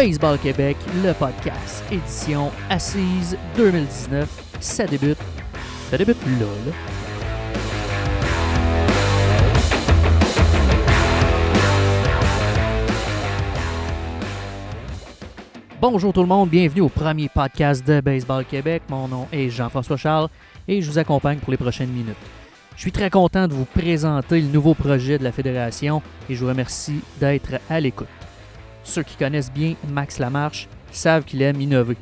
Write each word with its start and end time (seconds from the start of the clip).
Baseball 0.00 0.38
Québec, 0.38 0.78
le 1.04 1.12
podcast, 1.12 1.84
édition 1.92 2.50
Assise 2.70 3.36
2019. 3.54 4.56
Ça 4.58 4.86
débute. 4.86 5.18
Ça 5.90 5.98
débute 5.98 6.16
là, 6.24 6.46
là. 6.46 6.72
Bonjour 15.82 16.14
tout 16.14 16.22
le 16.22 16.26
monde, 16.26 16.48
bienvenue 16.48 16.80
au 16.80 16.88
premier 16.88 17.28
podcast 17.28 17.86
de 17.86 18.00
Baseball 18.00 18.46
Québec. 18.46 18.84
Mon 18.88 19.06
nom 19.06 19.28
est 19.30 19.50
Jean-François 19.50 19.98
Charles 19.98 20.30
et 20.66 20.80
je 20.80 20.90
vous 20.90 20.96
accompagne 20.96 21.40
pour 21.40 21.50
les 21.50 21.58
prochaines 21.58 21.90
minutes. 21.90 22.16
Je 22.74 22.80
suis 22.80 22.92
très 22.92 23.10
content 23.10 23.46
de 23.46 23.52
vous 23.52 23.66
présenter 23.66 24.40
le 24.40 24.48
nouveau 24.48 24.72
projet 24.72 25.18
de 25.18 25.24
la 25.24 25.32
Fédération 25.32 26.00
et 26.30 26.34
je 26.34 26.40
vous 26.40 26.48
remercie 26.48 27.02
d'être 27.20 27.60
à 27.68 27.80
l'écoute. 27.80 28.08
Ceux 28.90 29.04
qui 29.04 29.14
connaissent 29.14 29.52
bien 29.52 29.76
Max 29.88 30.18
Lamarche 30.18 30.66
savent 30.90 31.22
qu'il 31.22 31.40
aime 31.42 31.60
innover. 31.60 31.96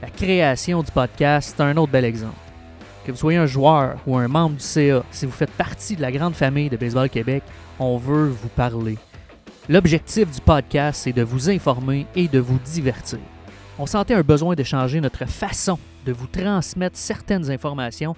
La 0.00 0.08
création 0.08 0.82
du 0.82 0.90
podcast, 0.90 1.52
c'est 1.54 1.62
un 1.62 1.76
autre 1.76 1.92
bel 1.92 2.06
exemple. 2.06 2.38
Que 3.04 3.12
vous 3.12 3.18
soyez 3.18 3.36
un 3.36 3.44
joueur 3.44 3.98
ou 4.06 4.16
un 4.16 4.26
membre 4.26 4.56
du 4.56 4.62
CA, 4.62 5.02
si 5.10 5.26
vous 5.26 5.32
faites 5.32 5.50
partie 5.50 5.94
de 5.94 6.00
la 6.00 6.10
grande 6.10 6.32
famille 6.32 6.70
de 6.70 6.78
Baseball 6.78 7.10
Québec, 7.10 7.42
on 7.78 7.98
veut 7.98 8.28
vous 8.28 8.48
parler. 8.48 8.96
L'objectif 9.68 10.30
du 10.30 10.40
podcast, 10.40 11.02
c'est 11.04 11.12
de 11.12 11.22
vous 11.22 11.50
informer 11.50 12.06
et 12.14 12.28
de 12.28 12.38
vous 12.38 12.58
divertir. 12.60 13.18
On 13.78 13.84
sentait 13.84 14.14
un 14.14 14.22
besoin 14.22 14.54
de 14.54 14.62
changer 14.62 15.02
notre 15.02 15.26
façon 15.26 15.78
de 16.06 16.14
vous 16.14 16.28
transmettre 16.28 16.96
certaines 16.96 17.50
informations 17.50 18.16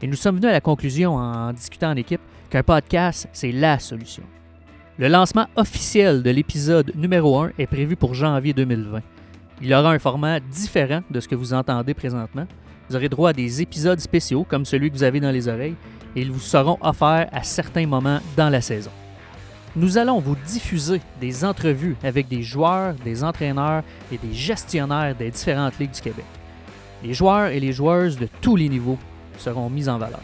et 0.00 0.06
nous 0.06 0.16
sommes 0.16 0.36
venus 0.36 0.48
à 0.48 0.52
la 0.52 0.62
conclusion 0.62 1.16
en 1.16 1.52
discutant 1.52 1.90
en 1.90 1.96
équipe 1.96 2.22
qu'un 2.48 2.62
podcast, 2.62 3.28
c'est 3.34 3.52
la 3.52 3.78
solution. 3.78 4.22
Le 4.98 5.08
lancement 5.08 5.46
officiel 5.56 6.22
de 6.22 6.30
l'épisode 6.30 6.92
numéro 6.94 7.38
1 7.38 7.52
est 7.58 7.66
prévu 7.66 7.96
pour 7.96 8.14
janvier 8.14 8.52
2020. 8.52 9.00
Il 9.62 9.74
aura 9.74 9.92
un 9.92 9.98
format 9.98 10.40
différent 10.40 11.02
de 11.10 11.20
ce 11.20 11.28
que 11.28 11.34
vous 11.34 11.52
entendez 11.52 11.94
présentement. 11.94 12.46
Vous 12.88 12.96
aurez 12.96 13.08
droit 13.08 13.30
à 13.30 13.32
des 13.32 13.60
épisodes 13.62 14.00
spéciaux 14.00 14.46
comme 14.48 14.64
celui 14.64 14.90
que 14.90 14.96
vous 14.96 15.02
avez 15.02 15.20
dans 15.20 15.30
les 15.30 15.48
oreilles 15.48 15.76
et 16.14 16.22
ils 16.22 16.32
vous 16.32 16.40
seront 16.40 16.78
offerts 16.80 17.28
à 17.32 17.42
certains 17.42 17.86
moments 17.86 18.20
dans 18.36 18.48
la 18.48 18.60
saison 18.60 18.90
nous 19.76 19.98
allons 19.98 20.20
vous 20.20 20.36
diffuser 20.46 21.02
des 21.20 21.44
entrevues 21.44 21.96
avec 22.02 22.28
des 22.28 22.42
joueurs, 22.42 22.94
des 23.04 23.22
entraîneurs 23.22 23.82
et 24.10 24.16
des 24.16 24.32
gestionnaires 24.32 25.14
des 25.14 25.30
différentes 25.30 25.78
ligues 25.78 25.90
du 25.90 26.00
Québec. 26.00 26.24
Les 27.04 27.12
joueurs 27.12 27.48
et 27.48 27.60
les 27.60 27.72
joueuses 27.72 28.18
de 28.18 28.26
tous 28.40 28.56
les 28.56 28.70
niveaux 28.70 28.98
seront 29.38 29.68
mis 29.68 29.88
en 29.88 29.98
valeur. 29.98 30.22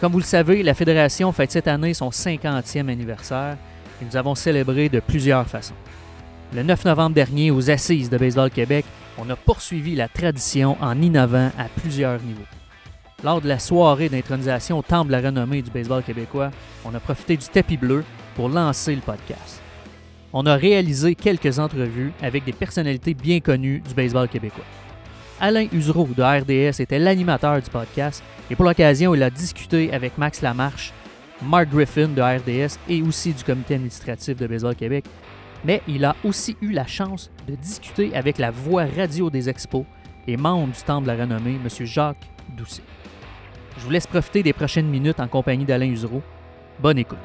Comme 0.00 0.12
vous 0.12 0.20
le 0.20 0.24
savez, 0.24 0.62
la 0.62 0.74
Fédération 0.74 1.32
fête 1.32 1.50
cette 1.50 1.66
année 1.66 1.92
son 1.92 2.10
50e 2.10 2.88
anniversaire 2.88 3.56
nous 4.02 4.16
avons 4.16 4.34
célébré 4.34 4.88
de 4.88 5.00
plusieurs 5.00 5.46
façons. 5.46 5.74
Le 6.54 6.62
9 6.62 6.84
novembre 6.84 7.14
dernier, 7.14 7.50
aux 7.50 7.70
Assises 7.70 8.10
de 8.10 8.18
Baseball 8.18 8.50
Québec, 8.50 8.84
on 9.18 9.28
a 9.30 9.36
poursuivi 9.36 9.94
la 9.94 10.08
tradition 10.08 10.76
en 10.80 11.00
innovant 11.00 11.50
à 11.58 11.64
plusieurs 11.80 12.20
niveaux. 12.22 12.42
Lors 13.22 13.40
de 13.40 13.48
la 13.48 13.58
soirée 13.58 14.08
d'intronisation 14.08 14.78
au 14.78 14.82
Temple 14.82 15.08
de 15.08 15.12
la 15.12 15.20
renommée 15.20 15.62
du 15.62 15.70
baseball 15.70 16.02
québécois, 16.02 16.50
on 16.84 16.94
a 16.94 17.00
profité 17.00 17.36
du 17.36 17.46
tapis 17.46 17.76
bleu 17.76 18.04
pour 18.34 18.48
lancer 18.48 18.94
le 18.94 19.00
podcast. 19.00 19.62
On 20.32 20.46
a 20.46 20.56
réalisé 20.56 21.14
quelques 21.14 21.58
entrevues 21.58 22.12
avec 22.20 22.44
des 22.44 22.52
personnalités 22.52 23.14
bien 23.14 23.40
connues 23.40 23.80
du 23.80 23.94
baseball 23.94 24.28
québécois. 24.28 24.64
Alain 25.40 25.66
Usereau 25.72 26.08
de 26.16 26.22
RDS 26.22 26.80
était 26.80 26.98
l'animateur 26.98 27.60
du 27.60 27.70
podcast 27.70 28.22
et 28.50 28.56
pour 28.56 28.64
l'occasion, 28.64 29.14
il 29.14 29.22
a 29.22 29.30
discuté 29.30 29.92
avec 29.92 30.18
Max 30.18 30.42
Lamarche, 30.42 30.92
Mark 31.48 31.68
Griffin 31.70 32.08
de 32.08 32.20
RDS 32.20 32.78
et 32.88 33.02
aussi 33.02 33.32
du 33.32 33.44
comité 33.44 33.74
administratif 33.74 34.36
de 34.36 34.46
Baseball 34.46 34.74
Québec. 34.74 35.04
Mais 35.64 35.82
il 35.88 36.04
a 36.04 36.14
aussi 36.24 36.56
eu 36.60 36.70
la 36.72 36.86
chance 36.86 37.30
de 37.48 37.54
discuter 37.54 38.14
avec 38.14 38.38
la 38.38 38.50
voix 38.50 38.84
radio 38.84 39.30
des 39.30 39.48
expos 39.48 39.84
et 40.26 40.36
membre 40.36 40.72
du 40.72 40.82
Temple 40.82 41.06
de 41.06 41.12
la 41.12 41.22
renommée, 41.22 41.58
M. 41.62 41.86
Jacques 41.86 42.28
Doucet. 42.56 42.82
Je 43.78 43.82
vous 43.84 43.90
laisse 43.90 44.06
profiter 44.06 44.42
des 44.42 44.52
prochaines 44.52 44.88
minutes 44.88 45.20
en 45.20 45.28
compagnie 45.28 45.64
d'Alain 45.64 45.90
Usereau. 45.90 46.22
Bonne 46.80 46.98
écoute. 46.98 47.18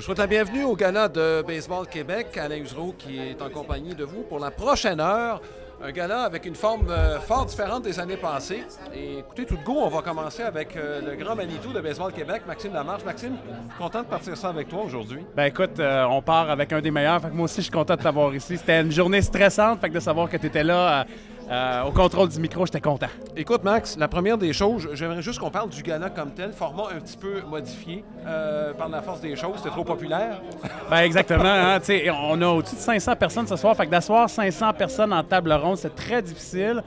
Vous 0.00 0.06
souhaite 0.06 0.18
la 0.18 0.26
bienvenue 0.26 0.64
au 0.64 0.74
gala 0.74 1.08
de 1.08 1.44
Baseball 1.46 1.86
Québec. 1.86 2.34
Alain 2.38 2.56
Usereau 2.56 2.94
qui 2.96 3.18
est 3.18 3.42
en 3.42 3.50
compagnie 3.50 3.94
de 3.94 4.04
vous 4.04 4.22
pour 4.22 4.38
la 4.38 4.50
prochaine 4.50 4.98
heure. 4.98 5.42
Un 5.84 5.92
gala 5.92 6.22
avec 6.22 6.46
une 6.46 6.54
forme 6.54 6.88
euh, 6.88 7.20
fort 7.20 7.44
différente 7.44 7.82
des 7.82 8.00
années 8.00 8.16
passées. 8.16 8.64
Et 8.94 9.18
écoutez, 9.18 9.44
tout 9.44 9.58
de 9.58 9.62
go, 9.62 9.74
on 9.76 9.90
va 9.90 10.00
commencer 10.00 10.42
avec 10.42 10.74
euh, 10.74 11.02
le 11.02 11.22
grand 11.22 11.36
Manitou 11.36 11.74
de 11.74 11.82
Baseball 11.82 12.14
Québec, 12.14 12.44
Maxime 12.46 12.72
Lamarche. 12.72 13.04
Maxime, 13.04 13.36
content 13.76 14.00
de 14.00 14.06
partir 14.06 14.38
ça 14.38 14.48
avec 14.48 14.68
toi 14.68 14.84
aujourd'hui? 14.84 15.20
Ben 15.36 15.44
écoute, 15.44 15.78
euh, 15.78 16.04
on 16.04 16.22
part 16.22 16.48
avec 16.48 16.72
un 16.72 16.80
des 16.80 16.90
meilleurs. 16.90 17.20
Fait 17.20 17.28
que 17.28 17.34
moi 17.34 17.44
aussi, 17.44 17.56
je 17.56 17.62
suis 17.62 17.70
content 17.70 17.96
de 17.96 18.02
t'avoir 18.02 18.34
ici. 18.34 18.56
C'était 18.56 18.80
une 18.80 18.92
journée 18.92 19.20
stressante. 19.20 19.82
Fait 19.82 19.90
que 19.90 19.94
de 19.94 20.00
savoir 20.00 20.30
que 20.30 20.38
tu 20.38 20.46
étais 20.46 20.64
là 20.64 21.04
euh, 21.50 21.82
au 21.82 21.90
contrôle 21.90 22.28
du 22.28 22.38
micro, 22.38 22.64
j'étais 22.64 22.80
content. 22.80 23.08
Écoute, 23.36 23.64
Max, 23.64 23.96
la 23.98 24.06
première 24.06 24.38
des 24.38 24.52
choses, 24.52 24.88
j'aimerais 24.92 25.20
juste 25.20 25.40
qu'on 25.40 25.50
parle 25.50 25.68
du 25.68 25.82
gala 25.82 26.08
comme 26.10 26.30
tel, 26.30 26.52
format 26.52 26.84
un 26.96 27.00
petit 27.00 27.16
peu 27.16 27.40
modifié 27.42 28.04
euh, 28.26 28.72
par 28.74 28.88
la 28.88 29.02
force 29.02 29.20
des 29.20 29.34
choses. 29.34 29.54
C'était 29.56 29.70
trop 29.70 29.84
populaire. 29.84 30.40
Ben 30.88 30.98
exactement. 30.98 31.44
hein, 31.44 31.80
tu 31.80 31.86
sais, 31.86 32.10
on 32.10 32.40
a 32.40 32.48
au-dessus 32.48 32.76
de 32.76 32.80
500 32.80 33.16
personnes 33.16 33.46
ce 33.46 33.56
soir. 33.56 33.76
Fait 33.76 33.86
que 33.86 33.90
d'asseoir 33.90 34.30
500 34.30 34.72
personnes 34.74 35.12
en 35.12 35.24
table 35.24 35.52
ronde, 35.52 35.76
c'est 35.76 35.94
très 35.94 36.22
difficile. 36.22 36.82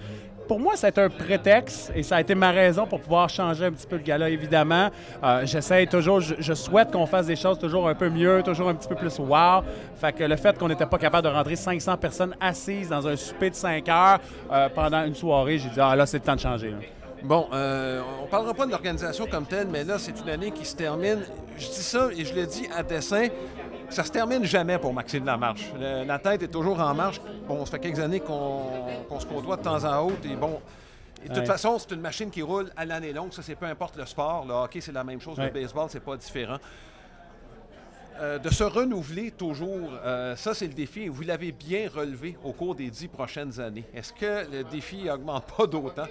Pour 0.48 0.60
moi, 0.60 0.74
c'est 0.76 0.98
un 0.98 1.10
prétexte 1.10 1.92
et 1.96 2.04
ça 2.04 2.18
a 2.18 2.22
été 2.22 2.36
ma 2.36 2.52
raison 2.52 2.86
pour 2.86 3.00
pouvoir 3.00 3.30
changer 3.30 3.66
un 3.66 3.72
petit 3.72 3.88
peu 3.88 3.96
le 3.96 4.02
gala, 4.02 4.30
évidemment. 4.30 4.90
Euh, 5.24 5.46
J'essaie 5.46 5.86
toujours, 5.86 6.20
je, 6.20 6.54
souhaite 6.54 6.92
qu'on 6.92 7.06
fasse 7.06 7.28
des 7.28 7.36
choses 7.36 7.58
toujours 7.58 7.88
un 7.88 7.96
peu 7.96 8.10
mieux, 8.10 8.44
toujours 8.44 8.70
un 8.70 8.76
petit 8.76 8.88
peu 8.88 8.96
plus 8.96 9.18
wow. 9.20 9.64
Fait 9.96 10.12
que 10.12 10.24
le 10.24 10.36
fait 10.36 10.58
qu'on 10.58 10.68
n'était 10.68 10.86
pas 10.86 10.98
capable 10.98 11.28
de 11.28 11.34
rentrer 11.34 11.56
500 11.56 11.98
personnes 11.98 12.36
assises 12.42 12.90
dans 12.90 13.08
un 13.08 13.16
souper 13.16 13.52
de 13.52 13.56
5 13.56 13.88
heures 13.88 14.20
euh, 14.52 14.68
pendant 14.70 15.06
une 15.06 15.16
soirée, 15.16 15.58
j'ai 15.58 15.70
dit, 15.70 15.80
ah 15.80 15.96
là, 15.96 16.06
c'est 16.06 16.18
le 16.18 16.24
temps 16.24 16.36
de 16.36 16.42
changer. 16.42 16.74
Bon, 17.24 17.48
euh, 17.54 18.02
on 18.22 18.28
parlera 18.28 18.54
pas 18.54 18.66
de 18.66 18.72
l'organisation 18.72 19.26
comme 19.32 19.46
telle, 19.46 19.68
mais 19.68 19.86
là, 19.86 19.98
c'est 19.98 20.20
une 20.20 20.30
année 20.30 20.52
qui 20.52 20.66
se 20.66 20.76
termine. 20.76 21.20
Je 21.58 21.68
dis 21.68 21.84
ça 21.84 22.10
et 22.18 22.26
je 22.26 22.36
le 22.36 22.46
dis 22.46 22.68
à 22.76 22.84
dessein. 22.84 23.28
Ça 23.94 24.04
se 24.04 24.12
termine 24.12 24.44
jamais 24.44 24.80
pour 24.80 24.92
Maxime 24.92 25.24
Lamarche. 25.24 25.72
Le- 25.80 26.04
la 26.04 26.18
tête 26.18 26.42
est 26.42 26.48
toujours 26.48 26.80
en 26.80 26.94
marche. 26.96 27.22
Bon, 27.48 27.64
ça 27.64 27.74
fait 27.74 27.80
quelques 27.80 28.00
années 28.00 28.20
qu'on 28.22 29.20
se 29.20 29.26
côtoie 29.28 29.56
de 29.58 29.62
temps 29.62 29.84
en 29.84 30.08
autre. 30.08 30.26
Et 30.26 30.36
bon, 30.36 30.60
et 31.24 31.30
de 31.30 31.34
toute 31.34 31.38
Ouais. 31.42 31.46
façon, 31.46 31.78
c'est 31.78 31.92
une 31.92 32.02
machine 32.02 32.32
qui 32.32 32.42
roule 32.42 32.72
à 32.76 32.86
l'année 32.86 33.14
longue. 33.14 33.32
Ça, 33.32 33.44
c'est 33.44 33.54
peu 33.56 33.68
importe 33.68 33.96
le 33.98 34.06
sport. 34.08 34.46
Le 34.48 34.54
hockey, 34.56 34.82
c'est 34.82 34.92
la 34.92 35.04
même 35.04 35.22
chose. 35.22 35.38
Le 35.38 35.50
baseball, 35.50 35.86
c'est 35.90 36.00
pas 36.04 36.18
différent. 36.18 36.58
Euh, 38.20 38.40
de 38.40 38.50
se 38.50 38.64
renouveler 38.64 39.32
toujours, 39.32 39.90
euh, 40.06 40.36
ça 40.36 40.54
c'est 40.54 40.68
le 40.68 40.74
défi 40.74 41.08
vous 41.08 41.24
l'avez 41.24 41.52
bien 41.52 41.90
relevé 41.94 42.38
au 42.44 42.52
cours 42.54 42.76
des 42.76 42.90
dix 42.92 43.08
prochaines 43.08 43.60
années. 43.60 43.86
Est-ce 43.94 44.14
que 44.14 44.52
le 44.52 44.64
défi 44.64 45.10
augmente 45.10 45.46
pas 45.58 45.66
d'autant? 45.66 46.06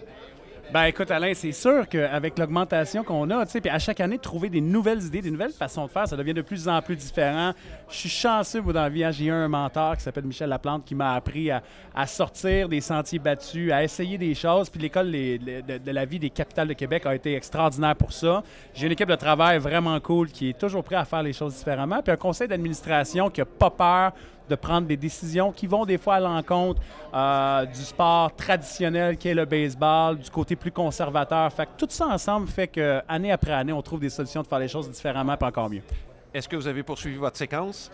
Ben 0.71 0.85
écoute 0.85 1.11
Alain, 1.11 1.33
c'est 1.35 1.53
sûr 1.53 1.87
qu'avec 1.89 2.39
l'augmentation 2.39 3.05
qu'on 3.05 3.29
a, 3.31 3.45
tu 3.45 3.53
sais, 3.53 3.61
puis 3.61 3.69
à 3.69 3.79
chaque 3.79 4.01
année 4.01 4.19
trouver 4.19 4.49
des 4.49 4.61
nouvelles 4.61 5.03
idées, 5.03 5.21
des 5.21 5.31
nouvelles 5.31 5.53
façons 5.53 5.85
de 5.85 5.91
faire, 5.91 6.09
ça 6.09 6.17
devient 6.17 6.33
de 6.33 6.41
plus 6.41 6.67
en 6.67 6.81
plus 6.81 6.97
différent. 6.97 7.53
Je 7.91 7.97
suis 7.97 8.09
chanceux 8.09 8.63
moi 8.63 8.73
dans 8.73 8.83
la 8.83 8.89
vie, 8.89 9.05
hein. 9.05 9.11
j'ai 9.11 9.29
un 9.29 9.49
mentor 9.49 9.97
qui 9.97 10.03
s'appelle 10.03 10.25
Michel 10.25 10.49
Laplante 10.49 10.85
qui 10.85 10.95
m'a 10.95 11.15
appris 11.15 11.51
à, 11.51 11.63
sortir 12.07 12.69
des 12.69 12.81
sentiers 12.81 13.19
battus, 13.19 13.71
à 13.71 13.85
essayer 13.85 14.17
des 14.17 14.35
choses. 14.35 14.71
Puis 14.71 14.81
l'école 14.81 15.11
de, 15.11 15.79
de 15.79 15.91
la 15.91 16.05
vie 16.07 16.19
des 16.19 16.31
capitales 16.31 16.69
de 16.69 16.75
Québec 16.75 17.05
a 17.05 17.15
été 17.15 17.35
extraordinaire 17.35 17.97
pour 17.97 18.13
ça. 18.13 18.43
J'ai 18.75 18.87
une 18.87 18.93
équipe 18.93 19.09
de 19.09 19.15
travail 19.15 19.59
vraiment 19.59 19.99
cool 20.01 20.29
qui 20.29 20.51
est 20.51 20.59
toujours 20.59 20.85
prêt 20.85 20.97
à 20.97 21.05
faire 21.05 21.23
les 21.23 21.35
choses 21.35 21.55
différemment, 21.55 22.01
puis 22.03 22.13
un 22.13 22.17
conseil 22.17 22.49
d'administration 22.49 23.29
qui 23.29 23.43
a 23.43 23.45
pas 23.45 23.71
peur 23.71 24.13
de 24.49 24.55
prendre 24.55 24.87
des 24.87 24.97
décisions 24.97 25.53
qui 25.53 25.67
vont 25.67 25.85
des 25.85 25.99
fois 25.99 26.15
à 26.15 26.21
l'encontre 26.21 26.81
euh, 27.15 27.67
du 27.67 27.81
sport 27.81 28.35
traditionnel 28.35 29.17
qui 29.17 29.29
est 29.29 29.35
le 29.35 29.45
baseball, 29.45 30.19
du 30.19 30.31
côté 30.31 30.57
plus 30.57 30.73
conservateur. 30.73 31.53
Fait 31.53 31.67
que 31.67 31.73
tout 31.79 31.87
ça 31.89 32.07
ensemble 32.07 32.49
fait 32.49 32.69
que 32.69 33.01
année 33.09 33.33
après 33.33 33.53
année, 33.53 33.73
on 33.73 33.83
trouve 33.83 34.01
des 34.01 34.11
solutions 34.11 34.43
de 34.43 34.47
faire 34.47 34.59
les 34.59 34.69
choses 34.69 34.91
différemment 34.91 35.37
et 35.41 35.45
encore 35.45 35.71
mieux. 35.71 35.83
Est-ce 36.35 36.49
que 36.49 36.57
vous 36.57 36.67
avez 36.67 36.83
poursuivi 36.83 37.17
votre 37.17 37.37
séquence? 37.37 37.91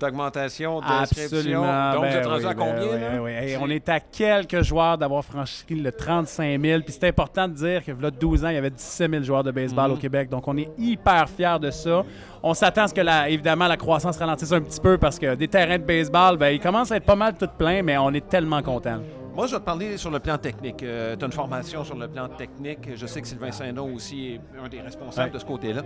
D'augmentation, 0.00 0.80
d'inscription? 0.80 1.62
Donc, 1.62 1.94
vous 1.96 2.00
Ben 2.02 2.12
êtes 2.16 2.26
rendu 2.26 2.44
oui, 2.44 2.50
à 2.50 2.54
ben 2.54 2.64
combien? 2.64 2.82
oui, 2.82 3.00
là? 3.00 3.08
ben 3.10 3.20
oui. 3.20 3.30
Hey, 3.30 3.56
on 3.60 3.68
est 3.70 3.88
à 3.88 4.00
quelques 4.00 4.62
joueurs 4.62 4.98
d'avoir 4.98 5.24
franchi 5.24 5.64
le 5.74 5.92
35 5.92 6.60
000. 6.60 6.80
Puis 6.82 6.96
c'est 6.98 7.08
important 7.08 7.46
de 7.46 7.54
dire 7.54 7.84
que 7.84 7.92
là, 7.92 8.10
12 8.10 8.44
ans, 8.44 8.48
il 8.48 8.54
y 8.54 8.58
avait 8.58 8.70
17 8.70 9.10
000 9.10 9.22
joueurs 9.22 9.44
de 9.44 9.50
baseball 9.50 9.90
Mhm. 9.90 9.96
au 9.96 10.00
Québec. 10.00 10.28
Donc 10.28 10.48
on 10.48 10.56
est 10.56 10.68
hyper 10.78 11.28
fiers 11.28 11.58
de 11.60 11.70
ça. 11.70 12.02
On 12.42 12.54
s'attend 12.54 12.84
à 12.84 12.88
ce 12.88 12.94
que, 12.94 13.00
la, 13.02 13.28
évidemment, 13.28 13.68
la 13.68 13.76
croissance 13.76 14.16
ralentisse 14.16 14.50
un 14.52 14.60
petit 14.62 14.80
peu 14.80 14.96
parce 14.98 15.18
que 15.18 15.34
des 15.34 15.46
terrains 15.48 15.78
de 15.78 15.84
baseball, 15.84 16.36
ben, 16.38 16.48
ils 16.48 16.60
commencent 16.60 16.90
à 16.90 16.96
être 16.96 17.04
pas 17.04 17.16
mal 17.16 17.34
tout 17.38 17.48
pleins, 17.58 17.82
mais 17.82 17.98
on 17.98 18.10
est 18.12 18.26
tellement 18.28 18.62
contents. 18.62 18.98
Moi, 19.34 19.46
je 19.46 19.52
vais 19.52 19.60
te 19.60 19.64
parler 19.64 19.96
sur 19.96 20.10
le 20.10 20.18
plan 20.18 20.36
technique. 20.38 20.78
tu 20.78 20.86
as 20.88 21.24
une 21.24 21.32
formation 21.32 21.84
sur 21.84 21.96
le 21.96 22.08
plan 22.08 22.28
technique. 22.28 22.80
Je 22.96 23.06
sais 23.06 23.20
que 23.22 23.28
Sylvain 23.28 23.52
Saint-Don 23.52 23.94
aussi 23.94 24.34
est 24.34 24.40
un 24.62 24.68
des 24.68 24.80
responsables 24.80 25.28
Ouais. 25.28 25.34
de 25.34 25.38
ce 25.38 25.44
côté-là. 25.44 25.82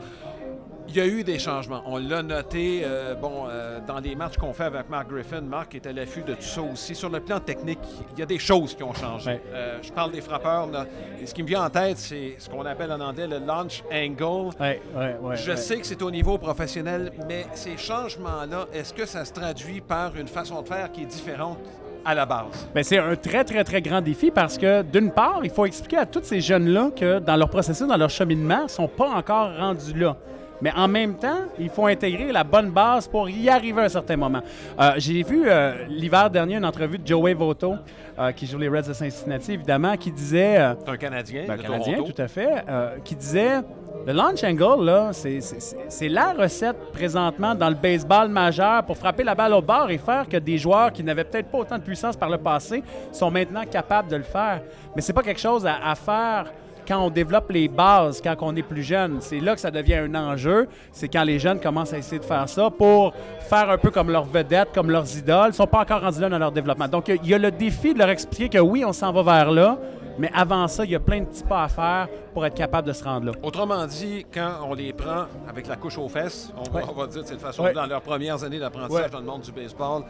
Il 0.89 0.97
y 0.97 1.01
a 1.01 1.07
eu 1.07 1.25
des 1.25 1.39
changements. 1.39 1.83
On 1.87 1.97
l'a 1.97 2.23
noté 2.23 2.83
euh, 2.85 3.15
bon, 3.15 3.47
euh, 3.49 3.81
dans 3.87 3.99
les 4.01 4.15
matchs 4.15 4.37
qu'on 4.37 4.53
fait 4.53 4.65
avec 4.65 4.91
Mark 4.91 5.09
Griffin. 5.09 5.41
Mark 5.41 5.75
est 5.75 5.87
à 5.87 5.93
l'affût 5.93 6.23
de 6.23 6.35
tout 6.35 6.43
ça 6.43 6.61
aussi. 6.63 6.95
Sur 6.95 7.09
le 7.09 7.21
plan 7.21 7.41
technique, 7.41 7.79
il 8.13 8.19
y 8.21 8.23
a 8.23 8.27
des 8.27 8.39
choses 8.39 8.75
qui 8.77 8.83
ont 8.83 8.93
changé. 8.93 9.31
Ouais. 9.31 9.43
Euh, 9.55 9.79
je 9.83 9.91
parle 9.91 10.13
des 10.13 10.21
frappeurs. 10.21 10.67
là. 10.67 10.87
Et 11.21 11.27
ce 11.27 11.35
qui 11.35 11.43
me 11.43 11.49
vient 11.49 11.65
en 11.65 11.71
tête, 11.71 11.97
c'est 11.97 12.37
ce 12.39 12.49
qu'on 12.51 12.65
appelle 12.67 12.93
en 12.93 13.01
anglais 13.01 13.27
le 13.27 13.39
launch 13.39 13.83
angle. 13.91 14.55
Ouais, 14.61 14.81
ouais, 14.95 15.17
ouais, 15.21 15.37
Je 15.37 15.57
sais 15.57 15.79
que 15.79 15.87
c'est 15.87 16.03
au 16.03 16.11
niveau 16.11 16.37
professionnel, 16.39 17.13
mais 17.27 17.47
ces 17.55 17.77
changements-là, 17.77 18.67
est-ce 18.73 18.93
que 18.93 19.07
ça 19.07 19.25
se 19.25 19.33
traduit 19.33 19.81
par 19.81 20.15
une 20.17 20.29
façon 20.29 20.61
de 20.63 20.69
faire 20.69 20.93
qui 20.93 21.03
est 21.03 21.07
différente 21.07 21.59
à 22.05 22.15
la 22.15 22.27
base? 22.27 22.69
Ben, 22.75 22.85
c'est 22.85 22.99
un 22.99 23.17
très, 23.17 23.43
très, 23.45 23.65
très 23.65 23.81
grand 23.81 24.03
défi 24.03 24.31
parce 24.31 24.59
que, 24.59 24.83
d'une 24.83 25.11
part, 25.11 25.41
il 25.43 25.51
faut 25.51 25.65
expliquer 25.65 25.97
à 25.97 26.07
tous 26.07 26.25
ces 26.25 26.41
jeunes-là 26.41 26.91
que 26.95 27.21
dans 27.21 27.37
leur 27.37 27.49
processus, 27.49 27.87
dans 27.87 27.97
leur 27.97 28.11
cheminement, 28.11 28.61
ils 28.61 28.65
ne 28.65 28.69
sont 28.69 28.89
pas 28.89 29.09
encore 29.09 29.57
rendus 29.57 29.95
là. 29.95 30.17
Mais 30.63 30.73
en 30.77 30.89
même 30.89 31.15
temps, 31.17 31.41
il 31.59 31.69
faut 31.69 31.87
intégrer 31.87 32.31
la 32.33 32.45
bonne 32.45 32.71
base 32.71 33.09
pour 33.09 33.29
y 33.29 33.49
arriver 33.49 33.83
à 33.83 33.85
un 33.85 33.89
certain 33.89 34.17
moment. 34.17 34.41
Euh, 34.81 34.93
J'ai 34.99 35.23
vu 35.23 35.45
euh, 35.47 35.85
l'hiver 35.89 36.31
dernier 36.31 36.57
une 36.57 36.65
entrevue 36.65 36.99
de 36.99 37.07
Joey 37.07 37.35
Votto, 37.35 37.75
euh, 38.19 38.33
qui 38.33 38.47
joue 38.47 38.59
les 38.59 38.69
Reds 38.69 38.89
de 38.89 38.93
Cincinnati, 38.93 39.53
évidemment, 39.53 39.97
qui 39.97 40.11
disait... 40.13 40.59
euh, 40.59 40.75
un 40.87 40.97
Canadien, 40.97 41.45
ben, 41.49 41.57
de 41.57 41.63
Canadien, 41.63 41.95
Toronto. 41.97 42.13
tout 42.13 42.23
à 42.23 42.29
fait, 42.29 42.65
qui 43.05 43.17
disait 43.17 43.61
le 44.07 44.13
launch 44.13 44.45
angle, 44.45 44.85
là, 44.85 45.11
c'est- 45.13 46.09
la 46.09 46.33
recette 46.33 46.77
présentement 46.93 47.55
dans 47.55 47.69
le 47.69 47.75
baseball 47.75 48.29
majeur 48.29 48.85
pour 48.85 48.97
frapper 48.97 49.25
la 49.25 49.35
balle 49.35 49.55
au 49.55 49.63
bord 49.63 49.91
et 49.91 49.99
faire 49.99 50.29
que 50.29 50.37
des 50.37 50.59
joueurs 50.59 50.93
qui 50.93 51.03
n'avaient 51.03 51.25
peut-être 51.25 51.49
pas 51.51 51.59
autant 51.59 51.79
de 51.79 51.83
puissance 51.83 52.17
par 52.17 52.29
le 52.31 52.39
passé 52.39 52.83
sont 53.13 53.31
maintenant 53.31 53.63
capables 53.71 54.09
de 54.11 54.17
le 54.17 54.23
faire. 54.23 54.61
Mais 54.95 55.03
c'est 55.03 55.13
pas 55.13 55.23
quelque 55.23 55.41
chose 55.41 55.67
à, 55.67 55.77
à 55.91 55.95
faire 55.95 56.47
quand 56.87 57.01
on 57.01 57.11
développe 57.11 57.51
les 57.51 57.69
bases, 57.69 58.21
quand 58.23 58.35
on 58.41 58.55
est 58.57 58.63
plus 58.63 58.83
jeune. 58.83 59.19
C'est 59.21 59.41
là 59.41 59.55
que 59.55 59.61
ça 59.61 59.71
devient 59.71 59.95
un 59.95 60.15
enjeu. 60.15 60.69
C'est 60.93 61.09
quand 61.09 61.25
les 61.25 61.39
jeunes 61.39 61.61
commencent 61.61 61.93
à 61.93 61.99
essayer 61.99 62.19
de 62.19 62.25
faire 62.25 62.49
ça 62.49 62.71
pour 62.71 63.13
faire 63.41 63.71
un 63.71 63.79
peu 63.79 63.91
comme 63.91 64.11
leurs 64.11 64.25
vedettes, 64.25 64.69
comme 64.75 64.91
leurs 64.91 65.17
idoles. 65.17 65.47
Ils 65.47 65.49
ne 65.49 65.53
sont 65.53 65.67
pas 65.67 65.81
encore 65.81 66.01
rendus 66.01 66.21
là 66.21 66.29
dans 66.29 66.39
leur 66.39 66.53
développement. 66.53 66.89
Donc, 66.89 67.09
il 67.09 67.27
y 67.29 67.35
a 67.35 67.39
le 67.39 67.51
défi 67.51 67.95
de 67.95 67.99
leur 67.99 68.09
expliquer 68.11 68.49
que 68.49 68.59
oui, 68.59 68.85
on 68.85 68.93
s'en 68.93 69.13
va 69.13 69.23
vers 69.23 69.51
là, 69.51 69.79
mais 70.19 70.31
avant 70.35 70.69
ça, 70.69 70.85
il 70.85 70.91
y 70.91 70.95
a 70.95 71.01
plein 71.01 71.21
de 71.21 71.25
petits 71.27 71.43
pas 71.43 71.65
à 71.65 71.69
faire 71.69 72.09
pour 72.33 72.47
être 72.47 72.55
capable 72.55 72.87
de 72.89 72.93
se 72.93 73.03
rendre 73.03 73.27
là. 73.27 73.33
Autrement 73.43 73.85
dit, 73.87 74.25
quand 74.33 74.51
on 74.69 74.75
les 74.75 74.93
prend 74.93 75.25
avec 75.49 75.67
la 75.67 75.77
couche 75.77 75.99
aux 75.99 76.09
fesses, 76.09 76.53
on, 76.57 76.71
va, 76.71 76.81
Ouais. 76.81 76.85
on 76.89 76.93
va 77.01 77.07
dire 77.07 77.23
de 77.23 77.27
cette 77.27 77.41
façon, 77.41 77.65
Ouais. 77.65 77.73
dans 77.73 77.87
leurs 77.87 78.01
premières 78.03 78.43
années 78.45 78.59
d'apprentissage 78.61 79.05
Ouais. 79.07 79.11
dans 79.11 79.19
le 79.21 79.25
monde 79.27 79.41
du 79.43 79.51
baseball, 79.53 80.03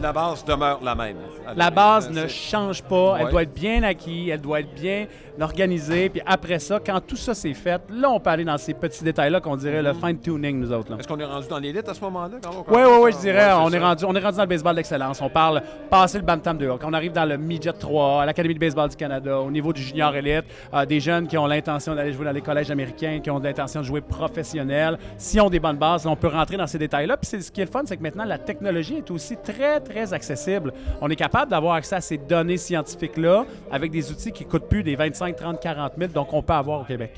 la 0.00 0.12
base 0.12 0.44
demeure 0.44 0.78
la 0.82 0.94
même. 0.94 1.16
La 1.56 1.70
base 1.70 2.06
Euh, 2.08 2.10
ne 2.22 2.28
c'est- 2.28 2.50
change 2.50 2.82
pas. 2.82 3.16
Elle 3.18 3.24
Ouais. 3.26 3.30
doit 3.30 3.42
être 3.42 3.54
bien 3.54 3.82
acquise, 3.82 4.28
elle 4.30 4.40
doit 4.40 4.60
être 4.60 4.74
bien 4.74 5.06
organisée. 5.40 6.08
Puis 6.08 6.20
après 6.26 6.58
ça, 6.58 6.78
quand 6.84 7.00
tout 7.00 7.16
ça 7.16 7.34
c'est 7.34 7.54
fait, 7.54 7.80
là, 7.90 8.10
on 8.10 8.20
peut 8.20 8.30
aller 8.30 8.44
dans 8.44 8.58
ces 8.58 8.74
petits 8.74 9.04
détails-là 9.04 9.40
qu'on 9.40 9.56
dirait 9.56 9.82
le 9.82 9.92
fine-tuning, 9.94 10.58
nous 10.60 10.72
autres. 10.72 10.98
Est-ce 10.98 11.06
qu'on 11.08 11.18
est 11.18 11.24
rendu 11.24 11.48
dans 11.48 11.58
l'élite 11.58 11.88
à 11.88 11.94
ce 11.94 12.00
moment-là? 12.02 12.36
quand 12.42 12.50
Oui, 12.68 12.82
oui, 12.84 12.98
oui, 13.02 13.12
je 13.12 13.18
dirais, 13.18 13.46
Ouais, 13.52 13.60
on, 13.64 13.70
est 13.70 13.78
rendu, 13.78 14.04
on 14.04 14.14
est 14.14 14.20
rendu 14.20 14.36
dans 14.36 14.42
le 14.42 14.48
baseball 14.48 14.74
d'excellence. 14.74 15.20
On 15.22 15.30
parle 15.30 15.62
passer 15.90 16.18
le 16.18 16.24
Bantam 16.24 16.58
2 16.58 16.68
on 16.84 16.92
arrive 16.92 17.12
dans 17.12 17.24
le 17.24 17.36
Midget 17.36 17.72
3, 17.72 18.22
à 18.22 18.26
l'Académie 18.26 18.54
de 18.54 18.58
baseball 18.58 18.88
du 18.88 18.96
Canada, 18.96 19.38
au 19.40 19.50
niveau 19.50 19.72
du 19.72 19.80
junior 19.82 20.14
élite, 20.16 20.44
euh, 20.74 20.84
des 20.84 21.00
jeunes 21.00 21.26
qui 21.26 21.36
ont 21.38 21.46
l'intention 21.46 21.94
d'aller 21.94 22.12
jouer 22.12 22.24
dans 22.24 22.32
les 22.32 22.40
collèges 22.40 22.70
américains, 22.70 23.20
qui 23.22 23.30
ont 23.30 23.38
l'intention 23.38 23.80
de 23.80 23.84
jouer 23.86 24.00
professionnel. 24.00 24.98
Si 25.16 25.40
on 25.40 25.48
des 25.50 25.60
bonnes 25.60 25.76
bases, 25.76 26.06
on 26.06 26.16
peut 26.16 26.28
rentrer 26.28 26.56
dans 26.56 26.66
ces 26.66 26.78
détails-là. 26.78 27.16
Puis 27.16 27.42
ce 27.42 27.50
qui 27.50 27.60
est 27.60 27.64
le 27.64 27.70
fun, 27.70 27.82
c'est 27.84 27.96
que 27.96 28.02
maintenant, 28.02 28.24
la 28.24 28.38
technologie 28.38 28.96
est 28.98 29.10
aussi 29.10 29.36
très, 29.36 29.80
très 29.88 30.12
accessible. 30.12 30.72
On 31.00 31.08
est 31.08 31.16
capable 31.16 31.50
d'avoir 31.50 31.74
accès 31.74 31.96
à 31.96 32.00
ces 32.00 32.18
données 32.18 32.56
scientifiques-là 32.56 33.44
avec 33.70 33.90
des 33.90 34.10
outils 34.10 34.32
qui 34.32 34.44
coûtent 34.44 34.68
plus 34.68 34.82
des 34.82 34.96
25, 34.96 35.36
30, 35.36 35.60
40 35.60 35.92
000, 35.98 36.12
donc 36.12 36.32
on 36.32 36.42
peut 36.42 36.52
avoir 36.52 36.80
au 36.80 36.84
Québec. 36.84 37.12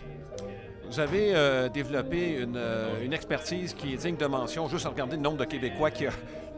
Vous 0.91 0.99
avez 0.99 1.33
euh, 1.35 1.69
développé 1.69 2.39
une, 2.41 2.57
euh, 2.57 3.05
une 3.05 3.13
expertise 3.13 3.75
qui 3.75 3.95
est 3.95 3.97
digne 3.97 4.17
de 4.17 4.27
mention, 4.27 4.69
juste 4.69 4.87
à 4.87 4.89
regarder 4.89 5.17
le 5.17 5.23
nombre 5.23 5.37
de 5.39 5.45
Québécois 5.45 5.91
qui, 5.93 6.07
a- 6.07 6.11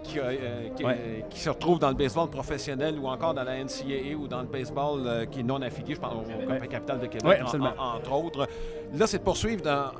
qui, 0.02 0.18
a, 0.18 0.22
euh, 0.22 0.68
qui, 0.74 0.84
Ouais. 0.84 1.24
qui 1.28 1.38
se 1.38 1.50
retrouvent 1.50 1.78
dans 1.78 1.90
le 1.90 1.94
baseball 1.94 2.30
professionnel 2.30 2.98
ou 2.98 3.08
encore 3.08 3.34
dans 3.34 3.44
la 3.44 3.56
NCAA 3.62 4.16
ou 4.18 4.26
dans 4.28 4.40
le 4.40 4.46
baseball 4.48 5.26
qui 5.30 5.40
est 5.40 5.42
non 5.42 5.60
affilié, 5.60 5.94
je 5.96 6.00
pense 6.00 6.14
au 6.14 6.50
Ouais. 6.50 6.66
Capital 6.66 6.98
de 7.00 7.06
Québec, 7.06 7.24
Ouais, 7.26 7.42
en- 7.42 7.62
en- 7.62 7.96
entre 7.98 8.12
autres. 8.12 8.48
Là, 8.94 9.06
c'est 9.06 9.18
de 9.18 9.22
poursuivre 9.22 9.62
dans, 9.62 9.90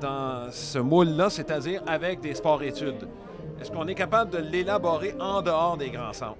dans 0.00 0.50
ce 0.50 0.78
moule-là, 0.78 1.28
c'est-à-dire 1.28 1.82
avec 1.86 2.20
des 2.20 2.34
sports-études. 2.34 3.06
Est-ce 3.60 3.70
qu'on 3.70 3.86
est 3.88 3.94
capable 3.94 4.30
de 4.30 4.38
l'élaborer 4.38 5.14
en 5.20 5.42
dehors 5.42 5.76
des 5.76 5.90
grands 5.90 6.12
centres? 6.12 6.36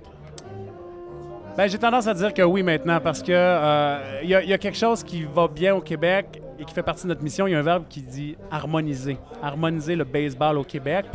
Ben, 1.56 1.66
j'ai 1.68 1.78
tendance 1.78 2.06
à 2.06 2.14
dire 2.14 2.32
que 2.32 2.42
oui 2.42 2.62
maintenant 2.62 3.00
parce 3.00 3.20
que 3.20 3.32
euh, 3.32 4.20
il 4.22 4.28
y, 4.28 4.34
a- 4.34 4.58
quelque 4.58 4.76
chose 4.78 5.02
qui 5.02 5.24
va 5.24 5.48
bien 5.48 5.74
au 5.74 5.80
Québec 5.80 6.40
et 6.56 6.64
qui 6.64 6.72
fait 6.72 6.84
partie 6.84 7.02
de 7.02 7.08
notre 7.08 7.22
mission. 7.22 7.48
Il 7.48 7.50
y 7.52 7.54
a 7.56 7.58
un 7.58 7.62
verbe 7.62 7.84
qui 7.88 8.00
dit 8.00 8.36
harmoniser. 8.50 9.18
Harmoniser 9.42 9.96
le 9.96 10.04
baseball 10.04 10.56
au 10.58 10.62
Québec. 10.64 11.06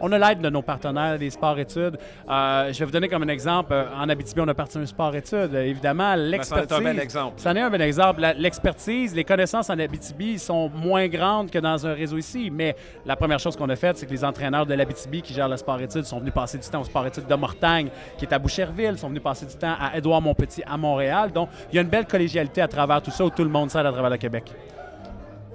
On 0.00 0.12
a 0.12 0.18
l'aide 0.18 0.40
de 0.40 0.50
nos 0.50 0.62
partenaires 0.62 1.18
des 1.18 1.30
sports-études. 1.30 1.98
Euh, 2.28 2.72
je 2.72 2.78
vais 2.78 2.84
vous 2.84 2.90
donner 2.90 3.08
comme 3.08 3.22
un 3.22 3.28
exemple. 3.28 3.72
Euh, 3.72 3.84
En 3.96 4.08
Abitibi, 4.08 4.40
on 4.40 4.48
a 4.48 4.54
parti 4.54 4.78
un 4.78 4.86
sport-études. 4.86 5.54
Euh, 5.54 5.64
Évidemment, 5.64 6.14
l'expertise... 6.14 6.76
un 6.78 6.82
bel 6.82 7.00
exemple. 7.00 7.40
Ça 7.40 7.50
en 7.50 7.56
est 7.56 7.60
un 7.60 7.70
bon 7.70 7.80
exemple. 7.80 8.26
L'expertise, 8.36 9.14
les 9.14 9.24
connaissances 9.24 9.70
en 9.70 9.78
Abitibi 9.78 10.38
sont 10.38 10.70
moins 10.70 11.08
grandes 11.08 11.50
que 11.50 11.58
dans 11.58 11.86
un 11.86 11.94
réseau 11.94 12.16
ici. 12.16 12.50
Mais 12.50 12.76
la 13.04 13.16
première 13.16 13.38
chose 13.38 13.56
qu'on 13.56 13.68
a 13.68 13.76
faite, 13.76 13.98
c'est 13.98 14.06
que 14.06 14.12
les 14.12 14.24
entraîneurs 14.24 14.66
de 14.66 14.74
l'Abitibi 14.74 15.22
qui 15.22 15.34
gèrent 15.34 15.48
le 15.48 15.56
sport-études 15.56 16.04
sont 16.04 16.18
venus 16.20 16.32
passer 16.32 16.58
du 16.58 16.68
temps 16.68 16.80
au 16.80 16.84
sport-études 16.84 17.26
de 17.26 17.34
Mortagne, 17.34 17.88
qui 18.16 18.24
est 18.24 18.32
à 18.32 18.38
Boucherville, 18.38 18.98
sont 18.98 19.08
venus 19.08 19.22
passer 19.22 19.46
du 19.46 19.54
temps 19.54 19.74
à 19.80 19.96
Édouard-Montpetit 19.96 20.62
à 20.66 20.76
Montréal. 20.76 21.32
Donc, 21.32 21.48
il 21.70 21.76
y 21.76 21.78
a 21.78 21.82
une 21.82 21.88
belle 21.88 22.06
collégialité 22.06 22.62
à 22.62 22.68
travers 22.68 23.02
tout 23.02 23.10
ça 23.10 23.24
où 23.24 23.30
tout 23.30 23.44
le 23.44 23.50
monde 23.50 23.70
s'aide 23.70 23.86
à 23.86 23.92
travers 23.92 24.10
le 24.10 24.16
Québec. 24.16 24.52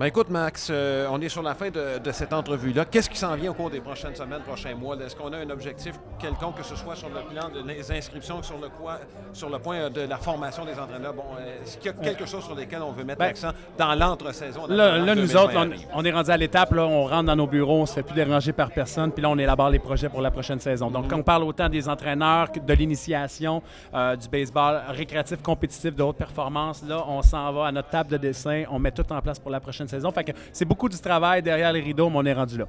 Ben 0.03 0.07
écoute, 0.07 0.29
Max, 0.29 0.67
euh, 0.69 1.07
on 1.11 1.21
est 1.21 1.29
sur 1.29 1.41
la 1.41 1.55
fin 1.55 1.69
de, 1.69 1.97
de 1.97 2.11
cette 2.11 2.33
entrevue-là. 2.33 2.83
Qu'est-ce 2.83 3.09
qui 3.09 3.17
s'en 3.17 3.33
vient 3.35 3.51
au 3.51 3.53
cours 3.53 3.69
des 3.69 3.79
prochaines 3.79 4.13
semaines, 4.13 4.41
prochains 4.41 4.75
mois? 4.75 4.97
Est-ce 4.97 5.15
qu'on 5.15 5.31
a 5.31 5.37
un 5.37 5.49
objectif 5.49 5.95
quelconque, 6.19 6.57
que 6.57 6.65
ce 6.65 6.75
soit 6.75 6.97
sur 6.97 7.07
le 7.07 7.21
plan 7.33 7.47
de 7.47 7.65
les 7.65 7.89
inscriptions, 7.89 8.43
sur 8.43 8.57
le, 8.57 8.67
quoi, 8.67 8.99
sur 9.31 9.49
le 9.49 9.59
point 9.59 9.89
de 9.89 10.01
la 10.01 10.17
formation 10.17 10.65
des 10.65 10.77
entraîneurs? 10.77 11.13
Bon, 11.13 11.23
euh, 11.39 11.63
est-ce 11.63 11.77
qu'il 11.77 11.85
y 11.85 11.89
a 11.89 11.93
quelque 11.93 12.25
chose 12.25 12.43
sur 12.43 12.53
lequel 12.53 12.81
on 12.81 12.91
veut 12.91 13.05
mettre 13.05 13.19
Ben, 13.19 13.27
l'accent 13.27 13.51
dans 13.77 13.95
l'entre-saison? 13.95 14.67
Là, 14.67 14.99
nous 14.99 15.05
2020 15.05 15.41
autres, 15.41 15.53
on, 15.93 16.03
est 16.03 16.11
rendu 16.11 16.31
à 16.31 16.35
l'étape, 16.35 16.73
on 16.73 17.05
rentre 17.05 17.27
dans 17.27 17.37
nos 17.37 17.47
bureaux, 17.47 17.83
on 17.83 17.85
se 17.85 17.93
fait 17.93 18.03
plus 18.03 18.15
déranger 18.15 18.51
par 18.51 18.71
personne, 18.71 19.09
puis 19.09 19.21
là, 19.21 19.29
on 19.29 19.37
élabore 19.37 19.69
les 19.69 19.79
projets 19.79 20.09
pour 20.09 20.19
la 20.19 20.31
prochaine 20.31 20.59
saison. 20.59 20.91
Donc, 20.91 21.09
quand 21.09 21.19
on 21.19 21.23
parle 21.23 21.43
autant 21.43 21.69
des 21.69 21.87
entraîneurs 21.87 22.51
que 22.51 22.59
de 22.59 22.73
l'initiation, 22.73 23.63
euh, 23.93 24.17
du 24.17 24.27
baseball 24.27 24.81
récréatif, 24.89 25.41
compétitif, 25.41 25.95
de 25.95 26.03
haute 26.03 26.17
performance, 26.17 26.83
là, 26.85 27.05
on 27.07 27.21
s'en 27.21 27.53
va 27.53 27.67
à 27.67 27.71
notre 27.71 27.89
table 27.89 28.09
de 28.09 28.17
dessin, 28.17 28.65
on 28.69 28.79
met 28.79 28.91
tout 28.91 29.09
en 29.09 29.21
place 29.21 29.39
pour 29.39 29.49
la 29.49 29.61
prochaine 29.61 29.87
saison. 29.93 30.11
Fait 30.11 30.23
que 30.23 30.31
c'est 30.51 30.65
beaucoup 30.65 30.89
du 30.89 30.99
travail 30.99 31.41
derrière 31.41 31.71
les 31.71 31.81
rideaux, 31.81 32.09
mais 32.09 32.17
on 32.17 32.25
est 32.25 32.33
rendu 32.33 32.57
là. 32.57 32.65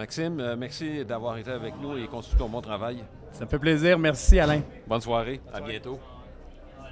Maxime, 0.00 0.40
euh, 0.40 0.56
merci 0.56 1.04
d'avoir 1.04 1.36
été 1.36 1.50
avec 1.50 1.74
nous 1.80 1.96
et 1.96 2.06
continue 2.06 2.38
ton 2.38 2.48
bon 2.48 2.60
travail. 2.60 3.04
Ça 3.32 3.44
me 3.44 3.50
fait 3.50 3.58
plaisir. 3.58 3.98
Merci, 3.98 4.38
Alain. 4.38 4.62
Bonne 4.86 5.00
soirée. 5.00 5.40
À 5.52 5.60
bientôt. 5.60 5.98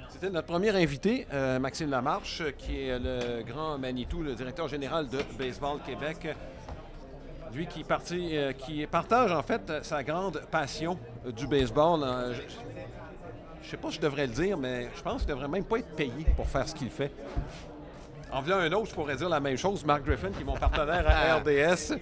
C'était 0.09 0.29
notre 0.29 0.47
premier 0.47 0.69
invité, 0.69 1.25
euh, 1.33 1.59
Maxime 1.59 1.89
Lamarche, 1.89 2.43
qui 2.57 2.81
est 2.81 2.99
le 2.99 3.41
grand 3.43 3.77
Manitou, 3.77 4.21
le 4.21 4.35
directeur 4.35 4.67
général 4.67 5.07
de 5.07 5.19
Baseball 5.37 5.79
Québec. 5.85 6.35
Lui 7.53 7.65
qui, 7.65 7.83
euh, 8.35 8.51
qui 8.53 8.85
partage 8.85 9.31
en 9.31 9.41
fait 9.41 9.71
sa 9.81 10.03
grande 10.03 10.41
passion 10.51 10.99
du 11.35 11.47
baseball. 11.47 12.01
Je 13.61 13.65
ne 13.65 13.69
sais 13.71 13.77
pas 13.77 13.89
si 13.89 13.95
je 13.95 14.01
devrais 14.01 14.27
le 14.27 14.33
dire, 14.33 14.55
mais 14.55 14.89
je 14.95 15.01
pense 15.01 15.21
qu'il 15.21 15.29
ne 15.29 15.33
devrait 15.33 15.47
même 15.47 15.63
pas 15.63 15.77
être 15.77 15.95
payé 15.95 16.27
pour 16.35 16.47
faire 16.47 16.67
ce 16.67 16.75
qu'il 16.75 16.89
fait. 16.91 17.11
En 18.31 18.41
voulant 18.41 18.57
un 18.57 18.71
autre, 18.73 18.89
je 18.89 18.93
pourrais 18.93 19.15
dire 19.15 19.27
la 19.27 19.39
même 19.39 19.57
chose. 19.57 19.83
Marc 19.83 20.03
Griffin, 20.05 20.29
qui 20.29 20.41
est 20.41 20.45
mon 20.45 20.53
partenaire 20.55 21.03
à 21.07 21.37
RDS. 21.37 21.97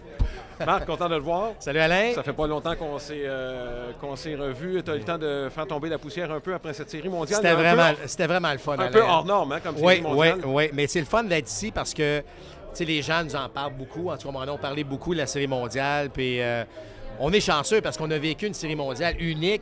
Marc, 0.66 0.86
content 0.86 1.08
de 1.08 1.16
le 1.16 1.22
voir. 1.22 1.52
Salut 1.60 1.80
Alain. 1.80 2.12
Ça 2.14 2.22
fait 2.24 2.34
pas 2.34 2.48
longtemps 2.48 2.76
qu'on 2.76 3.00
s'est 3.00 3.22
euh, 3.24 3.92
qu'on 4.02 4.16
s'est 4.18 4.36
revus. 4.36 4.84
Tu 4.84 4.92
as 4.92 4.96
eu 4.96 5.00
le 5.00 5.04
temps 5.06 5.18
de 5.18 5.48
faire 5.50 5.66
tomber 5.68 5.88
la 5.88 5.98
poussière 5.98 6.30
un 6.32 6.42
peu 6.42 6.54
après 6.54 6.74
cette 6.74 6.90
série 6.90 7.08
mondiale. 7.08 7.38
C'était 7.42 7.56
peu- 7.56 7.62
vraiment, 7.62 7.92
c'était 8.06 8.28
vraiment 8.28 8.52
le 8.52 8.58
fun. 8.58 8.74
Un 8.74 8.80
Alain. 8.80 8.92
peu 8.92 9.02
hors 9.04 9.24
norme, 9.26 9.54
hein, 9.54 9.60
comme 9.64 9.76
Oui, 9.76 9.82
série 9.82 9.98
oui, 9.98 10.02
mondiale. 10.02 10.40
oui. 10.46 10.70
Mais 10.74 10.88
c'est 10.88 11.00
le 11.00 11.06
fun 11.06 11.24
d'être 11.24 11.48
ici 11.50 11.72
parce 11.72 11.94
que 11.94 12.22
les 12.80 13.02
gens 13.02 13.24
nous 13.24 13.36
en 13.36 13.48
parlent 13.48 13.74
beaucoup. 13.74 14.10
En 14.10 14.18
tout 14.18 14.30
cas, 14.30 14.38
on 14.38 14.42
a 14.54 14.58
parlé 14.58 14.84
beaucoup 14.84 15.14
de 15.14 15.20
la 15.20 15.28
série 15.28 15.48
mondiale. 15.48 16.10
Puis 16.10 16.42
euh, 16.42 16.66
on 17.20 17.32
est 17.32 17.40
chanceux 17.40 17.80
parce 17.80 17.96
qu'on 17.98 18.12
a 18.12 18.18
vécu 18.18 18.48
une 18.48 18.54
série 18.54 18.76
mondiale 18.76 19.16
unique. 19.22 19.62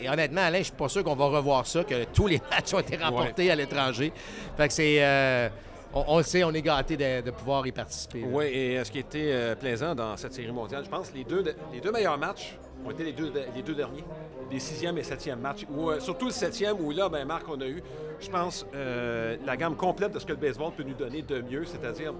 Et 0.00 0.10
honnêtement, 0.10 0.42
Alain, 0.42 0.58
je 0.58 0.64
suis 0.64 0.72
pas 0.72 0.88
sûr 0.88 1.02
qu'on 1.02 1.14
va 1.14 1.26
revoir 1.26 1.66
ça, 1.66 1.82
que 1.84 2.04
tous 2.12 2.26
les 2.26 2.42
matchs 2.50 2.74
ont 2.74 2.80
été 2.80 2.96
remportés 2.96 3.50
à 3.50 3.54
l'étranger. 3.56 4.12
Fait 4.56 4.68
que 4.68 4.74
c'est. 4.74 4.96
euh, 4.98 5.48
on, 5.94 6.22
sait, 6.22 6.44
on 6.44 6.52
est 6.52 6.62
gâtés 6.62 6.96
de, 6.96 7.30
pouvoir 7.30 7.66
y 7.66 7.72
participer. 7.72 8.24
Oui, 8.24 8.46
et 8.46 8.78
euh, 8.78 8.84
ce 8.84 8.90
qui 8.90 8.98
était 8.98 9.30
euh, 9.32 9.54
plaisant 9.54 9.94
dans 9.94 10.16
cette 10.16 10.34
série 10.34 10.52
mondiale, 10.52 10.84
je 10.84 10.90
pense, 10.90 11.12
les 11.14 11.24
deux, 11.24 11.44
les 11.72 11.80
deux 11.80 11.92
meilleurs 11.92 12.18
matchs 12.18 12.58
ont 12.84 12.90
été 12.90 13.04
les 13.04 13.12
deux, 13.12 13.30
derniers, 13.74 14.04
les 14.50 14.58
sixième 14.58 14.98
et 14.98 15.02
septième 15.02 15.40
matchs. 15.40 15.66
Euh, 15.70 16.00
surtout 16.00 16.26
le 16.26 16.32
septième, 16.32 16.78
où 16.80 16.90
là, 16.90 17.08
ben, 17.08 17.24
Marc, 17.24 17.44
on 17.48 17.60
a 17.60 17.66
eu, 17.66 17.82
je 18.20 18.28
pense, 18.28 18.66
la 18.72 19.56
gamme 19.56 19.76
complète 19.76 20.12
de 20.12 20.18
ce 20.18 20.26
que 20.26 20.32
le 20.32 20.38
baseball 20.38 20.72
peut 20.72 20.82
nous 20.82 20.94
donner 20.94 21.22
de 21.22 21.40
mieux, 21.40 21.64
c'est-à-dire 21.64 22.12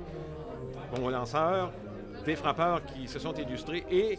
bons 0.95 1.09
lanceurs, 1.09 1.73
des 2.25 2.37
frappeurs 2.37 2.85
qui 2.85 3.09
se 3.09 3.19
sont 3.19 3.35
illustrés 3.35 3.85
et 3.91 4.19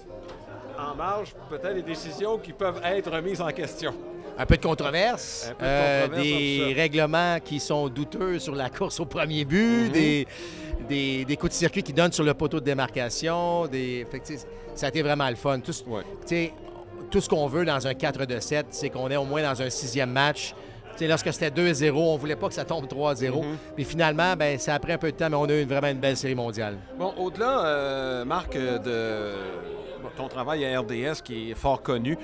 en 0.78 0.94
marge, 0.96 1.34
peut-être 1.50 1.74
des 1.74 1.82
décisions 1.82 2.38
qui 2.38 2.52
peuvent 2.52 2.82
être 2.84 3.10
remises 3.10 3.42
en 3.42 3.50
question. 3.50 3.94
Un 4.38 4.46
peu 4.46 4.58
de 4.58 4.62
controverse, 4.62 5.48
Un 5.52 5.54
peu 5.56 5.64
de 5.66 5.70
euh, 5.70 6.02
controverse 6.08 6.28
des 6.28 6.74
règlements 6.76 7.38
qui 7.44 7.60
sont 7.60 7.88
douteux 7.88 8.38
sur 8.40 8.54
la 8.56 8.70
course 8.70 9.00
au 9.00 9.06
premier 9.06 9.46
but, 9.46 9.86
Mhm. 9.88 9.92
des, 9.92 10.28
des, 10.90 11.26
des 11.26 11.38
coups 11.38 11.52
de 11.52 11.58
circuit 11.58 11.84
qui 11.84 11.94
donnent 11.94 12.12
sur 12.12 12.24
le 12.24 12.34
poteau 12.34 12.60
de 12.60 12.66
démarcation. 12.66 13.66
Des, 13.68 14.06
fait 14.12 14.20
que, 14.20 14.26
ça 14.76 14.88
a 14.88 14.90
été 14.90 15.02
vraiment 15.02 15.30
le 15.30 15.36
fun. 15.36 15.60
Tout, 15.60 15.72
Ouais. 15.88 16.04
tout 17.10 17.22
ce 17.22 17.30
qu'on 17.30 17.48
veut 17.48 17.64
dans 17.66 17.88
un 17.88 17.94
4 17.94 18.26
de 18.26 18.40
7, 18.40 18.68
c'est 18.72 18.90
qu'on 18.90 19.10
est 19.10 19.16
au 19.16 19.24
moins 19.26 19.42
dans 19.42 19.62
un 19.62 19.70
sixième 19.70 20.12
match. 20.12 20.54
Lorsque 21.02 21.32
c'était 21.34 21.50
2-0, 21.52 22.14
on 22.14 22.18
voulait 22.18 22.36
pas 22.38 22.48
que 22.48 22.54
ça 22.54 22.64
tombe 22.66 22.88
3-0. 22.88 23.44
Mais 23.78 23.84
finalement, 23.84 24.36
ben, 24.38 24.58
ça 24.60 24.74
a 24.76 24.80
pris 24.80 24.94
un 24.94 24.98
peu 24.98 25.12
de 25.12 25.18
temps, 25.18 25.30
mais 25.30 25.36
on 25.36 25.44
a 25.46 25.54
eu 25.54 25.62
une- 25.62 25.68
vraiment 25.68 25.90
une 25.90 26.00
belle 26.00 26.16
série 26.18 26.36
mondiale. 26.36 26.78
Bon, 26.98 27.14
au-delà, 27.18 27.66
euh, 27.66 28.26
Marc, 28.26 28.56
euh, 28.56 28.78
de 28.80 30.02
bon, 30.02 30.10
ton 30.16 30.28
travail 30.30 30.66
à 30.66 30.80
RDS 30.80 31.22
qui 31.22 31.52
est 31.52 31.54
fort 31.54 31.82
connu, 31.82 32.18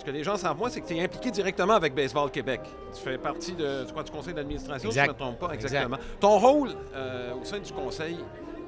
ce 0.00 0.04
que 0.04 0.10
les 0.10 0.24
gens 0.24 0.36
savent, 0.36 0.56
moi, 0.56 0.70
c'est 0.70 0.80
que 0.80 0.86
tu 0.88 0.96
es 0.96 1.04
impliqué 1.04 1.30
directement 1.30 1.74
avec 1.74 1.94
Baseball 1.94 2.30
Québec. 2.30 2.62
Tu 2.94 3.02
fais 3.02 3.18
partie 3.18 3.52
de, 3.52 3.84
crois, 3.90 4.02
du 4.02 4.10
conseil 4.10 4.32
d'administration, 4.32 4.90
si 4.90 4.98
je 4.98 5.04
ne 5.04 5.08
me 5.08 5.12
trompe 5.12 5.38
pas. 5.38 5.52
Exact. 5.52 5.68
Exactement. 5.68 5.98
Ton 6.18 6.38
rôle 6.38 6.70
euh, 6.94 7.34
au 7.34 7.44
sein 7.44 7.58
du 7.58 7.70
conseil, 7.70 8.18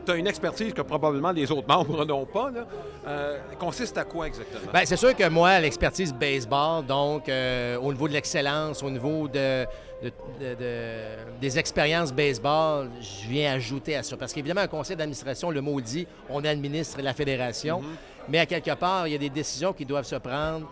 tu 0.05 0.13
as 0.13 0.17
une 0.17 0.27
expertise 0.27 0.73
que 0.73 0.83
probablement 0.83 1.33
les 1.33 1.51
autres 1.51 1.67
membres 1.69 2.05
n'ont 2.07 2.27
pas. 2.27 2.51
Là. 2.51 2.67
Euh, 3.07 3.39
consiste 3.59 3.97
à 3.99 4.05
quoi 4.05 4.27
exactement? 4.27 4.71
Ben, 4.73 4.83
c'est 4.85 4.97
sûr 4.97 5.15
que 5.17 5.29
moi, 5.29 5.59
l'expertise 5.61 6.13
baseball, 6.15 6.85
donc 6.87 7.29
euh, 7.29 7.77
au 7.79 7.93
niveau 7.93 8.09
de 8.09 8.13
l'excellence, 8.13 8.83
au 8.83 8.91
niveau 8.91 9.29
de, 9.29 9.65
de- 10.03 10.13
de- 10.41 10.55
de- 10.55 11.41
des 11.41 11.59
expériences 11.59 12.13
baseball, 12.13 12.89
je 13.01 13.29
viens 13.29 13.53
ajouter 13.55 13.97
à 13.97 14.03
ça. 14.03 14.17
Parce 14.17 14.33
qu'évidemment, 14.33 14.61
un 14.63 14.67
conseil 14.69 14.97
d'administration, 14.97 15.51
le 15.51 15.61
mot 15.61 15.81
dit, 15.81 16.07
on 16.29 16.45
administre 16.45 17.01
la 17.03 17.15
fédération. 17.15 17.83
Mais 18.29 18.39
à 18.39 18.47
quelque 18.47 18.75
part, 18.75 19.09
il 19.09 19.13
y 19.13 19.17
a 19.17 19.19
des 19.19 19.31
décisions 19.31 19.73
qui 19.73 19.85
doivent 19.85 20.05
se 20.05 20.15
prendre 20.15 20.69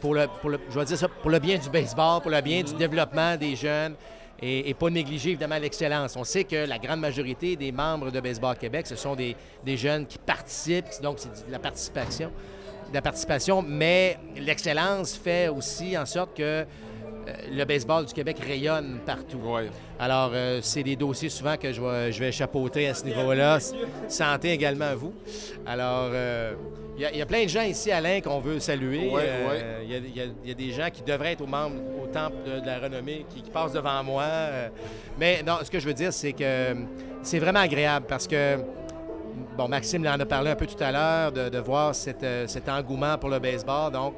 pour 0.00 0.14
le, 0.14 0.26
pour 0.40 0.50
le, 0.50 0.60
je 0.70 0.78
vais 0.78 0.84
dire 0.84 0.96
ça, 0.96 1.08
pour 1.08 1.30
le 1.30 1.40
bien 1.40 1.58
du 1.58 1.68
baseball, 1.68 2.20
pour 2.22 2.30
le 2.30 2.40
bien 2.40 2.62
du 2.62 2.74
développement 2.74 3.36
des 3.36 3.56
jeunes. 3.56 3.94
Et, 4.42 4.74
pas 4.74 4.90
négliger 4.90 5.30
évidemment 5.30 5.58
l'excellence. 5.58 6.14
On 6.16 6.24
sait 6.24 6.44
que 6.44 6.66
la 6.66 6.78
grande 6.78 7.00
majorité 7.00 7.56
des 7.56 7.72
membres 7.72 8.10
de 8.10 8.20
Baseball 8.20 8.56
Québec, 8.56 8.86
ce 8.86 8.96
sont 8.96 9.16
des, 9.16 9.34
jeunes 9.76 10.06
qui 10.06 10.18
participent, 10.18 11.00
donc 11.02 11.18
c'est 11.18 11.46
de 11.46 11.52
la 11.52 11.58
participation 11.58 12.30
mais 13.66 14.18
l'excellence 14.36 15.14
fait 15.14 15.48
aussi 15.48 15.96
en 15.96 16.06
sorte 16.06 16.36
que 16.36 16.64
le 17.50 17.64
baseball 17.64 18.04
du 18.06 18.12
Québec 18.12 18.38
rayonne 18.46 18.98
partout. 19.04 19.38
Ouais. 19.44 19.68
Alors, 19.98 20.30
euh, 20.34 20.60
c'est 20.62 20.82
des 20.82 20.96
dossiers 20.96 21.28
souvent 21.28 21.56
que 21.56 21.72
je 21.72 21.80
vais, 21.80 22.12
je 22.12 22.20
vais 22.20 22.32
chapeauter 22.32 22.88
à 22.88 22.94
ce 22.94 23.04
niveau-là. 23.04 23.58
Santé 24.08 24.50
également 24.52 24.86
à 24.86 24.94
vous. 24.94 25.12
Alors, 25.66 26.10
euh, 26.12 26.54
il 26.96 27.02
y, 27.02 27.04
a- 27.06 27.12
il 27.12 27.18
y 27.18 27.22
a 27.22 27.26
plein 27.26 27.44
de 27.44 27.48
gens 27.48 27.62
ici, 27.62 27.90
Alain, 27.90 28.20
qu'on 28.20 28.38
veut 28.40 28.58
saluer. 28.60 29.10
Ouais, 29.10 29.22
Euh, 29.26 29.48
ouais. 29.48 29.84
Il 29.84 30.16
y 30.16 30.20
a- 30.20 30.24
y, 30.46 30.50
y 30.50 30.54
des 30.54 30.70
gens 30.72 30.88
qui 30.92 31.02
devraient 31.02 31.32
être 31.32 31.42
au, 31.42 31.46
membre, 31.46 31.76
au 32.02 32.06
temple 32.06 32.36
de, 32.46 32.60
de 32.60 32.66
la 32.66 32.78
renommée, 32.78 33.26
qui, 33.28 33.42
qui 33.42 33.50
passent 33.50 33.72
devant 33.72 34.02
moi. 34.02 34.22
Euh, 34.24 34.68
Mais 35.18 35.42
non, 35.42 35.54
ce 35.62 35.70
que 35.70 35.78
je 35.78 35.86
veux 35.86 35.94
dire, 35.94 36.12
c'est 36.12 36.32
que 36.32 36.38
euh, 36.42 36.74
c'est 37.22 37.38
vraiment 37.38 37.60
agréable 37.60 38.06
parce 38.08 38.26
que 38.26 38.58
Bon, 39.58 39.68
Maxime 39.68 40.06
en 40.06 40.18
a 40.20 40.24
parlé 40.26 40.50
un 40.50 40.54
peu 40.54 40.66
tout 40.66 40.82
à 40.82 40.92
l'heure 40.92 41.32
de, 41.32 41.48
de 41.48 41.58
voir 41.58 41.94
cet, 41.94 42.22
euh, 42.22 42.46
cet 42.46 42.68
engouement 42.68 43.16
pour 43.18 43.28
le 43.30 43.38
baseball. 43.38 43.90
Donc, 43.92 44.14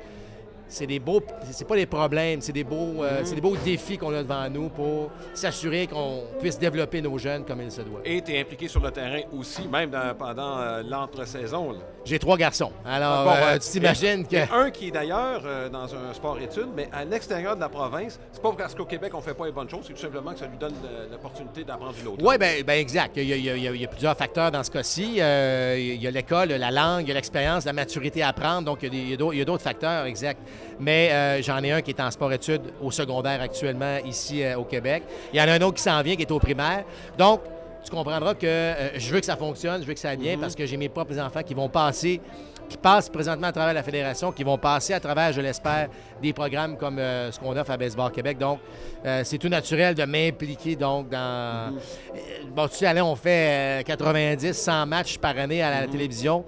c'est 0.68 0.86
des 0.86 0.98
beaux, 0.98 1.20
c'est 1.50 1.66
pas 1.66 1.76
des 1.76 1.86
problèmes, 1.86 2.40
c'est 2.40 2.52
des 2.52 2.64
beaux, 2.64 3.02
euh, 3.02 3.20
c'est 3.24 3.34
des 3.34 3.40
beaux 3.40 3.56
défis 3.56 3.96
qu'on 3.98 4.14
a 4.14 4.22
devant 4.22 4.48
nous 4.50 4.68
pour 4.68 5.10
s'assurer 5.34 5.86
qu'on 5.86 6.24
puisse 6.40 6.58
développer 6.58 7.00
nos 7.00 7.16
jeunes 7.18 7.44
comme 7.44 7.62
il 7.62 7.70
se 7.72 7.80
doit. 7.82 8.00
Et 8.04 8.20
tu 8.22 8.32
es 8.34 8.40
impliqué 8.40 8.68
sur 8.68 8.80
le 8.80 8.90
terrain 8.90 9.20
aussi, 9.32 9.66
même 9.68 9.90
dans- 9.90 10.14
pendant 10.16 10.58
euh, 10.58 10.82
l'entre-saison. 10.86 11.74
J'ai 12.04 12.18
trois 12.18 12.36
garçons. 12.36 12.72
Alors, 12.84 13.24
Ah, 13.28 13.40
bon, 13.40 13.46
euh, 13.46 13.58
tu 13.58 13.70
t'imagines 13.70 14.24
Il 14.30 14.38
y 14.38 14.46
que. 14.46 14.52
a 14.52 14.56
Un 14.56 14.70
qui 14.70 14.88
est 14.88 14.90
d'ailleurs 14.90 15.42
dans 15.70 15.94
un 15.94 16.12
sport-études, 16.14 16.68
mais 16.74 16.88
à 16.92 17.04
l'extérieur 17.04 17.54
de 17.56 17.60
la 17.60 17.68
province, 17.68 18.18
c'est 18.32 18.42
pas 18.42 18.52
parce 18.56 18.74
qu'au 18.74 18.84
Québec 18.84 19.12
on 19.14 19.20
fait 19.20 19.34
pas 19.34 19.46
les 19.46 19.52
bonnes 19.52 19.68
choses, 19.68 19.84
c'est 19.86 19.92
tout 19.94 20.00
simplement 20.00 20.32
que 20.32 20.38
ça 20.38 20.46
lui 20.46 20.58
donne 20.58 20.74
l'opportunité 21.10 21.64
d'apprendre 21.64 21.94
une 22.00 22.08
autre. 22.08 22.24
Oui, 22.24 22.36
ben, 22.38 22.62
ben 22.64 22.74
exact. 22.78 23.16
Il 23.16 23.24
y, 23.24 23.32
a, 23.32 23.36
il 23.36 23.44
y 23.44 23.50
a- 23.50 23.56
il 23.56 23.62
y 23.62 23.68
a- 23.68 23.72
il 23.72 23.80
y 23.80 23.84
a 23.84 23.88
plusieurs 23.88 24.16
facteurs 24.16 24.50
dans 24.50 24.62
ce 24.62 24.70
cas-ci. 24.70 25.14
Il 25.16 26.02
y 26.02 26.06
a 26.06 26.10
l'école, 26.10 26.48
la 26.50 26.70
langue, 26.70 27.02
il 27.02 27.08
y 27.08 27.10
a 27.12 27.14
l'expérience, 27.14 27.64
la 27.64 27.72
maturité 27.72 28.22
à 28.22 28.28
apprendre. 28.28 28.62
Donc, 28.64 28.80
il 28.82 29.10
y 29.10 29.14
a 29.14 29.44
d'autres 29.44 29.62
facteurs, 29.62 30.06
exact. 30.06 30.40
Mais 30.80 31.10
euh, 31.10 31.42
j'en 31.42 31.62
ai 31.62 31.72
un 31.72 31.82
qui 31.82 31.90
est 31.90 32.00
en 32.00 32.10
sport-études 32.10 32.62
au 32.80 32.90
secondaire 32.90 33.40
actuellement 33.40 33.98
ici 34.04 34.42
euh, 34.42 34.58
au 34.58 34.64
Québec. 34.64 35.02
Il 35.32 35.38
y 35.38 35.42
en 35.42 35.48
a 35.48 35.52
un 35.52 35.60
autre 35.62 35.76
qui 35.76 35.82
s'en 35.82 36.00
vient, 36.02 36.16
qui 36.16 36.22
est 36.22 36.30
au 36.30 36.38
primaire. 36.38 36.84
Donc, 37.16 37.40
tu 37.84 37.90
comprendras 37.90 38.34
que 38.34 38.46
euh, 38.46 38.98
je 38.98 39.12
veux 39.12 39.20
que 39.20 39.26
ça 39.26 39.36
fonctionne, 39.36 39.80
je 39.82 39.86
veux 39.86 39.94
que 39.94 40.00
ça 40.00 40.10
aille 40.10 40.16
bien 40.16 40.36
parce 40.38 40.54
que 40.54 40.66
j'ai 40.66 40.76
mes 40.76 40.88
propres 40.88 41.18
enfants 41.18 41.42
qui 41.42 41.54
vont 41.54 41.68
passer, 41.68 42.20
qui 42.68 42.76
passent 42.76 43.08
présentement 43.08 43.46
à 43.46 43.52
travers 43.52 43.72
la 43.72 43.82
fédération, 43.82 44.30
qui 44.30 44.44
vont 44.44 44.58
passer 44.58 44.92
à 44.92 45.00
travers, 45.00 45.32
je 45.32 45.40
l'espère, 45.40 45.88
des 46.20 46.32
programmes 46.32 46.76
comme 46.76 46.98
euh, 46.98 47.32
ce 47.32 47.38
qu'on 47.38 47.56
offre 47.56 47.70
à 47.70 47.76
Baseball 47.76 48.12
Québec. 48.12 48.38
Donc, 48.38 48.58
euh, 49.04 49.22
c'est 49.24 49.38
tout 49.38 49.48
naturel 49.48 49.94
de 49.94 50.04
m'impliquer 50.04 50.76
donc 50.76 51.08
dans. 51.08 51.72
Euh, 51.74 52.18
Bon, 52.54 52.66
tu 52.66 52.76
sais, 52.76 52.86
Alain, 52.86 53.04
on 53.04 53.14
fait 53.14 53.80
euh, 53.80 53.82
90, 53.82 54.52
100 54.52 54.86
matchs 54.86 55.18
par 55.18 55.38
année 55.38 55.62
à 55.62 55.82
la 55.82 55.86
télévision. 55.86 56.44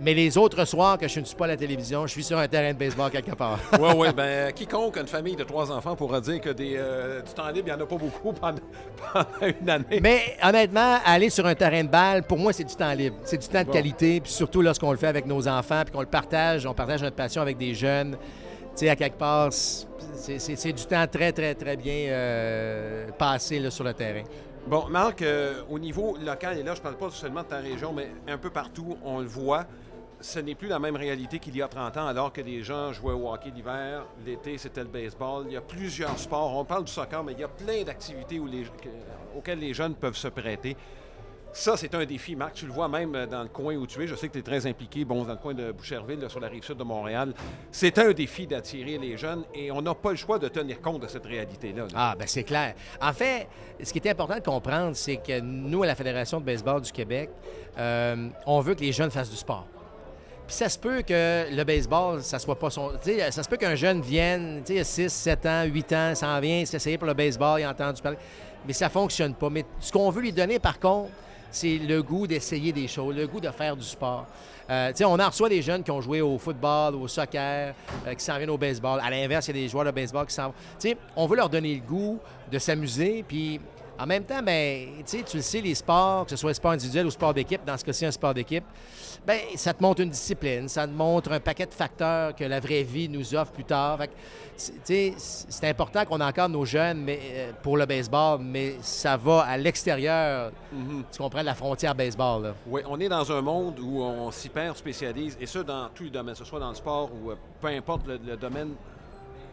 Mais 0.00 0.14
les 0.14 0.38
autres 0.38 0.64
soirs 0.64 0.96
que 0.96 1.08
je 1.08 1.20
ne 1.20 1.24
suis 1.24 1.36
pas 1.36 1.46
à 1.46 1.48
la 1.48 1.56
télévision, 1.56 2.06
je 2.06 2.12
suis 2.12 2.22
sur 2.22 2.38
un 2.38 2.46
terrain 2.46 2.72
de 2.72 2.78
baseball 2.78 3.10
quelque 3.10 3.34
part. 3.34 3.58
Oui, 3.80 3.90
oui. 3.96 4.08
Ben, 4.14 4.52
quiconque 4.52 4.96
a 4.96 5.00
une 5.00 5.06
famille 5.06 5.36
de 5.36 5.44
trois 5.44 5.70
enfants 5.70 5.96
pourra 5.96 6.20
dire 6.20 6.40
que 6.40 6.50
des, 6.50 6.74
euh, 6.76 7.22
du 7.22 7.32
temps 7.32 7.48
libre, 7.48 7.68
il 7.68 7.74
n'y 7.74 7.80
en 7.80 7.84
a 7.84 7.86
pas 7.86 7.96
beaucoup 7.96 8.32
pendant, 8.32 8.58
pendant 9.12 9.54
une 9.60 9.70
année. 9.70 10.00
Mais 10.02 10.36
honnêtement, 10.42 10.98
aller 11.04 11.30
sur 11.30 11.46
un 11.46 11.54
terrain 11.54 11.82
de 11.84 11.88
balle, 11.88 12.22
pour 12.24 12.38
moi, 12.38 12.52
c'est 12.52 12.64
du 12.64 12.74
temps 12.74 12.92
libre. 12.92 13.16
C'est 13.24 13.38
du 13.38 13.48
temps 13.48 13.62
de 13.62 13.70
qualité, 13.70 14.20
puis 14.20 14.32
surtout 14.32 14.62
lorsqu'on 14.62 14.90
le 14.90 14.98
fait 14.98 15.06
avec 15.06 15.26
nos 15.26 15.46
enfants, 15.48 15.82
puis 15.84 15.92
qu'on 15.92 16.00
le 16.00 16.06
partage, 16.06 16.66
on 16.66 16.74
partage 16.74 17.02
notre 17.02 17.16
passion 17.16 17.42
avec 17.42 17.56
des 17.56 17.74
jeunes. 17.74 18.16
Tu 18.76 18.84
sais, 18.84 18.88
à 18.90 18.96
quelque 18.96 19.18
part, 19.18 19.50
c'est 19.52 20.72
du 20.72 20.86
temps 20.86 21.06
très, 21.06 21.32
très, 21.32 21.54
très 21.54 21.76
bien 21.76 22.08
euh, 22.08 23.08
passé 23.18 23.58
là, 23.58 23.70
sur 23.70 23.84
le 23.84 23.94
terrain. 23.94 24.22
Bon, 24.66 24.86
Marc, 24.88 25.22
euh, 25.22 25.62
au 25.70 25.78
niveau 25.78 26.16
local, 26.22 26.58
et 26.58 26.62
là, 26.62 26.74
je 26.74 26.80
ne 26.80 26.82
parle 26.82 26.96
pas 26.96 27.10
seulement 27.10 27.42
de 27.42 27.46
ta 27.48 27.56
région, 27.56 27.92
mais 27.92 28.10
un 28.28 28.36
peu 28.36 28.50
partout, 28.50 28.98
on 29.02 29.20
le 29.20 29.26
voit, 29.26 29.64
ce 30.20 30.38
n'est 30.40 30.54
plus 30.54 30.68
la 30.68 30.78
même 30.78 30.96
réalité 30.96 31.38
qu'il 31.38 31.56
y 31.56 31.62
a 31.62 31.68
30 31.68 31.96
ans, 31.96 32.06
alors 32.06 32.32
que 32.32 32.40
les 32.40 32.62
gens 32.62 32.92
jouaient 32.92 33.12
au 33.12 33.32
hockey 33.32 33.50
l'hiver, 33.54 34.04
l'été, 34.24 34.58
c'était 34.58 34.82
le 34.82 34.88
baseball. 34.88 35.44
Il 35.46 35.52
y 35.52 35.56
a 35.56 35.60
plusieurs 35.60 36.18
sports. 36.18 36.56
On 36.56 36.64
parle 36.64 36.84
du 36.84 36.92
soccer, 36.92 37.22
mais 37.22 37.32
il 37.32 37.40
y 37.40 37.44
a 37.44 37.48
plein 37.48 37.82
d'activités 37.82 38.40
auxquelles 39.36 39.60
les 39.60 39.74
jeunes 39.74 39.94
peuvent 39.94 40.16
se 40.16 40.28
prêter. 40.28 40.76
Ça, 41.50 41.76
c'est 41.76 41.94
un 41.94 42.04
défi, 42.04 42.36
Marc. 42.36 42.54
Tu 42.54 42.66
le 42.66 42.72
vois 42.72 42.88
même 42.88 43.26
dans 43.26 43.42
le 43.42 43.48
coin 43.48 43.74
où 43.76 43.86
tu 43.86 44.02
es. 44.02 44.06
Je 44.06 44.14
sais 44.14 44.28
que 44.28 44.34
tu 44.34 44.38
es 44.40 44.42
très 44.42 44.66
impliqué, 44.66 45.04
bon, 45.04 45.24
dans 45.24 45.32
le 45.32 45.38
coin 45.38 45.54
de 45.54 45.72
Boucherville, 45.72 46.22
sur 46.28 46.40
la 46.40 46.48
rive 46.48 46.62
sud 46.62 46.76
de 46.76 46.84
Montréal. 46.84 47.32
C'est 47.72 47.98
un 47.98 48.12
défi 48.12 48.46
d'attirer 48.46 48.98
les 48.98 49.16
jeunes 49.16 49.44
et 49.54 49.70
on 49.72 49.80
n'a 49.80 49.94
pas 49.94 50.10
le 50.10 50.16
choix 50.16 50.38
de 50.38 50.48
tenir 50.48 50.80
compte 50.80 51.02
de 51.02 51.08
cette 51.08 51.24
réalité-là. 51.24 51.84
là. 51.84 51.88
Ah, 51.94 52.14
ben 52.18 52.28
c'est 52.28 52.44
clair. 52.44 52.74
En 53.00 53.12
fait, 53.12 53.48
ce 53.82 53.92
qui 53.92 53.98
est 53.98 54.10
important 54.10 54.36
de 54.36 54.44
comprendre, 54.44 54.94
c'est 54.94 55.16
que 55.16 55.40
nous, 55.40 55.82
à 55.82 55.86
la 55.86 55.94
Fédération 55.94 56.38
de 56.38 56.44
baseball 56.44 56.82
du 56.82 56.92
Québec, 56.92 57.30
euh, 57.78 58.28
on 58.46 58.60
veut 58.60 58.74
que 58.74 58.80
les 58.82 58.92
jeunes 58.92 59.10
fassent 59.10 59.30
du 59.30 59.36
sport. 59.36 59.66
Puis 60.48 60.56
ça 60.56 60.70
se 60.70 60.78
peut 60.78 61.02
que 61.02 61.54
le 61.54 61.62
baseball, 61.62 62.22
ça 62.22 62.38
soit 62.38 62.58
pas 62.58 62.70
son. 62.70 62.92
Ça 63.30 63.42
se 63.42 63.48
peut 63.50 63.58
qu'un 63.58 63.74
jeune 63.74 64.00
vienne, 64.00 64.62
tu 64.64 64.78
sais, 64.78 64.82
6, 64.82 65.12
7 65.12 65.46
ans, 65.46 65.64
8 65.64 65.92
ans, 65.92 66.14
s'en 66.14 66.40
vient 66.40 66.64
s'essayer 66.64 66.96
pour 66.96 67.06
le 67.06 67.12
baseball, 67.12 67.60
il 67.60 67.64
a 67.64 67.70
entendu 67.70 68.00
parler. 68.00 68.16
Mais 68.66 68.72
ça 68.72 68.88
fonctionne 68.88 69.34
pas. 69.34 69.50
Mais 69.50 69.66
ce 69.78 69.92
qu'on 69.92 70.08
veut 70.08 70.22
lui 70.22 70.32
donner, 70.32 70.58
par 70.58 70.80
contre, 70.80 71.10
c'est 71.50 71.76
le 71.76 72.02
goût 72.02 72.26
d'essayer 72.26 72.72
des 72.72 72.88
choses, 72.88 73.14
le 73.14 73.26
goût 73.26 73.40
de 73.40 73.50
faire 73.50 73.76
du 73.76 73.84
sport. 73.84 74.24
Euh, 74.70 74.90
on 75.02 75.20
en 75.20 75.28
reçoit 75.28 75.50
des 75.50 75.60
jeunes 75.60 75.82
qui 75.82 75.90
ont 75.90 76.00
joué 76.00 76.22
au 76.22 76.38
football, 76.38 76.94
au 76.94 77.06
soccer, 77.08 77.74
euh, 78.06 78.14
qui 78.14 78.24
s'en 78.24 78.38
viennent 78.38 78.48
au 78.48 78.56
baseball. 78.56 79.00
À 79.04 79.10
l'inverse, 79.10 79.48
il 79.48 79.56
y 79.56 79.58
a 79.58 79.62
des 79.64 79.68
joueurs 79.68 79.84
de 79.84 79.90
baseball 79.90 80.24
qui 80.26 80.34
s'en 80.34 80.46
vont. 80.48 80.94
On 81.14 81.26
veut 81.26 81.36
leur 81.36 81.50
donner 81.50 81.74
le 81.74 81.86
goût 81.86 82.18
de 82.50 82.58
s'amuser, 82.58 83.22
puis 83.28 83.60
en 83.98 84.06
même 84.06 84.24
temps, 84.24 84.42
ben, 84.42 84.88
tu 85.06 85.16
le 85.36 85.42
sais, 85.42 85.60
les 85.60 85.74
sports, 85.74 86.24
que 86.24 86.30
ce 86.30 86.36
soit 86.36 86.54
sport 86.54 86.72
individuel 86.72 87.06
ou 87.06 87.10
sport 87.10 87.34
d'équipe, 87.34 87.64
dans 87.64 87.76
ce 87.76 87.84
cas-ci, 87.84 88.06
un 88.06 88.10
sport 88.10 88.32
d'équipe, 88.34 88.64
ben, 89.26 89.38
ça 89.56 89.74
te 89.74 89.82
montre 89.82 90.00
une 90.00 90.10
discipline, 90.10 90.68
ça 90.68 90.86
te 90.86 90.92
montre 90.92 91.32
un 91.32 91.40
paquet 91.40 91.66
de 91.66 91.74
facteurs 91.74 92.34
que 92.34 92.44
la 92.44 92.60
vraie 92.60 92.82
vie 92.82 93.08
nous 93.08 93.34
offre 93.34 93.52
plus 93.52 93.64
tard. 93.64 93.98
C'est- 94.56 94.72
tu 94.72 94.78
sais, 94.84 95.14
c'est 95.48 95.68
important 95.68 96.04
qu'on 96.04 96.20
encadre 96.20 96.52
nos 96.56 96.64
jeunes 96.64 97.02
mais, 97.02 97.18
euh, 97.22 97.52
pour 97.62 97.76
le 97.76 97.86
baseball, 97.86 98.38
mais 98.40 98.76
ça 98.80 99.16
va 99.16 99.40
à 99.42 99.56
l'extérieur, 99.56 100.52
tu 101.12 101.18
comprends, 101.18 101.40
de 101.40 101.44
la 101.46 101.54
frontière 101.54 101.94
baseball. 101.94 102.42
Là. 102.42 102.54
Oui, 102.66 102.82
on 102.88 102.98
est 103.00 103.08
dans 103.08 103.30
un 103.32 103.40
monde 103.40 103.78
où 103.80 104.00
on 104.02 104.30
s'hyper 104.30 104.76
spécialise, 104.76 105.36
et 105.40 105.46
ça 105.46 105.62
dans 105.62 105.88
tous 105.94 106.04
les 106.04 106.10
domaines, 106.10 106.34
que 106.34 106.38
ce 106.38 106.44
soit 106.44 106.60
dans 106.60 106.70
le 106.70 106.74
sport 106.76 107.10
ou 107.12 107.30
euh, 107.30 107.34
peu 107.60 107.68
importe 107.68 108.06
le, 108.06 108.18
le 108.24 108.36
domaine 108.36 108.70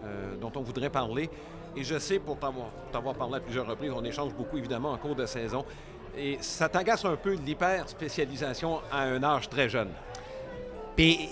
euh, 0.04 0.36
dont 0.40 0.52
on 0.56 0.62
voudrait 0.62 0.90
parler. 0.90 1.30
Et 1.78 1.84
je 1.84 2.00
sais, 2.00 2.20
pour 2.20 2.38
t'avoir 2.38 3.16
parlé 3.16 3.36
à 3.36 3.40
plusieurs 3.40 3.68
reprises, 3.68 3.92
on 3.94 4.04
échange 4.04 4.34
beaucoup 4.34 4.58
évidemment 4.58 4.92
en 4.92 4.98
cours 4.98 5.16
de 5.16 5.26
saison. 5.26 5.66
Et 6.18 6.38
ça 6.40 6.70
t'agace 6.70 7.04
un 7.04 7.18
peu 7.18 7.34
l'hyper 7.34 7.90
spécialisation 7.90 8.80
à 8.92 9.02
un 9.02 9.22
âge 9.22 9.50
très 9.50 9.68
jeune? 9.68 9.90
Puis, 10.96 11.30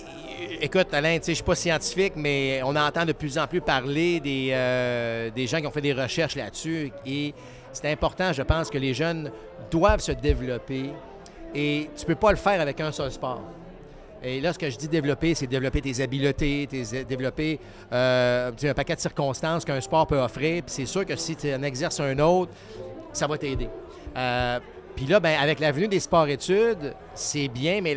écoute, 0.60 0.92
Alain, 0.92 1.18
je 1.26 1.32
suis 1.32 1.42
pas 1.42 1.54
scientifique, 1.54 2.12
mais 2.16 2.60
on 2.64 2.76
entend 2.76 3.06
de 3.06 3.12
plus 3.12 3.38
en 3.38 3.46
plus 3.46 3.62
parler 3.62 4.20
des, 4.20 4.50
euh, 4.52 5.30
des 5.30 5.46
gens 5.46 5.60
qui 5.60 5.66
ont 5.66 5.70
fait 5.70 5.80
des 5.80 5.94
recherches 5.94 6.36
là-dessus. 6.36 6.92
Et 7.06 7.32
c'est 7.72 7.90
important, 7.90 8.32
je 8.34 8.42
pense, 8.42 8.68
que 8.68 8.76
les 8.76 8.92
jeunes 8.92 9.32
doivent 9.70 10.00
se 10.00 10.12
développer. 10.12 10.90
Et 11.54 11.88
tu 11.96 12.04
peux 12.04 12.14
pas 12.14 12.30
le 12.30 12.36
faire 12.36 12.60
avec 12.60 12.78
un 12.80 12.92
seul 12.92 13.10
sport. 13.10 13.40
Et 14.22 14.40
là, 14.40 14.52
ce 14.52 14.58
que 14.58 14.70
je 14.70 14.76
dis 14.76 14.88
développer, 14.88 15.34
c'est 15.34 15.46
développer 15.46 15.80
tes 15.80 16.02
habiletés, 16.02 16.66
tes, 16.70 17.04
développer 17.04 17.60
euh, 17.92 18.50
un 18.62 18.74
paquet 18.74 18.94
de 18.94 19.00
circonstances 19.00 19.64
qu'un 19.64 19.80
sport 19.80 20.06
peut 20.06 20.18
offrir. 20.18 20.62
Puis 20.62 20.74
c'est 20.74 20.86
sûr 20.86 21.04
que 21.04 21.16
si 21.16 21.36
tu 21.36 21.52
en 21.52 21.62
exerces 21.62 22.00
un 22.00 22.18
autre, 22.18 22.52
ça 23.12 23.26
va 23.26 23.36
t'aider. 23.36 23.68
Euh, 24.16 24.58
Puis 24.96 25.06
là, 25.06 25.18
ben, 25.18 25.36
avec 25.40 25.58
l'avenue 25.58 25.88
des 25.88 26.00
sports-études, 26.00 26.94
c'est 27.14 27.48
bien, 27.48 27.80
mais 27.80 27.96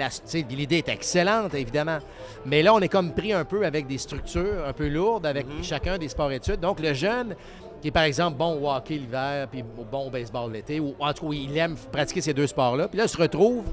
l'idée 0.49 0.77
est 0.77 0.89
excellente, 0.89 1.53
évidemment. 1.53 1.99
Mais 2.45 2.63
là, 2.63 2.73
on 2.73 2.79
est 2.79 2.89
comme 2.89 3.13
pris 3.13 3.33
un 3.33 3.45
peu 3.45 3.65
avec 3.65 3.85
des 3.85 3.99
structures 3.99 4.65
un 4.67 4.73
peu 4.73 4.87
lourdes 4.87 5.25
avec 5.25 5.45
chacun 5.61 5.97
des 5.97 6.09
sports-études. 6.09 6.59
Donc, 6.59 6.79
le 6.79 6.93
jeune 6.93 7.35
qui 7.81 7.89
est, 7.89 7.91
par 7.91 8.03
exemple, 8.03 8.37
bon 8.37 8.59
au 8.59 8.71
hockey 8.71 8.95
l'hiver, 8.95 9.47
puis 9.51 9.63
bon 9.91 10.07
au 10.07 10.09
baseball 10.09 10.51
l'été, 10.51 10.79
ou 10.79 10.95
en 10.99 11.13
tout 11.13 11.29
cas, 11.29 11.35
il 11.35 11.55
aime 11.57 11.75
pratiquer 11.91 12.21
ces 12.21 12.33
deux 12.33 12.47
sports-là, 12.47 12.87
puis 12.87 12.97
là, 12.97 13.03
il 13.05 13.09
se 13.09 13.17
retrouve 13.17 13.65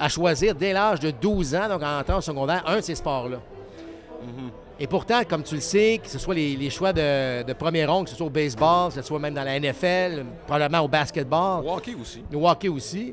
à 0.00 0.08
choisir 0.08 0.54
dès 0.54 0.72
l'âge 0.72 1.00
de 1.00 1.10
12 1.10 1.54
ans, 1.54 1.68
donc 1.68 1.82
en 1.82 1.98
entrant 2.00 2.18
au 2.18 2.20
secondaire, 2.20 2.62
un 2.66 2.76
de 2.76 2.80
ces 2.82 2.94
sports-là. 2.94 3.38
Et 4.80 4.86
pourtant, 4.86 5.22
comme 5.28 5.42
tu 5.42 5.56
le 5.56 5.60
sais, 5.60 6.00
que 6.02 6.08
ce 6.08 6.18
soit 6.18 6.34
les, 6.34 6.54
les 6.56 6.70
choix 6.70 6.92
de, 6.92 7.42
de 7.42 7.52
premier 7.52 7.84
rang, 7.84 8.04
que 8.04 8.10
ce 8.10 8.16
soit 8.16 8.26
au 8.26 8.30
baseball, 8.30 8.88
que 8.90 8.94
ce 8.94 9.02
soit 9.02 9.18
même 9.18 9.34
dans 9.34 9.42
la 9.42 9.58
NFL, 9.58 10.24
probablement 10.46 10.84
au 10.84 10.88
basketball, 10.88 11.64
Au 11.66 11.72
hockey 11.76 11.94
aussi. 12.00 12.22
au 12.32 12.48
hockey 12.48 12.68
aussi, 12.68 13.12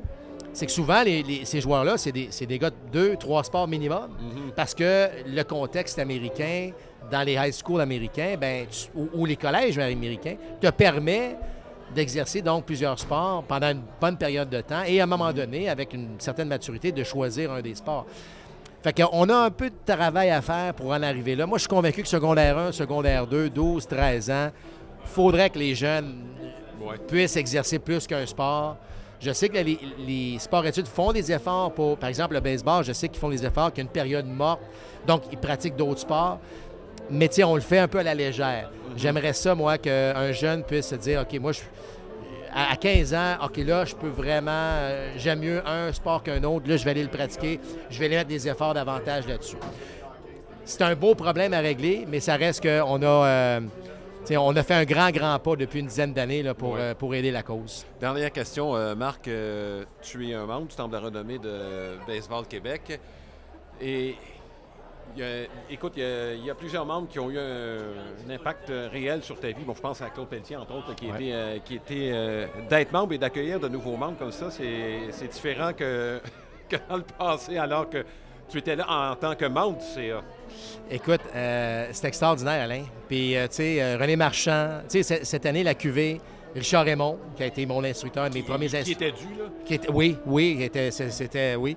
c'est 0.54 0.68
que 0.68 0.72
souvent, 0.72 1.02
les- 1.02 1.24
les- 1.24 1.44
ces 1.44 1.62
joueurs-là, 1.62 1.98
c'est 1.98 2.12
des, 2.12 2.28
c'est 2.30 2.46
des 2.46 2.60
gars 2.60 2.70
de 2.70 2.76
deux, 2.92 3.16
trois 3.16 3.44
sports 3.44 3.68
minimum. 3.68 4.10
Parce 4.56 4.76
que 4.76 5.08
le 5.28 5.44
contexte 5.44 5.98
américain, 5.98 6.70
dans 7.12 7.24
les 7.24 7.34
high 7.34 7.52
schools 7.52 7.82
américains, 7.82 8.36
ben, 8.40 8.68
tu- 8.70 8.88
ou, 8.96 9.10
ou 9.14 9.26
les 9.26 9.36
collèges 9.36 9.80
américains, 9.80 10.36
te 10.62 10.68
permet 10.70 11.36
d'exercer 11.96 12.42
donc 12.42 12.66
plusieurs 12.66 13.00
sports 13.00 13.44
pendant 13.48 13.70
une 13.72 13.82
bonne 14.00 14.18
période 14.18 14.50
de 14.50 14.62
temps 14.62 14.84
et 14.86 15.00
à 15.00 15.04
un 15.04 15.08
moment 15.08 15.34
donné, 15.34 15.68
avec 15.70 15.94
une 15.94 16.20
certaine 16.20 16.48
maturité, 16.50 16.92
de 16.92 17.04
choisir 17.04 17.52
un 17.52 17.62
des 17.62 17.74
sports. 17.76 18.06
Fait 18.84 18.94
qu'on 19.02 19.28
a 19.30 19.36
un 19.46 19.50
peu 19.50 19.70
de 19.72 19.76
travail 19.84 20.30
à 20.30 20.42
faire 20.44 20.74
pour 20.76 20.88
en 20.92 21.02
arriver 21.02 21.36
là. 21.36 21.48
Moi, 21.48 21.58
je 21.58 21.62
suis 21.64 21.70
convaincu 21.70 22.04
que 22.04 22.08
secondaire 22.08 22.56
1, 22.58 22.72
secondaire 22.72 23.26
2, 23.26 23.50
12, 23.50 23.88
13 23.88 24.30
ans, 24.30 24.50
faudrait 25.06 25.50
que 25.50 25.58
les 25.58 25.74
jeunes 25.74 26.16
Ouais. 26.82 26.98
puissent 27.08 27.38
exercer 27.38 27.80
plus 27.80 28.06
qu'un 28.06 28.26
sport. 28.28 28.78
Je 29.20 29.32
sais 29.32 29.50
que 29.50 29.58
les, 29.58 29.80
les 30.06 30.38
sports-études 30.38 30.86
font 30.88 31.12
des 31.14 31.32
efforts 31.32 31.72
pour, 31.74 31.98
par 31.98 32.10
exemple, 32.10 32.36
le 32.36 32.42
baseball, 32.42 32.84
je 32.84 32.92
sais 32.92 33.08
qu'ils 33.08 33.18
font 33.20 33.30
des 33.30 33.44
efforts, 33.44 33.72
qu'il 33.72 33.78
y 33.80 33.82
a 33.82 33.84
une 33.88 33.92
période 33.94 34.28
morte, 34.28 34.60
donc 35.08 35.24
ils 35.32 35.38
pratiquent 35.38 35.78
d'autres 35.78 36.02
sports. 36.02 36.38
Mais 37.10 37.28
tu 37.28 37.36
sais, 37.36 37.44
on 37.44 37.56
le 37.56 37.62
fait 37.62 37.80
un 37.80 37.88
peu 37.88 38.00
à 38.00 38.04
la 38.04 38.16
légère. 38.16 38.72
J'aimerais 38.98 39.34
ça, 39.34 39.54
moi, 39.56 39.78
qu'un 39.78 40.32
jeune 40.32 40.64
puisse 40.64 40.88
se 40.88 40.96
dire, 40.96 41.22
OK, 41.22 41.40
moi, 41.40 41.52
je, 41.52 41.60
à 42.54 42.72
à 42.72 42.76
15 42.78 43.14
ans, 43.14 43.36
OK, 43.44 43.58
là, 43.58 43.86
je 43.86 43.94
peux 43.96 44.08
vraiment, 44.08 44.52
euh, 44.52 45.14
j'aime 45.18 45.40
mieux 45.40 45.62
un 45.68 45.92
sport 45.92 46.24
qu'un 46.24 46.44
autre, 46.44 46.68
là, 46.70 46.78
je 46.78 46.86
vais 46.86 46.92
aller 46.92 47.04
le 47.04 47.10
pratiquer, 47.10 47.60
je 47.90 48.00
vais 48.00 48.06
aller 48.06 48.16
mettre 48.16 48.30
des 48.30 48.48
efforts 48.48 48.74
davantage 48.74 49.28
là-dessus. 49.28 49.58
C'est 50.64 50.82
un 50.82 50.96
beau 50.96 51.14
problème 51.14 51.54
à 51.54 51.60
régler, 51.60 52.06
mais 52.08 52.20
ça 52.20 52.38
reste 52.38 52.62
qu'on 52.64 53.02
a, 53.04 53.06
euh, 53.28 53.60
tu 54.26 54.36
on 54.38 54.56
a 54.56 54.64
fait 54.64 54.74
un 54.74 54.86
grand, 54.86 55.12
grand 55.12 55.38
pas 55.38 55.56
depuis 55.56 55.82
une 55.82 55.88
dizaine 55.88 56.14
d'années 56.14 56.42
là, 56.42 56.54
pour, 56.56 56.74
Ouais. 56.74 56.80
euh, 56.82 56.94
pour 56.96 57.14
aider 57.14 57.30
la 57.30 57.44
cause. 57.44 57.86
Dernière 58.00 58.32
question, 58.32 58.76
euh, 58.76 58.96
Marc. 58.96 59.30
tu 60.02 60.30
es 60.32 60.34
un 60.34 60.46
membre 60.46 60.68
du 60.68 60.76
Temple 60.76 60.92
de 60.92 60.98
la 60.98 61.04
renommée 61.04 61.38
de 61.38 61.98
Baseball 62.08 62.46
Québec. 62.48 63.00
Et 63.82 64.16
il 65.16 65.22
y 65.22 65.24
a- 65.24 65.48
écoute, 65.70 65.94
il 65.96 66.04
y, 66.04 66.06
a, 66.06 66.34
il 66.34 66.46
y 66.46 66.50
a 66.50 66.56
plusieurs 66.56 66.86
membres 66.86 67.08
qui 67.08 67.20
ont 67.20 67.30
eu 67.30 67.38
un, 67.40 67.78
un 68.28 68.30
impact 68.34 68.70
euh, 68.70 68.90
réel 68.92 69.24
sur 69.24 69.40
ta 69.40 69.48
vie. 69.48 69.64
Bon, 69.66 69.74
je 69.76 69.82
pense 69.82 70.02
à 70.02 70.10
Claude 70.10 70.28
Pelletier, 70.28 70.58
entre 70.58 70.76
autres, 70.76 70.94
qui 70.96 71.06
Ouais. 71.10 71.16
était, 71.16 71.32
euh, 71.34 71.58
qui 71.64 71.76
était 71.76 72.10
euh, 72.14 72.46
d'être 72.70 72.92
membre 72.92 73.14
et 73.14 73.18
d'accueillir 73.18 73.60
de 73.60 73.68
nouveaux 73.68 73.96
membres 73.98 74.18
comme 74.18 74.32
ça. 74.32 74.50
C'est 74.52 75.28
différent 75.32 75.72
que, 75.74 76.20
que 76.70 76.76
dans 76.90 76.98
le 76.98 77.04
passé, 77.04 77.58
alors 77.58 77.90
que 77.90 78.06
tu 78.50 78.58
étais 78.60 78.76
là 78.76 78.86
en 79.12 79.16
tant 79.16 79.36
que 79.36 79.46
membre 79.46 79.80
du 79.80 79.86
CA. 79.86 80.22
Écoute, 80.92 81.22
euh, 81.36 81.88
c'est 81.92 82.08
extraordinaire, 82.08 82.64
Alain. 82.64 82.84
Puis, 83.08 83.36
tu 83.50 83.56
sais, 83.56 83.96
René 83.96 84.16
Marchand, 84.16 84.82
tu 84.90 85.02
sais, 85.02 85.24
cette 85.24 85.46
année, 85.46 85.64
la 85.64 85.74
QV, 85.74 86.22
Richard 86.54 86.86
Raymond, 86.86 87.18
qui 87.36 87.44
a 87.44 87.48
été 87.48 87.66
mon 87.66 87.84
instructeur, 87.84 88.30
mes 88.32 88.44
premiers 88.44 88.68
Qui 88.68 88.78
instructeurs. 88.78 89.08
était 89.10 89.18
dû, 89.20 89.34
là? 89.40 89.46
Qui 89.66 89.74
était- 89.74 89.92
oui, 89.92 90.18
oui, 90.26 90.70
qui 90.72 90.92
c'était, 90.92 91.56
oui. 91.56 91.76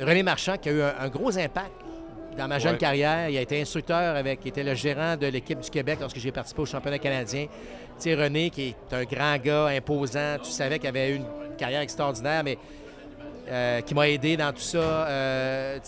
René 0.00 0.22
Marchand, 0.22 0.56
qui 0.58 0.68
a 0.68 0.72
eu 0.72 0.82
un, 0.82 0.94
un 1.00 1.08
gros 1.08 1.36
impact 1.38 1.70
dans 2.36 2.48
ma 2.48 2.58
jeune 2.58 2.72
Ouais. 2.72 2.78
carrière. 2.78 3.28
Il 3.28 3.38
a 3.38 3.40
été 3.40 3.60
instructeur 3.60 4.16
avec, 4.16 4.40
qui 4.40 4.48
était 4.48 4.64
le 4.64 4.74
gérant 4.74 5.16
de 5.16 5.26
l'équipe 5.26 5.60
du 5.60 5.70
Québec 5.70 5.98
lorsque 6.00 6.18
j'ai 6.18 6.32
participé 6.32 6.62
au 6.62 6.66
championnat 6.66 6.98
canadien. 6.98 7.46
Tu 7.46 7.50
sais, 7.98 8.14
René, 8.14 8.50
qui 8.50 8.68
est 8.90 8.94
un 8.94 9.04
grand 9.04 9.36
gars, 9.38 9.66
imposant, 9.66 10.36
tu 10.42 10.50
savais 10.50 10.78
qu'il 10.80 10.88
avait 10.88 11.10
eu 11.10 11.16
une 11.16 11.56
carrière 11.56 11.80
extraordinaire, 11.82 12.42
mais 12.42 12.58
euh, 13.48 13.80
qui 13.82 13.94
m'a 13.94 14.08
aidé 14.08 14.36
dans 14.36 14.52
tout 14.52 14.60
ça. 14.60 14.78
Euh, 14.78 15.78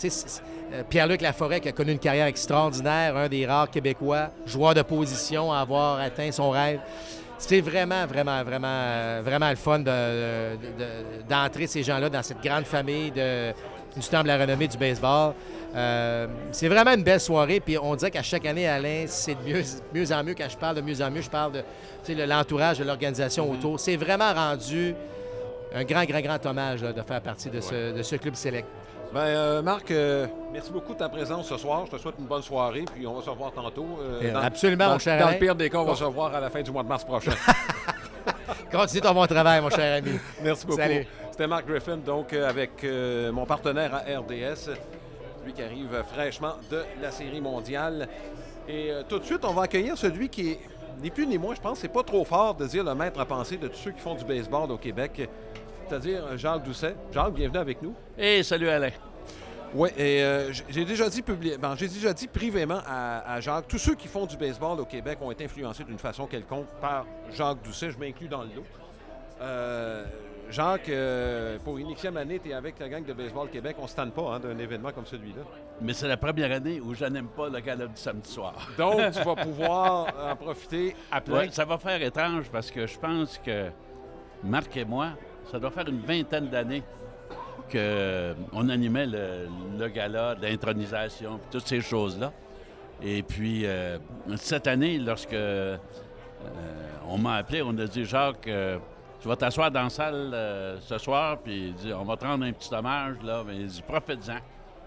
euh, 0.71 0.83
Pierre-Luc 0.89 1.21
Laforêt, 1.21 1.59
qui 1.59 1.67
a 1.67 1.71
connu 1.73 1.91
une 1.91 1.99
carrière 1.99 2.27
extraordinaire, 2.27 3.17
un 3.17 3.27
des 3.27 3.45
rares 3.45 3.69
Québécois, 3.69 4.29
joueur 4.45 4.73
de 4.73 4.81
position 4.83 5.51
à 5.51 5.59
avoir 5.59 5.99
atteint 5.99 6.31
son 6.31 6.49
rêve. 6.51 6.79
C'était 7.37 7.61
vraiment, 7.61 8.05
vraiment, 8.07 8.43
vraiment, 8.43 8.67
euh, 8.67 9.21
vraiment 9.23 9.49
le 9.49 9.55
fun 9.55 9.79
de- 9.79 9.83
de- 9.85 10.57
de- 10.57 11.29
d'entrer 11.29 11.67
ces 11.67 11.83
gens-là 11.83 12.09
dans 12.09 12.23
cette 12.23 12.41
grande 12.41 12.65
famille 12.65 13.11
de, 13.11 13.51
du 13.97 14.07
Temple 14.07 14.23
de 14.23 14.27
la 14.29 14.37
renommée 14.37 14.67
du 14.67 14.77
baseball. 14.77 15.33
Euh, 15.75 16.27
c'est 16.51 16.67
vraiment 16.67 16.93
une 16.93 17.03
belle 17.03 17.19
soirée. 17.19 17.59
Puis 17.59 17.77
on 17.77 17.95
dirait 17.95 18.11
qu'à 18.11 18.23
chaque 18.23 18.45
année, 18.45 18.67
Alain, 18.67 19.05
c'est 19.07 19.35
de 19.35 19.49
mieux, 19.49 19.63
mieux 19.93 20.11
en 20.11 20.23
mieux. 20.23 20.35
Quand 20.35 20.49
je 20.49 20.57
parle 20.57 20.75
de 20.77 20.81
mieux 20.81 21.01
en 21.01 21.11
mieux, 21.11 21.21
je 21.21 21.29
parle 21.29 21.51
de 21.53 21.59
tu 22.03 22.13
sais, 22.13 22.15
de 22.15 22.23
l'entourage 22.23 22.79
de 22.79 22.83
l'organisation 22.83 23.49
autour. 23.49 23.79
C'est 23.79 23.95
vraiment 23.95 24.33
rendu 24.33 24.95
un 25.73 25.83
grand, 25.83 26.05
grand, 26.05 26.21
grand 26.21 26.45
hommage 26.45 26.83
là, 26.83 26.93
de 26.93 27.01
faire 27.01 27.21
partie 27.21 27.49
de, 27.49 27.59
ce, 27.59 27.95
de 27.95 28.01
ce 28.01 28.15
club 28.15 28.35
select. 28.35 28.67
Ben, 29.13 29.21
euh, 29.21 29.61
Marc, 29.61 29.89
euh, 29.91 30.27
merci 30.51 30.71
beaucoup 30.71 30.93
de 30.93 30.99
ta 30.99 31.07
présence 31.07 31.47
ce 31.47 31.57
soir. 31.57 31.85
Je 31.85 31.95
te 31.95 32.01
souhaite 32.01 32.15
une 32.19 32.25
bonne 32.25 32.41
soirée, 32.41 32.83
puis 32.93 33.07
on 33.07 33.13
va 33.13 33.21
se 33.21 33.29
revoir 33.29 33.51
tantôt. 33.51 33.99
Absolument, 34.35 34.85
dans, 34.85 34.93
mon 34.93 34.99
cher 34.99 35.17
Dans 35.19 35.27
Alain. 35.27 35.33
le 35.33 35.39
pire 35.39 35.55
des 35.55 35.69
cas, 35.69 35.77
on 35.77 35.85
va 35.85 35.95
se 35.95 36.03
revoir 36.03 36.35
à 36.35 36.39
la 36.41 36.49
fin 36.49 36.61
du 36.61 36.71
mois 36.71 36.83
de 36.83 36.89
mars 36.89 37.03
prochain. 37.05 37.31
Continue 38.71 39.01
ton 39.01 39.13
bon 39.13 39.25
travail, 39.25 39.61
mon 39.61 39.69
cher 39.69 39.97
ami. 39.97 40.19
merci 40.43 40.65
beaucoup. 40.65 40.81
Salut. 40.81 41.07
C'était 41.37 41.45
Marc 41.49 41.67
Griffin, 41.67 41.97
donc 41.97 42.33
euh, 42.33 42.49
avec 42.49 42.83
euh, 42.83 43.31
mon 43.31 43.45
partenaire 43.45 43.93
à 43.93 43.99
RDS, 43.99 44.71
lui 45.45 45.53
qui 45.53 45.61
arrive 45.61 46.03
fraîchement 46.11 46.53
de 46.71 46.81
la 46.99 47.11
Série 47.11 47.41
mondiale. 47.41 48.09
Et 48.67 48.91
euh, 48.91 49.03
tout 49.07 49.19
de 49.19 49.23
suite, 49.23 49.45
on 49.45 49.53
va 49.53 49.61
accueillir 49.61 49.95
celui 49.99 50.29
qui 50.29 50.53
est 50.53 50.59
ni 50.99 51.11
plus 51.11 51.27
ni 51.27 51.37
moins, 51.37 51.53
je 51.53 51.61
pense, 51.61 51.77
c'est 51.77 51.89
pas 51.93 52.01
trop 52.01 52.25
fort 52.25 52.55
de 52.55 52.65
dire 52.65 52.83
le 52.83 52.95
maître 52.95 53.19
à 53.19 53.25
penser 53.25 53.57
de 53.57 53.67
tous 53.67 53.77
ceux 53.77 53.91
qui 53.91 53.99
font 53.99 54.15
du 54.15 54.25
baseball 54.25 54.71
au 54.71 54.77
Québec, 54.79 55.29
c'est-à-dire 55.87 56.35
Jacques 56.39 56.63
Doucet. 56.63 56.95
Jacques, 57.11 57.33
bienvenue 57.35 57.59
avec 57.59 57.83
nous. 57.83 57.93
Hey, 58.17 58.43
salut 58.43 58.69
Alain. 58.69 58.89
Oui, 59.75 59.89
et 59.95 60.23
euh, 60.23 60.51
j'ai 60.69 60.85
déjà 60.85 61.07
dit 61.07 61.21
publi- 61.21 61.59
ben, 61.59 61.75
j'ai 61.75 61.87
déjà 61.87 62.13
dit 62.13 62.25
privément 62.27 62.79
à, 62.87 63.31
à 63.35 63.39
Jacques, 63.41 63.67
tous 63.67 63.77
ceux 63.77 63.93
qui 63.93 64.07
font 64.07 64.25
du 64.25 64.37
baseball 64.37 64.79
au 64.79 64.85
Québec 64.85 65.19
ont 65.21 65.29
été 65.29 65.45
influencés 65.45 65.83
d'une 65.83 65.99
façon 65.99 66.25
quelconque 66.25 66.65
par 66.81 67.05
Jacques 67.31 67.61
Doucet, 67.63 67.91
je 67.91 67.97
m'inclus 67.99 68.27
dans 68.27 68.41
le 68.41 68.47
lot. 68.55 68.63
Euh, 69.39 70.03
Jacques, 70.49 70.89
euh, 70.89 71.57
pour 71.63 71.77
une 71.77 71.93
Xème 71.93 72.17
année, 72.17 72.39
tu 72.39 72.49
es 72.49 72.53
avec 72.53 72.79
la 72.79 72.89
gang 72.89 73.03
de 73.03 73.13
Baseball 73.13 73.49
Québec, 73.49 73.75
on 73.79 73.83
ne 73.83 73.87
se 73.87 73.95
tanne 73.95 74.11
pas 74.11 74.35
hein, 74.35 74.39
d'un 74.39 74.57
événement 74.57 74.91
comme 74.91 75.05
celui-là. 75.05 75.41
Mais 75.81 75.93
c'est 75.93 76.07
la 76.07 76.17
première 76.17 76.51
année 76.51 76.79
où 76.79 76.93
je 76.93 77.05
n'aime 77.05 77.27
pas 77.27 77.49
le 77.49 77.59
gala 77.59 77.87
du 77.87 77.95
samedi 77.95 78.29
soir. 78.29 78.55
Donc, 78.77 78.99
tu 79.11 79.21
vas 79.23 79.35
pouvoir 79.43 80.07
en 80.31 80.35
profiter 80.35 80.95
à 81.11 81.21
plein. 81.21 81.39
Ouais, 81.39 81.49
ça 81.51 81.65
va 81.65 81.77
faire 81.77 82.01
étrange 82.01 82.49
parce 82.51 82.71
que 82.71 82.87
je 82.87 82.97
pense 82.97 83.37
que 83.37 83.69
Marc 84.43 84.75
et 84.77 84.85
moi, 84.85 85.09
ça 85.51 85.59
doit 85.59 85.71
faire 85.71 85.87
une 85.87 86.01
vingtaine 86.01 86.47
d'années 86.47 86.83
qu'on 87.71 88.69
animait 88.69 89.05
le, 89.05 89.47
le 89.77 89.87
gala 89.89 90.35
d'intronisation, 90.35 91.37
puis 91.37 91.47
toutes 91.51 91.67
ces 91.67 91.81
choses-là. 91.81 92.31
Et 93.01 93.21
puis, 93.21 93.65
euh, 93.65 93.97
cette 94.37 94.67
année, 94.67 94.97
lorsque 94.97 95.33
euh, 95.33 95.77
on 97.07 97.17
m'a 97.17 97.35
appelé, 97.35 97.61
on 97.61 97.77
a 97.77 97.85
dit 97.85 98.05
Jacques, 98.05 98.47
euh, 98.47 98.79
tu 99.19 99.27
vas 99.27 99.35
t'asseoir 99.35 99.71
dans 99.71 99.83
la 99.83 99.89
salle 99.89 100.31
euh, 100.33 100.79
ce 100.81 100.97
soir, 100.97 101.37
puis 101.37 101.69
il 101.69 101.73
dit 101.73 101.93
on 101.93 102.03
va 102.03 102.17
te 102.17 102.25
rendre 102.25 102.45
un 102.45 102.51
petit 102.51 102.73
hommage, 102.73 103.15
là. 103.23 103.43
Mais 103.45 103.57
il 103.57 103.67
dit 103.67 103.81
profite-en. 103.81 104.39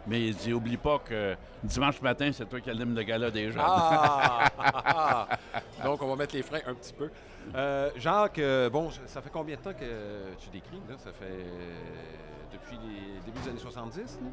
Mais 0.07 0.29
il 0.29 0.35
dit 0.35 0.53
oublie 0.53 0.77
pas 0.77 0.99
que 0.99 1.37
dimanche 1.62 2.01
matin, 2.01 2.31
c'est 2.33 2.49
toi 2.49 2.61
qui 2.61 2.71
anime 2.71 2.95
le 2.95 3.03
gala 3.03 3.31
des 3.31 3.51
gens. 3.51 3.61
Ah! 3.62 4.45
Ah! 4.59 5.29
Donc, 5.85 6.03
on 6.03 6.09
va 6.09 6.16
mettre 6.16 6.35
les 6.35 6.43
freins 6.43 6.61
un 6.66 6.75
petit 6.75 6.93
peu. 6.93 7.11
Euh, 7.55 7.90
Jacques, 7.97 8.38
euh, 8.38 8.71
bon, 8.71 8.90
ça 9.07 9.21
fait 9.21 9.31
combien 9.31 9.57
de 9.57 9.61
temps 9.61 9.73
que 9.73 10.35
tu 10.38 10.49
décris? 10.51 10.81
Là? 10.88 10.97
Ça 10.99 11.11
fait 11.12 11.27
euh, 11.27 11.75
depuis 12.53 12.77
les 12.77 13.21
débuts 13.25 13.43
des 13.43 13.51
années 13.51 13.59
70? 13.59 14.21
non? 14.23 14.31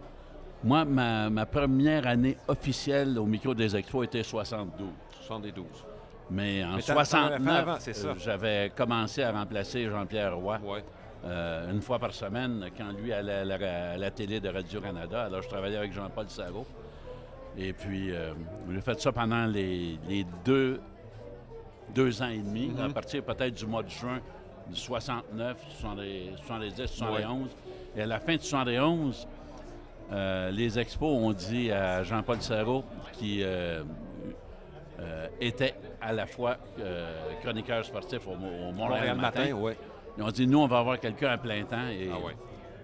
Moi, 0.64 0.86
ma, 0.86 1.30
ma 1.30 1.46
première 1.46 2.08
année 2.08 2.38
officielle 2.48 3.18
au 3.20 3.26
micro 3.26 3.54
des 3.54 3.76
expos 3.76 4.06
était 4.06 4.24
72. 4.24 4.88
72. 5.22 5.66
Mais 6.30 6.64
en 6.64 6.76
Mais 6.76 6.82
t'as- 6.82 6.94
t'en 6.94 7.00
avais 7.00 7.06
fait 7.06 7.10
69, 7.44 7.58
avant, 7.60 7.76
c'est 7.80 7.94
ça. 7.94 8.08
euh, 8.10 8.14
j'avais 8.18 8.72
commencé 8.76 9.24
à 9.24 9.32
remplacer 9.32 9.90
Jean-Pierre 9.90 10.36
Roy 10.38 10.60
Ouais. 10.64 10.84
euh, 11.26 11.72
une 11.72 11.82
fois 11.82 12.00
par 12.00 12.14
semaine 12.14 12.70
quand 12.78 12.92
lui 13.02 13.14
allait 13.14 13.34
à 13.34 13.46
la, 13.46 13.92
à 13.94 13.98
la 13.98 14.12
télé 14.12 14.40
de 14.40 14.50
Radio-Canada. 14.50 15.24
Alors, 15.26 15.42
je 15.42 15.48
travaillais 15.48 15.78
avec 15.78 15.94
Jean-Paul 15.94 16.28
Sarrault. 16.30 16.66
Et 17.58 17.72
puis, 17.74 18.12
euh, 18.12 18.34
j'ai 18.72 18.82
fait 18.82 19.00
ça 19.00 19.12
pendant 19.12 19.46
les, 19.46 19.98
les 20.08 20.26
deux, 20.46 20.80
deux 21.96 22.22
ans 22.22 22.28
et 22.30 22.38
demi, 22.40 22.68
Mhm. 22.68 22.90
à 22.90 22.90
partir 22.94 23.24
peut-être 23.24 23.54
du 23.56 23.66
mois 23.66 23.84
de 23.84 23.90
juin 23.90 24.20
du 24.70 24.76
69, 24.76 25.58
70, 25.80 26.32
70 26.46 26.88
71. 26.88 27.50
Et 27.96 28.02
à 28.02 28.06
la 28.06 28.20
fin 28.20 28.36
de 28.36 28.42
71, 28.42 29.26
euh, 30.12 30.52
les 30.52 30.78
expos 30.78 31.10
ont 31.10 31.32
dit 31.32 31.72
à 31.72 32.04
Jean-Paul 32.04 32.42
Sarrault, 32.42 32.84
qui 33.14 33.42
euh, 35.00 35.28
était 35.40 35.76
à 36.02 36.12
la 36.14 36.26
fois 36.26 36.58
euh, 36.80 37.14
chroniqueur 37.44 37.84
sportif 37.86 38.26
au, 38.28 38.36
Mo- 38.36 38.48
au 38.48 38.72
Montréal, 38.72 38.76
Montréal 39.16 39.18
Matin, 39.18 39.40
matin, 39.42 39.54
ouais. 39.56 39.78
Ils 40.18 40.24
ont 40.24 40.32
dit, 40.32 40.48
nous, 40.48 40.60
on 40.60 40.68
va 40.68 40.80
avoir 40.80 41.00
quelqu'un 41.00 41.30
à 41.30 41.38
plein 41.38 41.64
temps. 41.64 41.88
Et 41.92 42.10
Ah 42.12 42.18
ouais. 42.18 42.36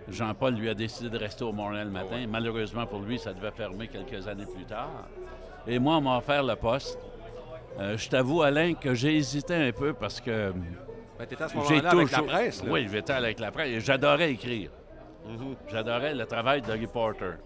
Jean-Paul 0.07 0.53
lui 0.55 0.69
a 0.69 0.73
décidé 0.73 1.09
de 1.09 1.17
rester 1.17 1.43
au 1.43 1.51
Montréal 1.53 1.87
le 1.87 1.91
matin. 1.93 2.15
ouais. 2.17 2.27
Malheureusement 2.27 2.85
pour 2.85 2.99
lui, 2.99 3.17
ça 3.17 3.33
devait 3.33 3.51
fermer 3.51 3.87
quelques 3.87 4.27
années 4.27 4.45
plus 4.45 4.65
tard. 4.65 4.89
Et 5.65 5.79
moi, 5.79 5.95
on 5.97 6.01
m'a 6.01 6.17
offert 6.17 6.43
le 6.43 6.55
poste. 6.55 6.99
Euh, 7.79 7.97
je 7.97 8.07
t'avoue, 8.09 8.43
Alain, 8.43 8.73
que 8.75 8.93
j'ai 8.93 9.15
hésité 9.15 9.55
un 9.55 9.71
peu 9.71 9.93
parce 9.93 10.21
que 10.21 10.51
Ben, 11.17 11.25
t'étais 11.25 11.43
à 11.43 11.47
ce 11.47 11.53
j'ai 11.53 11.59
moment-là 11.77 11.89
avec 11.89 12.11
la 12.11 12.21
presse, 12.21 12.63
là. 12.63 12.71
Oui, 12.71 12.87
j'étais 12.91 13.13
avec 13.13 13.39
la 13.39 13.49
presse 13.51 13.69
et 13.69 13.79
j'adorais 13.79 14.31
écrire. 14.31 14.69
Mhm. 15.25 15.55
J'adorais 15.71 16.13
le 16.13 16.25
travail 16.25 16.61
de 16.61 16.71
reporter, 16.73 17.37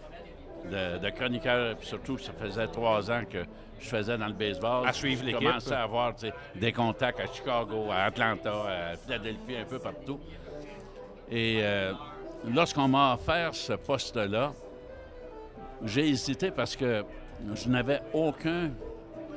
de, 0.65 0.97
de 0.97 1.09
chroniqueur, 1.11 1.75
puis 1.77 1.87
surtout, 1.87 2.17
ça 2.17 2.31
faisait 2.33 2.67
trois 2.67 3.09
ans 3.11 3.23
que 3.29 3.43
je 3.79 3.87
faisais 3.87 4.17
dans 4.17 4.27
le 4.27 4.33
baseball. 4.33 4.87
À 4.87 4.93
suivre 4.93 5.21
Je 5.21 5.25
l'équipe. 5.27 5.47
commençais 5.47 5.73
à 5.73 5.83
avoir 5.83 6.13
des 6.55 6.71
contacts 6.71 7.19
à 7.19 7.27
Chicago, 7.27 7.85
à 7.91 8.03
Atlanta, 8.05 8.51
à 8.91 8.95
Philadelphie, 8.97 9.55
un 9.61 9.65
peu 9.65 9.79
partout. 9.79 10.19
Et 11.29 11.59
euh, 11.61 11.93
lorsqu'on 12.53 12.87
m'a 12.87 13.13
offert 13.13 13.53
ce 13.53 13.73
poste-là, 13.73 14.51
j'ai 15.83 16.07
hésité 16.09 16.49
parce 16.51 16.75
que 16.75 17.03
je 17.53 17.69
n'avais 17.69 18.01
aucun 18.13 18.71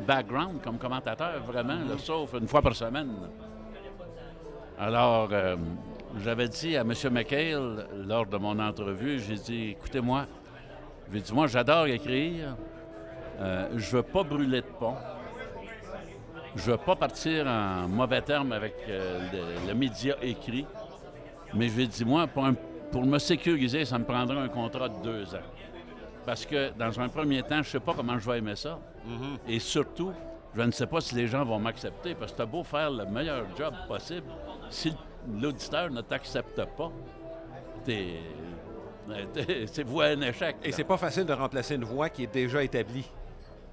background 0.06 0.62
comme 0.62 0.78
commentateur, 0.78 1.40
vraiment, 1.42 1.74
là, 1.74 1.98
sauf 1.98 2.32
une 2.34 2.48
fois 2.48 2.62
par 2.62 2.74
semaine. 2.74 3.12
Alors, 4.78 5.28
euh, 5.32 5.56
j'avais 6.24 6.48
dit 6.48 6.76
à 6.76 6.80
M. 6.80 6.94
McHale, 7.12 7.86
lors 8.06 8.24
de 8.24 8.36
mon 8.38 8.58
entrevue, 8.58 9.18
j'ai 9.20 9.34
dit, 9.34 9.70
écoutez-moi, 9.72 10.26
j'ai 11.12 11.20
dit, 11.20 11.32
moi, 11.34 11.46
j'adore 11.46 11.86
écrire. 11.86 12.56
Euh, 13.40 13.68
je 13.76 13.96
veux 13.96 14.02
pas 14.02 14.22
brûler 14.22 14.60
de 14.60 14.66
pont. 14.66 14.94
Je 16.56 16.70
veux 16.70 16.76
pas 16.76 16.96
partir 16.96 17.46
en 17.46 17.88
mauvais 17.88 18.20
terme 18.22 18.52
avec 18.52 18.74
euh, 18.88 19.20
le, 19.32 19.68
le 19.68 19.74
média 19.74 20.16
écrit. 20.22 20.66
Mais 21.54 21.68
je 21.68 21.76
lui 21.76 21.82
ai 21.84 21.86
dit, 21.86 22.04
moi, 22.04 22.26
pour, 22.26 22.44
un- 22.44 22.54
pour 22.92 23.04
me 23.04 23.18
sécuriser, 23.18 23.84
ça 23.84 23.98
me 23.98 24.04
prendrait 24.04 24.38
un 24.38 24.48
contrat 24.48 24.88
de 24.88 25.02
deux 25.02 25.34
ans. 25.34 25.46
Parce 26.26 26.44
que, 26.44 26.70
dans 26.78 27.00
un 27.00 27.08
premier 27.08 27.42
temps, 27.42 27.62
je 27.62 27.70
sais 27.70 27.80
pas 27.80 27.94
comment 27.94 28.18
je 28.18 28.30
vais 28.30 28.38
aimer 28.38 28.56
ça. 28.56 28.78
Et 29.48 29.58
surtout, 29.58 30.12
je 30.54 30.60
ne 30.62 30.70
sais 30.70 30.86
pas 30.86 31.00
si 31.00 31.14
les 31.14 31.26
gens 31.26 31.44
vont 31.44 31.58
m'accepter. 31.58 32.14
Parce 32.14 32.32
que 32.32 32.36
tu 32.36 32.42
as 32.42 32.46
beau 32.46 32.62
faire 32.62 32.90
le 32.90 33.06
meilleur 33.06 33.44
job 33.56 33.72
possible, 33.88 34.26
si 34.68 34.92
l'auditeur 35.40 35.90
ne 35.90 36.02
t'accepte 36.02 36.62
pas, 36.76 36.90
t'es- 37.84 38.18
c'est 39.72 39.82
voué 39.84 40.06
à 40.06 40.08
un 40.10 40.20
échec. 40.22 40.56
Et 40.64 40.72
c'est 40.72 40.84
pas 40.84 40.96
facile 40.96 41.24
de 41.24 41.32
remplacer 41.32 41.74
une 41.74 41.84
voix 41.84 42.08
qui 42.08 42.24
est 42.24 42.32
déjà 42.32 42.62
établie. 42.62 43.08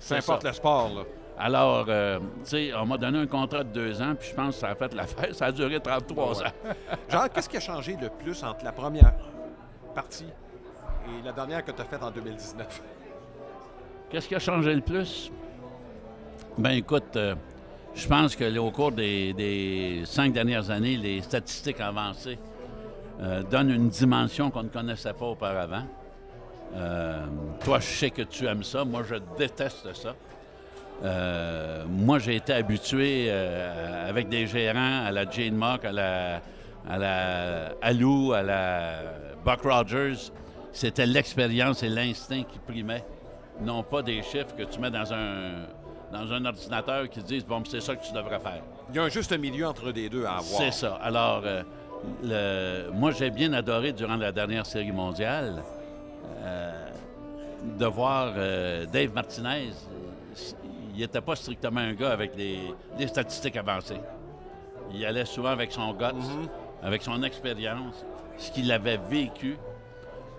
Peu 0.07 0.15
importe 0.15 0.41
ça. 0.43 0.47
le 0.49 0.53
sport, 0.53 0.91
là. 0.95 1.01
Alors, 1.39 1.85
euh, 1.87 2.19
tu 2.43 2.49
sais, 2.49 2.71
on 2.73 2.85
m'a 2.87 2.97
donné 2.97 3.19
un 3.19 3.27
contrat 3.27 3.63
de 3.63 3.69
deux 3.71 4.01
ans, 4.01 4.15
puis 4.19 4.29
je 4.29 4.35
pense 4.35 4.55
que 4.55 4.61
ça 4.61 4.69
a 4.69 4.75
fait 4.75 4.91
l'affaire. 4.95 5.29
Ça 5.35 5.45
a 5.45 5.51
duré 5.51 5.79
33 5.79 6.29
Ouais. 6.39 6.45
ans. 6.47 6.49
Genre, 7.09 7.29
qu'est-ce 7.31 7.47
qui 7.49 7.57
a 7.57 7.59
changé 7.59 7.95
le 8.01 8.09
plus 8.09 8.43
entre 8.43 8.65
la 8.65 8.71
première 8.71 9.13
partie 9.93 10.25
et 10.25 11.23
la 11.25 11.31
dernière 11.31 11.63
que 11.63 11.71
tu 11.71 11.81
as 11.81 11.85
faite 11.85 12.01
en 12.01 12.09
2019? 12.09 12.81
Qu'est-ce 14.09 14.27
qui 14.27 14.33
a 14.35 14.39
changé 14.39 14.73
le 14.73 14.81
plus? 14.81 15.31
Ben 16.57 16.71
écoute, 16.71 17.15
euh, 17.15 17.35
je 17.93 18.07
pense 18.07 18.35
que 18.35 18.43
là, 18.45 18.61
au 18.61 18.71
cours 18.71 18.91
des, 18.91 19.33
des 19.33 20.01
cinq 20.05 20.33
dernières 20.33 20.71
années, 20.71 20.97
les 20.97 21.21
statistiques 21.21 21.79
avancées 21.81 22.39
euh, 23.19 23.43
donnent 23.43 23.71
une 23.71 23.89
dimension 23.89 24.51
qu'on 24.51 24.63
ne 24.63 24.69
connaissait 24.69 25.13
pas 25.13 25.25
auparavant. 25.25 25.83
Euh, 26.75 27.25
toi, 27.63 27.79
je 27.79 27.85
sais 27.85 28.09
que 28.11 28.21
tu 28.21 28.45
aimes 28.45 28.63
ça. 28.63 28.85
Moi, 28.85 29.03
je 29.03 29.15
déteste 29.37 29.93
ça. 29.95 30.15
Euh, 31.03 31.85
moi, 31.87 32.19
j'ai 32.19 32.35
été 32.35 32.53
habitué 32.53 33.31
avec 33.31 34.29
des 34.29 34.47
gérants 34.47 35.05
à 35.05 35.11
la 35.11 35.29
Jane 35.29 35.55
Mock, 35.55 35.85
à 35.85 35.91
la, 35.91 36.41
à 36.87 36.97
la 36.97 37.71
Alou, 37.81 38.33
à 38.33 38.43
la 38.43 38.99
Buck 39.43 39.61
Rogers. 39.63 40.31
C'était 40.71 41.05
l'expérience 41.05 41.81
et 41.83 41.89
l'instinct 41.89 42.43
qui 42.43 42.59
primaient, 42.59 43.03
non 43.61 43.81
pas 43.81 44.01
des 44.01 44.21
chiffres 44.21 44.55
que 44.55 44.63
tu 44.63 44.79
mets 44.79 44.91
dans 44.91 45.11
un, 45.11 45.65
dans 46.11 46.31
un 46.31 46.45
ordinateur 46.45 47.09
qui 47.09 47.21
disent 47.23 47.45
Bon, 47.45 47.63
c'est 47.67 47.81
ça 47.81 47.95
que 47.95 48.05
tu 48.05 48.13
devrais 48.13 48.39
faire. 48.39 48.61
Il 48.89 48.95
y 48.95 48.99
a 48.99 49.03
un 49.03 49.09
juste 49.09 49.37
milieu 49.37 49.67
entre 49.67 49.91
les 49.91 50.09
deux 50.09 50.25
à 50.25 50.37
avoir. 50.37 50.43
C'est 50.43 50.71
ça. 50.71 50.99
Alors, 51.01 51.41
euh, 51.45 51.63
le- 52.23 52.89
moi, 52.91 53.11
j'ai 53.11 53.29
bien 53.29 53.53
adoré 53.53 53.91
durant 53.93 54.15
la 54.15 54.31
dernière 54.31 54.65
série 54.65 54.91
mondiale 54.91 55.63
euh, 56.43 56.89
de 57.79 57.85
voir 57.85 58.33
euh, 58.35 58.85
Dave 58.85 59.13
Martinez. 59.13 59.71
Il 60.93 61.01
n'était 61.01 61.21
pas 61.21 61.35
strictement 61.35 61.79
un 61.81 61.93
gars 61.93 62.11
avec 62.11 62.35
des, 62.35 62.59
des 62.97 63.07
statistiques 63.07 63.57
avancées. 63.57 63.99
Il 64.93 65.05
allait 65.05 65.25
souvent 65.25 65.49
avec 65.49 65.71
son 65.71 65.93
guts, 65.93 66.47
avec 66.81 67.01
son 67.03 67.21
expérience, 67.23 68.05
ce 68.37 68.51
qu'il 68.51 68.71
avait 68.71 68.99
vécu. 69.09 69.57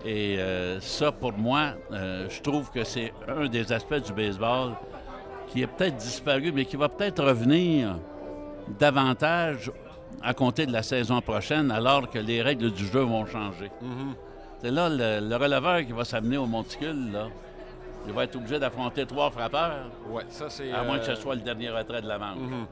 Et 0.05 0.37
euh, 0.39 0.79
ça, 0.79 1.11
pour 1.11 1.33
moi, 1.33 1.73
je 1.91 2.41
trouve 2.41 2.71
que 2.71 2.83
c'est 2.83 3.13
un 3.27 3.47
des 3.47 3.71
aspects 3.71 4.01
du 4.05 4.13
baseball 4.13 4.71
qui 5.49 5.61
est 5.61 5.67
peut-être 5.67 5.97
disparu, 5.97 6.51
mais 6.53 6.63
qui 6.65 6.75
va 6.77 6.87
peut-être 6.89 7.23
revenir 7.23 7.95
davantage 8.79 9.71
à 10.23 10.33
compter 10.33 10.65
de 10.65 10.71
la 10.73 10.83
saison 10.83 11.21
prochaine, 11.21 11.71
alors 11.71 12.09
que 12.09 12.19
les 12.19 12.41
règles 12.41 12.71
du 12.71 12.85
jeu 12.85 13.01
vont 13.01 13.25
changer. 13.25 13.71
C'est 14.61 14.71
là 14.71 14.89
le, 14.89 15.27
le 15.27 15.35
releveur 15.35 15.79
qui 15.85 15.91
va 15.93 16.03
s'amener 16.03 16.37
au 16.37 16.45
monticule, 16.45 17.11
là. 17.13 17.27
Il 18.07 18.13
va 18.13 18.23
être 18.23 18.35
obligé 18.37 18.57
d'affronter 18.59 19.05
trois 19.05 19.29
frappeurs, 19.29 19.89
Ouais, 20.09 20.23
ça, 20.29 20.45
c'est. 20.49 20.71
à 20.71 20.83
moins 20.83 20.99
que 20.99 21.03
euh, 21.09 21.15
ce 21.15 21.21
soit 21.21 21.35
le 21.35 21.41
dernier 21.41 21.69
retrait 21.69 22.01
de 22.01 22.07
la 22.07 22.17
manche. 22.17 22.37
mhm. 22.37 22.65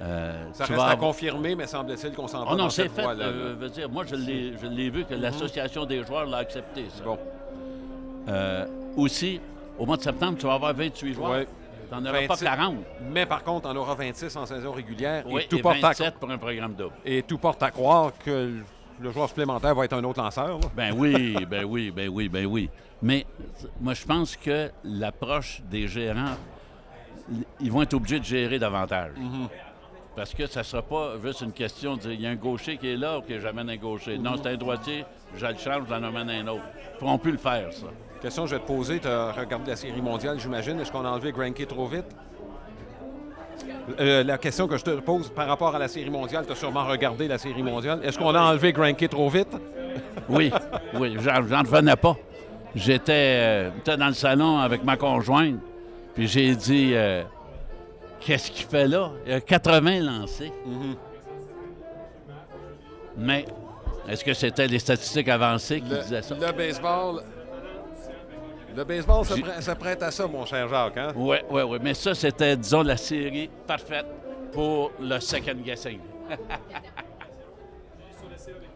Euh, 0.00 0.32
Ça 0.52 0.64
reste 0.64 0.76
vas 0.76 0.86
à 0.88 0.96
confirmer, 0.96 1.54
mais 1.54 1.66
semble-t-il 1.66 2.12
qu'on 2.14 2.26
s'en 2.26 2.44
va 2.44 2.50
Oh 2.52 2.56
non, 2.56 2.68
c'est 2.68 2.88
fait. 2.88 3.04
euh, 3.06 3.14
là. 3.14 3.30
veux 3.56 3.68
dire, 3.68 3.88
moi, 3.88 4.04
je 4.04 4.16
l'ai 4.16 4.52
l'ai 4.70 4.90
vu 4.90 5.04
que 5.04 5.14
l'Association 5.14 5.84
des 5.84 6.02
joueurs 6.04 6.26
l'a 6.26 6.38
accepté, 6.38 6.86
ça. 6.90 7.04
Bon, 7.04 7.18
Euh, 8.28 8.66
aussi, 8.96 9.40
au 9.78 9.86
mois 9.86 9.96
de 9.96 10.02
septembre, 10.02 10.36
tu 10.38 10.46
vas 10.46 10.54
avoir 10.54 10.74
28 10.74 11.14
joueurs. 11.14 11.30
Ouais. 11.30 11.46
Tu 11.92 11.98
n'en 12.02 12.08
auras 12.08 12.26
pas 12.26 12.34
26. 12.34 12.44
40. 12.44 12.76
mais 13.10 13.26
par 13.26 13.42
contre, 13.44 13.68
on 13.68 13.76
aura 13.76 13.94
26 13.94 14.34
en 14.36 14.46
saison 14.46 14.72
régulière 14.72 15.24
Oui, 15.26 15.42
et, 15.42 15.46
tout 15.46 15.58
et 15.58 15.62
porte 15.62 15.76
à, 15.84 15.88
27 15.88 16.14
pour 16.14 16.30
un 16.30 16.38
programme 16.38 16.74
double. 16.74 16.94
et 17.04 17.22
tout 17.22 17.36
porte 17.38 17.62
à 17.62 17.70
croire 17.70 18.12
que 18.24 18.54
le 19.00 19.10
joueur 19.10 19.28
supplémentaire 19.28 19.74
va 19.74 19.84
être 19.84 19.92
un 19.92 20.04
autre 20.04 20.22
lanceur. 20.22 20.58
là. 20.58 20.68
Ben 20.74 20.94
oui, 20.96 21.36
ben 21.50 21.64
oui, 21.64 21.90
ben 21.90 22.08
oui, 22.08 22.28
ben 22.28 22.46
oui. 22.46 22.70
Mais 23.02 23.26
moi, 23.80 23.94
je 23.94 24.04
pense 24.06 24.36
que 24.36 24.70
l'approche 24.84 25.60
des 25.70 25.86
gérants, 25.88 26.36
ils 27.60 27.70
vont 27.70 27.82
être 27.82 27.94
obligés 27.94 28.20
de 28.20 28.24
gérer 28.24 28.58
davantage. 28.58 29.12
Parce 30.14 30.32
que 30.34 30.46
ça 30.46 30.60
ne 30.60 30.64
sera 30.64 30.82
pas 30.82 31.14
juste 31.22 31.40
une 31.40 31.52
question 31.52 31.96
de 31.96 32.02
dire 32.02 32.12
il 32.12 32.20
y 32.20 32.26
a 32.26 32.30
un 32.30 32.36
gaucher 32.36 32.76
qui 32.76 32.88
est 32.88 32.96
là, 32.96 33.18
OK, 33.18 33.26
j'amène 33.40 33.68
un 33.70 33.76
gaucher. 33.76 34.18
Non, 34.18 34.34
c'est 34.36 34.50
un 34.50 34.56
droitier, 34.56 35.04
je 35.36 35.46
le 35.46 35.56
change, 35.56 35.84
j'en 35.88 36.02
amène 36.02 36.30
un 36.30 36.46
autre. 36.48 36.62
Ils 36.74 36.94
ne 36.94 36.98
pourront 36.98 37.18
plus 37.18 37.32
le 37.32 37.38
faire, 37.38 37.72
ça. 37.72 37.86
Question 38.20 38.44
que 38.44 38.50
je 38.50 38.54
vais 38.54 38.60
te 38.60 38.66
poser, 38.66 39.00
tu 39.00 39.08
as 39.08 39.32
regardé 39.32 39.70
la 39.70 39.76
série 39.76 40.00
mondiale, 40.00 40.38
j'imagine. 40.38 40.78
Est-ce 40.78 40.92
qu'on 40.92 41.04
a 41.04 41.10
enlevé 41.10 41.32
Granky 41.32 41.66
trop 41.66 41.86
vite? 41.86 42.06
Euh, 43.98 44.22
la 44.22 44.38
question 44.38 44.68
que 44.68 44.76
je 44.76 44.84
te 44.84 44.90
pose 45.00 45.30
par 45.30 45.48
rapport 45.48 45.74
à 45.74 45.78
la 45.78 45.88
série 45.88 46.10
mondiale, 46.10 46.44
tu 46.46 46.52
as 46.52 46.56
sûrement 46.56 46.86
regardé 46.86 47.26
la 47.26 47.38
série 47.38 47.62
mondiale. 47.62 48.00
Est-ce 48.04 48.18
qu'on 48.18 48.34
a 48.34 48.40
enlevé 48.40 48.72
Granky 48.72 49.08
trop 49.08 49.28
vite? 49.28 49.48
Oui, 50.28 50.50
oui, 50.94 51.16
j'en 51.20 51.60
revenais 51.60 51.96
pas. 51.96 52.16
J'étais 52.74 53.12
euh, 53.12 53.70
j'étais 53.76 53.96
dans 53.96 54.06
le 54.06 54.14
salon 54.14 54.58
avec 54.58 54.84
ma 54.84 54.96
conjointe, 54.96 55.58
puis 56.14 56.26
j'ai 56.26 56.54
dit 56.54 56.92
euh, 56.94 57.22
Qu'est-ce 58.20 58.50
qu'il 58.50 58.64
fait 58.66 58.86
là? 58.86 59.10
Il 59.26 59.32
y 59.32 59.34
a 59.34 59.40
80 59.40 60.00
lancés. 60.00 60.52
Mais 63.18 63.44
est-ce 64.08 64.24
que 64.24 64.34
c'était 64.34 64.66
les 64.66 64.78
statistiques 64.78 65.28
avancées 65.28 65.80
qui 65.80 65.88
disaient 65.88 66.22
ça? 66.22 66.34
le 66.34 66.52
baseball, 66.52 67.22
le 68.76 68.84
baseball 68.84 69.24
se, 69.24 69.34
prête- 69.34 69.60
se 69.62 69.70
prête 69.72 70.02
à 70.02 70.10
ça, 70.10 70.26
mon 70.26 70.44
cher 70.46 70.68
Jacques. 70.68 70.96
Hein? 70.96 71.12
Oui, 71.14 71.36
oui, 71.50 71.62
oui. 71.62 71.78
Mais 71.82 71.94
ça, 71.94 72.14
c'était, 72.14 72.56
disons, 72.56 72.82
la 72.82 72.96
série 72.96 73.50
parfaite 73.66 74.06
pour 74.52 74.92
le 75.00 75.18
second 75.20 75.54
guessing. 75.64 75.98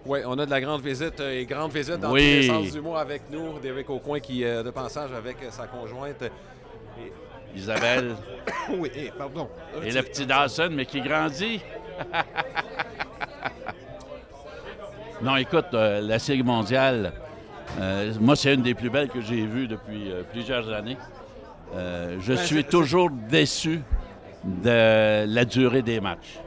Oui, 0.09 0.21
on 0.25 0.39
a 0.39 0.47
de 0.47 0.51
la 0.53 0.61
grande 0.61 0.83
visite 0.83 1.19
euh, 1.19 1.41
et 1.41 1.45
grande 1.47 1.73
visite 1.73 1.97
dans 1.99 2.12
Oui. 2.12 2.21
tous 2.21 2.43
les 2.43 2.47
sens 2.47 2.71
du 2.73 2.81
mot 2.81 2.95
avec 2.95 3.23
nous. 3.29 3.59
D'Éric 3.59 3.91
Aucoin 3.91 4.21
qui 4.21 4.45
est 4.45 4.62
de 4.62 4.71
passage 4.71 5.11
avec 5.12 5.39
euh, 5.43 5.51
sa 5.51 5.67
conjointe. 5.67 6.23
Isabelle 7.57 8.15
oui, 8.79 9.11
pardon. 9.19 9.49
et 9.83 9.91
le 9.91 10.03
petit 10.03 10.25
Dawson, 10.25 10.69
mais 10.71 10.87
qui 10.87 11.01
grandit. 11.01 11.61
non, 15.22 15.37
écoute, 15.37 15.66
euh, 15.74 16.00
la 16.00 16.18
série 16.18 16.42
mondiale, 16.42 17.12
euh, 17.81 18.12
moi, 18.20 18.37
c'est 18.37 18.55
une 18.55 18.62
des 18.62 18.74
plus 18.74 18.90
belles 18.90 19.09
que 19.09 19.20
j'ai 19.20 19.46
vues 19.46 19.66
depuis 19.68 20.11
euh, 20.11 20.22
plusieurs 20.31 20.72
années. 20.72 20.96
Je 21.74 22.33
Ben, 22.35 22.37
suis 22.37 22.64
toujours 22.64 23.11
déçu 23.11 23.81
de 24.44 25.24
la 25.26 25.44
durée 25.44 25.83
des 25.83 26.00
matchs. 26.00 26.38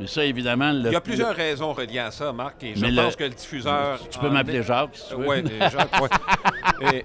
Mais 0.00 0.06
ça, 0.06 0.24
évidemment, 0.24 0.70
le, 0.70 0.90
Il 0.90 0.92
y 0.92 0.96
a 0.96 1.00
plusieurs 1.00 1.34
raisons 1.34 1.72
reliées 1.72 1.98
à 1.98 2.12
ça, 2.12 2.32
Marc, 2.32 2.62
et 2.62 2.76
je 2.76 2.80
Mais 2.80 2.92
le- 2.92 3.02
pense 3.02 3.16
que 3.16 3.24
le 3.24 3.30
diffuseur. 3.30 3.98
Tu 4.08 4.18
peux 4.20 4.28
en 4.28 4.30
m'appeler 4.30 4.62
Jacques, 4.62 4.90
si 4.94 5.08
tu 5.08 5.16
veux. 5.16 5.26
Oui, 5.28 5.42
Jacques. 5.60 5.90
Et, 6.80 7.04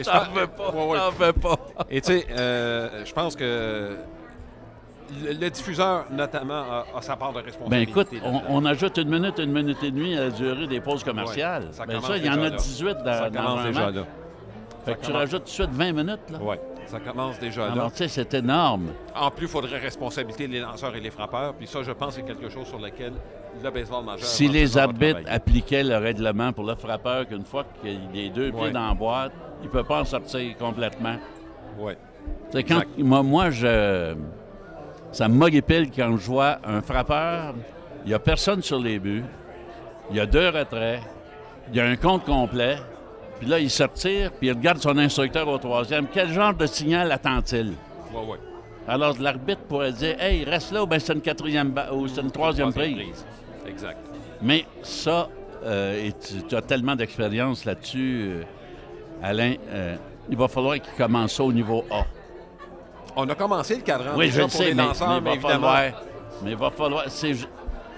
et 0.00 0.04
je 0.04 0.34
veux 0.34 0.46
pas, 0.46 0.70
Ouais, 0.70 0.86
ouais. 0.86 0.98
veux 1.18 1.32
pas. 1.32 1.56
Et 1.90 2.00
tu 2.02 2.12
sais, 2.12 2.26
je 2.28 3.12
pense 3.14 3.34
que 3.34 3.96
le, 5.24 5.32
le 5.32 5.50
diffuseur, 5.50 6.04
notamment, 6.10 6.54
a, 6.54 6.84
a 6.96 7.02
sa 7.02 7.16
part 7.16 7.32
de 7.32 7.38
Ben 7.40 7.44
responsabilité. 7.46 7.90
écoute, 7.90 8.08
on, 8.48 8.64
ajoute 8.64 8.96
une 8.98 9.08
minute, 9.10 9.38
une 9.38 9.52
minute 9.52 9.82
et 9.82 9.90
demie 9.90 10.16
à 10.16 10.24
la 10.24 10.30
durée 10.30 10.66
des 10.66 10.80
pauses 10.80 11.02
commerciales. 11.04 11.64
Ouais, 11.64 11.72
ça 11.72 11.86
ben 11.86 12.00
ça, 12.00 12.16
il 12.16 12.24
y 12.24 12.30
en 12.30 12.34
a 12.34 12.48
là. 12.48 12.50
18 12.50 12.84
dans, 13.04 13.12
ça 13.12 13.30
dans 13.30 13.40
commence 13.42 13.60
un 13.60 13.64
déjà 13.68 13.86
match. 13.86 13.94
là. 13.94 14.02
Fait 14.84 14.94
que 14.94 15.04
tu 15.06 15.12
rajoutes 15.12 15.38
tout 15.40 15.44
de 15.44 15.48
suite 15.50 15.70
20 15.72 15.92
minutes. 15.92 16.30
Là. 16.30 16.38
Oui, 16.40 16.56
ça 16.86 16.98
commence 17.00 17.38
déjà 17.38 17.66
là. 17.66 17.72
Alors, 17.72 17.90
tu 17.92 17.98
sais, 17.98 18.08
c'est 18.08 18.32
énorme. 18.34 18.88
En 19.14 19.30
plus, 19.30 19.44
il 19.46 19.50
faudrait 19.50 19.78
responsabiliser 19.78 20.46
les 20.46 20.60
lanceurs 20.60 20.94
et 20.96 21.00
les 21.00 21.10
frappeurs. 21.10 21.52
Puis 21.54 21.66
ça, 21.66 21.82
je 21.82 21.92
pense, 21.92 22.14
c'est 22.14 22.22
quelque 22.22 22.48
chose 22.48 22.66
sur 22.66 22.78
lequel 22.78 23.12
le 23.62 23.70
baseball 23.70 24.04
majeur. 24.04 24.24
Si 24.26 24.48
les 24.48 24.78
arbitres 24.78 25.20
appliquaient 25.28 25.82
le 25.84 25.96
règlement 25.98 26.52
pour 26.52 26.64
le 26.64 26.74
frappeur, 26.76 27.26
qu'une 27.28 27.44
fois 27.44 27.64
qu'il 27.82 27.98
les 28.14 28.30
deux 28.30 28.50
pieds 28.50 28.60
Ouais. 28.62 28.70
dans 28.70 28.88
la 28.88 28.94
boîte, 28.94 29.32
il 29.60 29.66
ne 29.66 29.70
peut 29.72 29.84
pas 29.84 30.00
en 30.00 30.04
sortir 30.04 30.56
complètement. 30.56 31.16
Ouais. 31.78 31.98
C'est 32.50 32.62
quand 32.62 32.82
moi, 32.98 33.22
moi, 33.22 33.50
je 33.50 34.14
ça 35.12 35.28
m'horripile 35.28 35.90
quand 35.94 36.16
je 36.16 36.26
vois 36.26 36.58
un 36.64 36.80
frappeur, 36.80 37.54
il 38.04 38.08
n'y 38.08 38.14
a 38.14 38.18
personne 38.18 38.62
sur 38.62 38.78
les 38.78 38.98
buts, 38.98 39.24
il 40.10 40.16
y 40.16 40.20
a 40.20 40.26
deux 40.26 40.48
retraits, 40.48 41.00
il 41.70 41.76
y 41.76 41.80
a 41.80 41.86
un 41.86 41.96
compte 41.96 42.24
complet, 42.24 42.76
puis 43.38 43.48
là, 43.48 43.58
il 43.58 43.70
se 43.70 43.82
retire, 43.82 44.32
puis 44.32 44.48
il 44.48 44.52
regarde 44.52 44.78
son 44.78 44.96
instructeur 44.98 45.46
au 45.48 45.58
troisième. 45.58 46.06
Quel 46.12 46.32
genre 46.32 46.54
de 46.54 46.66
signal 46.66 47.12
attend-il? 47.12 47.74
Ouais, 48.12 48.26
ouais. 48.26 48.38
Alors, 48.88 49.14
l'arbitre 49.20 49.60
pourrait 49.68 49.92
dire 49.92 50.16
Hey, 50.20 50.44
reste 50.44 50.72
là 50.72 50.82
ou 50.82 50.86
bien 50.86 50.98
c'est 50.98 51.12
une 51.12 51.20
quatrième 51.20 51.74
ou 51.92 52.08
c'est 52.08 52.22
une 52.22 52.30
troisième 52.30 52.72
prise. 52.72 53.24
Exact. 53.66 53.98
Mais 54.42 54.64
ça, 54.82 55.28
euh, 55.64 56.06
et 56.06 56.12
tu, 56.12 56.42
tu 56.48 56.56
as 56.56 56.62
tellement 56.62 56.96
d'expérience 56.96 57.64
là-dessus, 57.64 58.24
euh, 58.28 58.42
Alain, 59.22 59.54
euh, 59.68 59.96
il 60.30 60.36
va 60.36 60.48
falloir 60.48 60.74
qu'il 60.74 60.94
commence 60.96 61.34
ça 61.34 61.44
au 61.44 61.52
niveau 61.52 61.84
A. 61.90 62.04
On 63.20 63.28
a 63.28 63.34
commencé 63.34 63.74
le 63.74 63.82
cadran 63.82 64.12
Oui, 64.16 64.26
déjà 64.26 64.36
je 64.36 64.42
le 64.42 64.46
pour 64.48 64.56
sais, 64.58 64.64
les 64.66 64.74
mais, 64.74 64.82
mais 64.84 64.88
mais, 64.90 64.94
il 64.94 65.22
va 65.22 65.32
évidemment. 65.32 65.66
falloir. 65.72 66.02
Mais 66.44 66.50
il 66.52 66.56
va 66.56 66.70
falloir. 66.70 67.04
c'est- 67.08 67.32
tu 67.32 67.46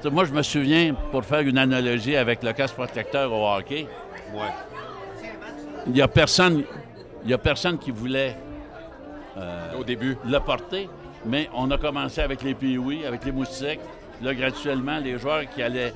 sais, 0.03 0.11
moi, 0.11 0.25
je 0.25 0.33
me 0.33 0.41
souviens, 0.43 0.95
pour 1.13 1.23
faire 1.27 1.41
une 1.41 1.59
analogie 1.59 2.17
avec 2.17 2.43
le 2.43 2.55
casque 2.55 2.75
protecteur 2.75 3.31
au 3.31 3.47
hockey, 3.55 3.87
Ouais. 4.33 4.41
il 5.87 5.93
n'y 5.93 6.01
a 6.01 6.09
personne. 6.09 6.65
Il 7.23 7.29
y 7.31 7.35
a 7.35 7.39
personne 7.39 7.77
qui 7.77 7.91
voulait 7.91 8.35
Au 9.79 9.85
début. 9.85 10.17
le 10.25 10.39
porter, 10.41 10.89
mais 11.27 11.51
on 11.55 11.71
a 11.71 11.77
commencé 11.77 12.23
avec 12.23 12.41
les 12.43 12.55
Pee-Wee, 12.55 13.05
avec 13.05 13.23
les 13.27 13.33
moustiques. 13.33 13.81
Là, 14.23 14.35
graduellement, 14.35 14.99
les 15.01 15.19
joueurs 15.19 15.43
qui 15.51 15.63
allaient 15.63 15.93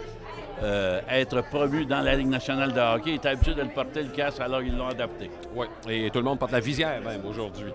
euh, 0.62 1.00
être 1.10 1.42
promus 1.50 1.84
dans 1.86 2.00
la 2.00 2.14
Ligue 2.14 2.28
nationale 2.28 2.72
de 2.72 2.80
hockey 2.80 3.14
étaient 3.14 3.30
habitués 3.30 3.54
de 3.54 3.62
le 3.62 3.68
porter 3.70 4.02
le 4.02 4.10
casque, 4.10 4.40
alors 4.40 4.62
ils 4.62 4.76
l'ont 4.76 4.86
adapté. 4.88 5.30
Oui. 5.54 5.66
Et 5.88 6.10
tout 6.10 6.18
le 6.20 6.24
monde 6.26 6.38
porte 6.38 6.52
la 6.52 6.60
visière 6.60 7.00
même 7.00 7.22
aujourd'hui. 7.26 7.72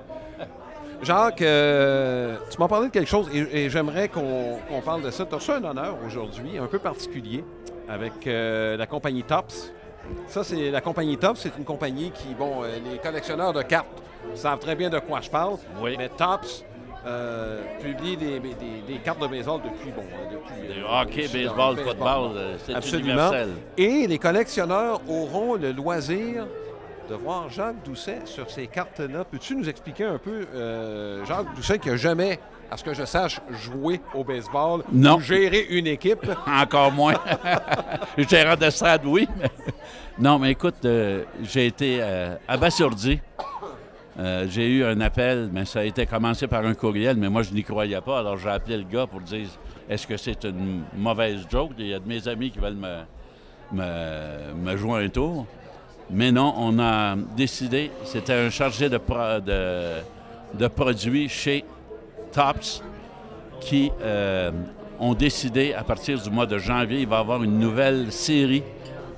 Jacques, 1.01 1.41
euh, 1.41 2.35
tu 2.49 2.57
m'as 2.59 2.67
parlé 2.67 2.87
de 2.87 2.91
quelque 2.93 3.07
chose 3.07 3.29
et, 3.33 3.65
et 3.65 3.69
j'aimerais 3.69 4.09
qu'on 4.09 4.59
parle 4.83 5.01
de 5.01 5.11
ça. 5.11 5.25
Tu 5.25 5.33
as 5.33 5.37
reçu 5.37 5.51
un 5.51 5.63
honneur 5.63 5.97
aujourd'hui, 6.05 6.57
un 6.57 6.65
peu 6.67 6.79
particulier, 6.79 7.43
avec 7.87 8.27
euh, 8.27 8.75
la 8.75 8.85
compagnie 8.85 9.23
Tops. 9.23 9.73
Ça, 10.27 10.43
c'est 10.43 10.71
la 10.71 10.81
compagnie 10.81 11.17
Tops, 11.17 11.39
c'est 11.39 11.57
une 11.57 11.63
compagnie 11.63 12.11
qui, 12.11 12.33
bon, 12.37 12.63
euh, 12.63 12.77
les 12.91 12.97
collectionneurs 12.97 13.53
de 13.53 13.61
cartes 13.61 13.87
savent 14.35 14.59
très 14.59 14.75
bien 14.75 14.89
de 14.89 14.99
quoi 14.99 15.21
je 15.21 15.29
parle. 15.29 15.55
Oui. 15.81 15.95
Mais 15.97 16.09
Tops 16.09 16.65
publie 17.81 18.17
des, 18.17 18.39
des- 18.39 18.81
des 18.87 18.99
cartes 19.03 19.19
de 19.21 19.27
baseball 19.27 19.61
depuis, 19.63 19.89
bon, 19.91 20.03
depuis... 20.31 20.77
Le 20.77 20.83
hockey, 20.83 21.27
baseball, 21.33 21.77
football, 21.77 22.31
c'est 22.65 22.75
Absolument. 22.75 23.07
universel. 23.09 23.49
Et 23.77 24.05
les 24.05 24.17
collectionneurs 24.19 25.01
auront 25.09 25.55
le 25.55 25.71
loisir 25.71 26.45
de 27.09 27.15
voir 27.15 27.49
Jacques 27.49 27.83
Doucet 27.83 28.19
sur 28.25 28.49
ces 28.51 28.67
cartes-là. 28.67 29.23
Peux-tu 29.25 29.55
nous 29.55 29.67
expliquer 29.67 30.03
un 30.05 30.19
peu, 30.19 30.45
euh, 30.53 31.25
Jacques 31.25 31.55
Doucet, 31.55 31.79
qui 31.79 31.89
n'a 31.89 31.97
jamais, 31.97 32.39
à 32.69 32.77
ce 32.77 32.83
que 32.83 32.93
je 32.93 33.03
sache, 33.03 33.39
joué 33.49 33.99
au 34.13 34.23
baseball 34.23 34.83
Non. 34.91 35.15
ou 35.17 35.19
géré 35.19 35.65
une 35.71 35.87
équipe? 35.87 36.29
Encore 36.47 36.91
moins. 36.91 37.15
Gérard 38.17 38.57
de 38.57 38.69
stade, 38.69 39.01
oui. 39.05 39.27
non, 40.19 40.37
mais 40.37 40.51
écoute, 40.51 40.85
euh, 40.85 41.23
j'ai 41.41 41.65
été 41.65 41.97
euh, 41.99 42.35
abasourdi. 42.47 43.19
J'ai 44.47 44.67
eu 44.67 44.83
un 44.83 44.99
appel, 44.99 45.49
mais 45.51 45.63
ça 45.63 45.79
a 45.79 45.83
été 45.85 46.05
commencé 46.05 46.45
par 46.45 46.65
un 46.65 46.73
courriel, 46.73 47.15
mais 47.15 47.29
moi, 47.29 47.41
je 47.41 47.53
n'y 47.53 47.63
croyais 47.63 48.01
pas. 48.01 48.19
Alors, 48.19 48.37
j'ai 48.37 48.49
appelé 48.49 48.75
le 48.77 48.83
gars 48.83 49.07
pour 49.07 49.21
dire 49.21 49.47
est-ce 49.89 50.05
que 50.05 50.17
c'est 50.17 50.43
une 50.43 50.83
mauvaise 50.97 51.47
joke? 51.49 51.71
Il 51.77 51.87
y 51.87 51.93
a 51.93 51.99
de 51.99 52.07
mes 52.07 52.27
amis 52.27 52.51
qui 52.51 52.59
veulent 52.59 52.73
me, 52.75 52.97
me, 53.71 54.53
me 54.55 54.75
jouer 54.75 55.05
un 55.05 55.07
tour. 55.09 55.47
Mais 56.11 56.31
non, 56.31 56.53
on 56.57 56.79
a 56.79 57.15
décidé, 57.37 57.91
c'était 58.03 58.33
un 58.33 58.49
chargé 58.49 58.89
de, 58.89 58.97
pro- 58.97 59.39
de, 59.45 59.95
de 60.55 60.67
produits 60.67 61.29
chez 61.29 61.63
Tops 62.31 62.81
qui 63.61 63.91
euh, 64.01 64.51
ont 64.99 65.13
décidé, 65.13 65.73
à 65.73 65.83
partir 65.83 66.19
du 66.19 66.29
mois 66.31 66.45
de 66.47 66.57
janvier, 66.57 67.01
il 67.01 67.07
va 67.07 67.17
y 67.17 67.19
avoir 67.19 67.43
une 67.43 67.59
nouvelle 67.59 68.11
série 68.11 68.63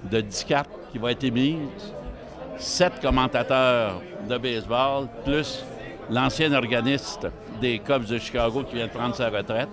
de 0.04 0.19
10 0.19 0.43
cartes 0.45 0.69
qui 0.91 0.97
va 0.97 1.12
être 1.12 1.23
émise. 1.23 1.60
Sept 2.58 2.99
commentateurs 3.01 4.01
de 4.30 4.38
baseball, 4.38 5.08
plus 5.23 5.63
l'ancien 6.10 6.51
organiste 6.54 7.27
des 7.62 7.80
Cubs 7.80 8.06
de 8.06 8.17
Chicago 8.17 8.63
qui 8.63 8.75
vient 8.75 8.88
de 8.88 8.91
prendre 8.91 9.15
sa 9.15 9.30
retraite, 9.30 9.69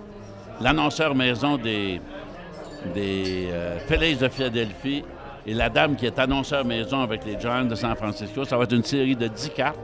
l'annonceur 0.61 1.13
maison 1.13 1.57
des, 1.57 1.99
des 2.93 3.49
euh, 3.51 3.77
Phillies 3.87 4.15
de 4.15 4.27
Philadelphie 4.29 5.03
et 5.49 5.53
la 5.55 5.67
dame 5.67 5.95
qui 5.95 6.05
est 6.05 6.19
annonceur 6.19 6.63
maison 6.63 7.01
avec 7.01 7.25
les 7.25 7.39
Giants 7.39 7.65
de 7.65 7.73
San 7.73 7.95
Francisco. 7.95 8.45
Ça 8.45 8.55
va 8.55 8.65
être 8.65 8.75
une 8.75 8.83
série 8.83 9.15
de 9.15 9.27
10 9.27 9.49
cartes. 9.49 9.79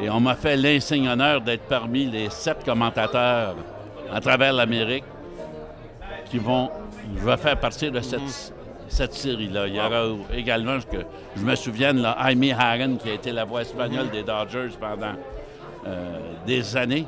Et 0.00 0.10
on 0.10 0.18
m'a 0.18 0.34
fait 0.34 0.56
l'insigne 0.56 1.08
honneur 1.08 1.40
d'être 1.40 1.62
parmi 1.68 2.06
les 2.06 2.28
sept 2.28 2.64
commentateurs 2.64 3.54
à 4.12 4.20
travers 4.20 4.52
l'Amérique 4.52 5.04
qui 6.28 6.38
vont. 6.38 6.70
Faire 7.36 7.60
partie 7.60 7.90
de 7.90 8.00
cette, 8.00 9.12
série-là. 9.12 9.68
Il 9.68 9.74
y 9.76 9.78
aura 9.78 10.16
également, 10.32 10.78
que 10.78 10.96
je 11.36 11.42
me 11.42 11.54
souvienne, 11.54 12.00
là, 12.00 12.16
Jaime 12.26 12.44
Hagen, 12.58 12.96
qui 12.96 13.10
a 13.10 13.12
été 13.12 13.30
la 13.30 13.44
voix 13.44 13.60
espagnole 13.60 14.08
des 14.10 14.22
Dodgers 14.22 14.70
pendant 14.80 15.12
euh, 15.86 16.18
des 16.46 16.76
années, 16.78 17.04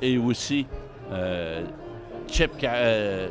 et 0.00 0.16
aussi 0.16 0.66
euh, 1.12 1.62
Chip, 2.28 2.52
euh, 2.62 3.28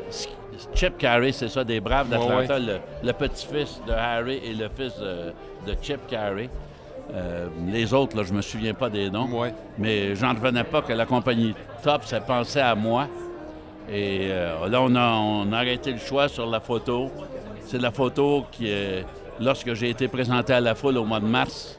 Chip 0.74 0.98
Carey, 0.98 1.32
c'est 1.32 1.48
ça, 1.50 1.64
des 1.64 1.80
Braves 1.80 2.10
d'Atlanta, 2.10 2.60
le, 2.60 2.78
le 3.04 3.14
petit-fils 3.14 3.82
de 3.88 3.92
Harry 3.92 4.40
et 4.44 4.54
le 4.54 4.70
fils 4.70 4.94
de, 5.00 5.34
de 5.72 5.78
Chip 5.82 6.06
Carey. 6.08 6.50
Euh, 7.14 7.48
les 7.68 7.94
autres, 7.94 8.16
là, 8.18 8.24
je 8.24 8.34
me 8.34 8.42
souviens 8.42 8.74
pas 8.74 8.90
des 8.90 9.10
noms. 9.10 9.28
Ouais. 9.28 9.54
Mais 9.78 10.16
j'en 10.16 10.34
revenais 10.34 10.64
pas 10.64 10.82
que 10.82 10.94
la 10.94 11.06
compagnie 11.06 11.54
Top 11.84 12.06
s'est 12.06 12.22
pensé 12.22 12.60
à 12.60 12.76
moi. 12.76 13.08
Et 13.92 14.30
euh, 14.32 14.68
là, 14.70 14.82
on 14.82 14.96
a, 14.96 15.12
on 15.12 15.52
a 15.52 15.58
arrêté 15.58 15.92
le 15.92 15.98
choix 16.00 16.28
sur 16.30 16.46
la 16.50 16.60
photo. 16.62 17.12
C'est 17.66 17.82
la 17.82 17.92
photo 17.92 18.46
qui 18.52 18.70
est 18.70 19.06
lorsque 19.40 19.74
j'ai 19.74 19.90
été 19.90 20.08
présenté 20.08 20.54
à 20.54 20.62
la 20.62 20.76
foule 20.76 20.98
au 20.98 21.04
mois 21.06 21.20
de 21.20 21.26
mars 21.26 21.78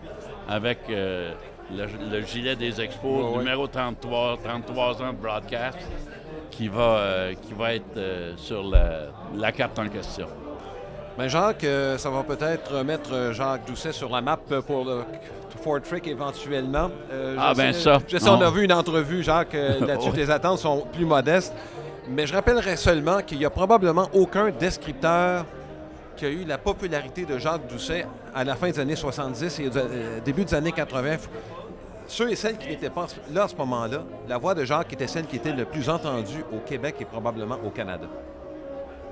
avec 0.49 0.79
euh, 0.91 1.33
le, 1.75 1.87
le 2.11 2.21
gilet 2.27 2.57
des 2.57 2.81
expos, 2.81 3.33
ouais. 3.33 3.39
numéro 3.39 3.67
33, 3.67 4.39
33 4.45 5.03
ans 5.03 5.13
de 5.13 5.19
broadcast, 5.19 5.79
qui 6.51 6.69
va, 6.69 6.81
euh, 6.99 7.35
qui 7.43 7.53
va 7.55 7.75
être 7.75 7.97
euh, 7.97 8.33
sur 8.37 8.63
la, 8.63 9.07
la 9.37 9.53
carte 9.53 9.79
en 9.79 9.89
question. 9.89 10.27
Ben 11.19 11.29
Jacques, 11.29 11.65
euh, 11.65 11.97
ça 11.99 12.11
va 12.11 12.23
peut-être 12.25 12.83
mettre 12.85 13.33
Jacques 13.33 13.67
Doucet 13.67 13.93
sur 13.93 14.09
la 14.11 14.21
map 14.21 14.39
pour 14.67 14.85
le 14.85 15.03
Ford 15.63 15.81
Trick 15.81 16.07
éventuellement. 16.09 16.91
Euh, 17.13 17.37
Ah, 17.39 17.55
ben 17.55 17.73
sais- 17.73 17.81
ça. 17.81 17.99
Je 18.07 18.19
sais, 18.19 18.29
on 18.29 18.41
a 18.41 18.45
Non. 18.45 18.51
vu 18.51 18.65
une 18.65 18.73
entrevue, 18.73 19.23
Jacques, 19.23 19.55
là-dessus. 19.81 20.11
Tes 20.13 20.29
attentes 20.31 20.59
sont 20.59 20.85
plus 20.93 21.05
modestes. 21.07 21.55
Mais 22.09 22.27
je 22.27 22.35
rappellerai 22.35 22.77
seulement 22.77 23.19
qu'il 23.23 23.39
n'y 23.39 23.45
a 23.47 23.51
probablement 23.51 24.09
aucun 24.13 24.51
descripteur 24.51 25.47
qui 26.17 26.27
a 26.27 26.29
eu 26.29 26.45
la 26.45 26.59
popularité 26.59 27.25
de 27.25 27.39
Jacques 27.39 27.67
Doucet 27.69 28.07
à 28.35 28.45
la 28.45 28.55
fin 28.57 28.69
des 28.71 28.79
années 28.79 28.95
70 28.97 29.61
et 29.61 29.69
au 29.69 30.21
début 30.25 30.45
des 30.45 30.55
années 30.55 30.73
80. 30.73 31.17
Ceux 32.07 32.31
et 32.31 32.37
celles 32.37 32.59
qui 32.59 32.69
n'étaient 32.69 32.91
pas 32.91 33.07
là 33.33 33.45
à 33.45 33.49
ce 33.49 33.57
moment-là, 33.57 34.05
la 34.29 34.39
voix 34.39 34.55
de 34.55 34.65
Jacques 34.65 34.93
était 34.93 35.07
celle 35.07 35.27
qui 35.27 35.37
était 35.37 35.53
le 35.53 35.65
plus 35.65 35.89
entendue 35.89 36.45
au 36.53 36.59
Québec 36.59 36.97
et 37.01 37.05
probablement 37.05 37.59
au 37.65 37.71
Canada. 37.71 38.07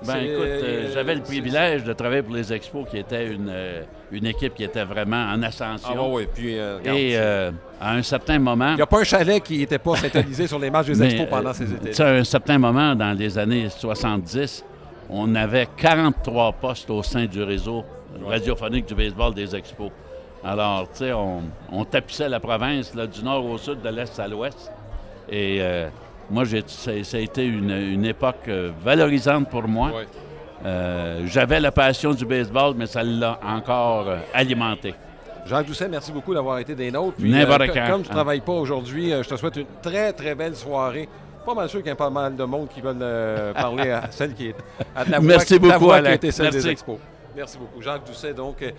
Ben 0.05 0.17
écoute, 0.17 0.35
euh, 0.41 0.63
euh, 0.65 0.91
j'avais 0.93 1.15
le 1.15 1.23
privilège 1.23 1.85
de 1.85 1.93
travailler 1.93 2.23
pour 2.23 2.35
les 2.35 2.53
Expos, 2.53 2.89
qui 2.91 2.99
était 2.99 3.29
une, 3.29 3.49
euh, 3.49 3.83
une 4.11 4.27
équipe 4.27 4.53
qui 4.55 4.65
était 4.65 4.83
vraiment 4.85 5.31
en 5.33 5.41
ascension. 5.45 6.13
oui, 6.13 6.27
puis 6.35 6.59
euh, 6.59 6.79
regarde, 6.79 6.99
Et 6.99 7.13
euh, 7.17 7.53
à 7.81 7.93
un 7.95 8.03
certain 8.03 8.41
moment, 8.41 8.71
Il 8.71 8.77
n'y 8.77 8.83
a 8.83 8.87
pas 8.87 8.99
un 9.01 9.05
chalet 9.05 9.41
qui 9.41 9.59
n'était 9.59 9.79
pas 9.79 9.95
synthétisé 9.95 10.49
sur 10.49 10.59
les 10.59 10.71
matchs 10.71 10.87
des 10.87 10.95
mais, 10.99 11.13
expos 11.13 11.29
pendant 11.31 11.53
ces 11.53 11.67
tu 11.67 11.75
étés. 11.75 11.93
sais, 11.93 12.03
à 12.03 12.09
un 12.15 12.25
certain 12.25 12.59
moment, 12.59 12.97
dans 12.97 13.17
les 13.17 13.39
années 13.39 13.69
70, 13.69 14.65
on 15.09 15.33
avait 15.37 15.69
43 15.77 16.53
postes 16.55 16.91
au 16.91 17.05
sein 17.05 17.27
du 17.27 17.41
réseau 17.43 17.85
radiophonique 18.27 18.87
du 18.87 18.95
baseball 18.97 19.33
des 19.35 19.55
Expos. 19.55 19.91
Alors, 20.45 20.89
tu 20.91 20.99
sais, 20.99 21.13
on, 21.13 21.43
on 21.71 21.85
tapissait 21.85 22.29
la 22.29 22.41
province 22.41 22.95
là, 22.95 23.07
du 23.07 23.23
nord 23.23 23.45
au 23.47 23.59
sud, 23.59 23.81
de 23.81 23.89
l'est 23.89 24.19
à 24.19 24.27
l'ouest. 24.27 24.73
Et 25.29 25.59
euh, 25.61 25.89
moi, 26.31 26.45
ça, 26.67 26.91
ça 27.05 27.17
a 27.17 27.21
été 27.21 27.45
une, 27.45 27.71
une 27.71 28.05
époque 28.05 28.49
euh, 28.49 28.71
valorisante 28.83 29.49
pour 29.49 29.69
moi. 29.69 29.93
Euh, 30.65 31.23
j'avais 31.27 31.61
la 31.61 31.73
passion 31.73 32.13
du 32.13 32.25
baseball, 32.25 32.75
mais 32.77 32.87
ça 32.87 33.03
l'a 33.03 33.39
encore 33.45 34.09
euh, 34.09 34.19
alimenté. 34.35 34.95
Jacques 35.47 35.67
Doucet, 35.67 35.89
merci 35.89 36.13
beaucoup 36.13 36.35
d'avoir 36.35 36.59
été 36.59 36.75
des 36.75 36.91
nôtres. 36.91 37.17
Puis, 37.19 37.33
quand. 37.33 37.91
comme 37.91 38.03
tu 38.03 38.09
ne 38.09 38.15
travailles 38.15 38.41
pas 38.41 38.53
aujourd'hui, 38.53 39.13
euh, 39.13 39.23
je 39.23 39.29
te 39.29 39.37
souhaite 39.37 39.57
une 39.57 39.67
très, 39.83 40.13
très 40.13 40.35
belle 40.35 40.55
soirée 40.57 41.09
pas 41.45 41.55
mal 41.55 41.69
sûr 41.69 41.81
qu'il 41.81 41.89
y 41.89 41.93
a 41.93 41.97
pas 41.97 42.11
mal 42.11 42.37
de 42.37 42.45
monde 42.45 42.69
qui 42.69 42.81
veulent 42.81 42.97
euh, 43.01 43.53
parler 43.55 43.91
à 43.91 44.03
celle 44.11 44.33
qui 44.35 44.49
est 44.49 44.55
à 44.95 45.05
la 45.05 45.21
Merci 45.21 45.59
voix, 45.59 45.69
la 45.69 45.75
beaucoup, 45.75 45.85
voix 45.87 45.95
qui 45.95 45.99
Alain. 46.01 46.11
a 46.11 46.15
été 46.15 46.31
celle 46.31 46.45
Merci. 46.45 46.59
des 46.59 46.69
expos. 46.69 46.99
Merci 47.35 47.59
beaucoup. 47.59 47.83
Jacques 47.83 48.07
Doucet, 48.07 48.33
donc, 48.35 48.63
euh, 48.63 48.71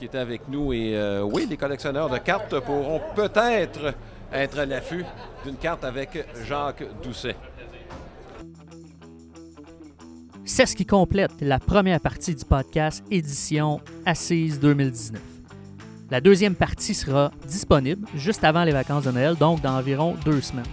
qui 0.00 0.06
était 0.06 0.18
avec 0.18 0.48
nous. 0.48 0.72
Et 0.72 0.96
euh, 0.96 1.22
oui, 1.22 1.46
les 1.48 1.58
collectionneurs 1.58 2.08
de 2.08 2.16
cartes 2.16 2.58
pourront 2.60 3.02
peut-être 3.14 3.94
être 4.32 4.58
à 4.58 4.64
l'affût 4.64 5.04
d'une 5.44 5.56
carte 5.56 5.84
avec 5.84 6.26
Jacques 6.48 6.84
Doucet. 7.02 7.36
C'est 10.46 10.64
ce 10.64 10.74
qui 10.74 10.86
complète 10.86 11.32
la 11.42 11.58
première 11.58 12.00
partie 12.00 12.34
du 12.34 12.44
podcast 12.46 13.04
édition 13.10 13.80
Assise 14.06 14.58
2019. 14.58 15.20
La 16.10 16.22
deuxième 16.22 16.54
partie 16.54 16.94
sera 16.94 17.30
disponible 17.46 18.08
juste 18.14 18.42
avant 18.42 18.64
les 18.64 18.72
vacances 18.72 19.04
de 19.04 19.10
Noël, 19.10 19.36
donc 19.36 19.60
dans 19.60 19.76
environ 19.76 20.16
deux 20.24 20.40
semaines. 20.40 20.64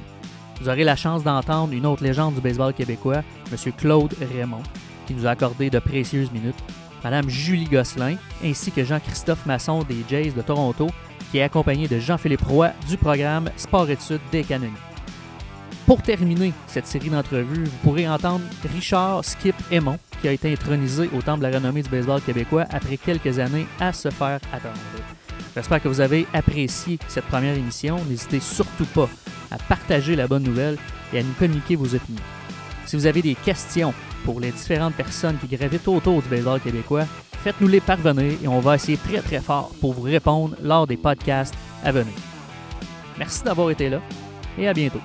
Vous 0.62 0.70
aurez 0.70 0.86
la 0.86 0.96
chance 0.96 1.24
d'entendre 1.24 1.74
une 1.74 1.86
autre 1.86 2.04
légende 2.04 2.36
du 2.36 2.42
baseball 2.42 2.74
québécois, 2.74 3.24
M. 3.52 3.74
Claude 3.74 4.16
Raymond, 4.34 4.64
qui 5.06 5.14
nous 5.14 5.28
a 5.28 5.32
accordé 5.32 5.70
de 5.70 5.80
précieuses 5.80 6.32
minutes, 6.32 6.56
Mme 7.04 7.30
Julie 7.30 7.66
Gosselin, 7.66 8.16
ainsi 8.44 8.72
que 8.72 8.84
Jean-Christophe 8.84 9.46
Masson 9.46 9.84
des 9.84 10.04
Jays 10.10 10.32
de 10.32 10.42
Toronto, 10.42 10.88
qui 11.32 11.38
est 11.38 11.44
accompagné 11.44 11.88
de 11.88 12.00
Jean-Philippe 12.00 12.42
Roy 12.42 12.72
du 12.90 12.98
programme 12.98 13.50
Sport-études 13.58 14.22
des 14.32 14.44
Canoniers. 14.44 14.74
Pour 15.86 16.02
terminer 16.02 16.54
cette 16.68 16.88
série 16.88 17.10
d'entrevues, 17.10 17.64
vous 17.64 17.78
pourrez 17.84 18.10
entendre 18.10 18.44
Richard 18.74 19.24
Skip 19.24 19.56
Aymon, 19.72 19.98
qui 20.22 20.28
a 20.28 20.34
été 20.34 20.52
intronisé 20.52 21.10
au 21.18 21.22
Temple 21.22 21.46
de 21.46 21.48
la 21.48 21.58
renommée 21.60 21.82
du 21.82 21.90
baseball 21.90 22.22
québécois 22.22 22.66
après 22.72 22.98
quelques 22.98 23.40
années 23.40 23.68
à 23.80 23.94
se 23.94 24.10
faire 24.10 24.40
attendre. 24.52 24.76
J'espère 25.56 25.82
que 25.82 25.88
vous 25.88 26.02
avez 26.02 26.28
apprécié 26.34 27.00
cette 27.08 27.26
première 27.26 27.56
émission. 27.56 27.98
N'hésitez 28.10 28.40
surtout 28.40 28.86
pas 28.86 29.10
à 29.50 29.58
partager 29.58 30.16
la 30.16 30.28
bonne 30.28 30.44
nouvelle 30.44 30.78
et 31.14 31.20
à 31.20 31.24
nous 31.24 31.34
communiquer 31.40 31.76
vos 31.76 31.96
opinions. 31.96 32.22
Si 32.86 32.96
vous 32.96 33.06
avez 33.06 33.22
des 33.22 33.36
questions 33.36 33.94
pour 34.26 34.40
les 34.40 34.52
différentes 34.52 34.96
personnes 34.96 35.38
qui 35.38 35.56
gravitent 35.56 35.88
autour 35.88 36.22
du 36.22 36.30
baseball 36.30 36.60
québécois, 36.60 37.06
faites-nous 37.44 37.68
les 37.68 37.82
parvenir 37.82 38.34
et 38.44 38.48
on 38.48 38.60
va 38.60 38.76
essayer 38.76 38.98
très 38.98 39.22
très 39.22 39.40
fort 39.40 39.72
pour 39.82 39.94
vous 39.94 40.02
répondre 40.02 40.56
lors 40.62 40.88
des 40.88 40.98
podcasts 40.98 41.56
à 41.84 41.92
venir. 41.92 42.14
Merci 43.18 43.44
d'avoir 43.44 43.72
été 43.72 43.90
là 43.90 44.02
et 44.58 44.68
à 44.68 44.74
bientôt. 44.74 45.02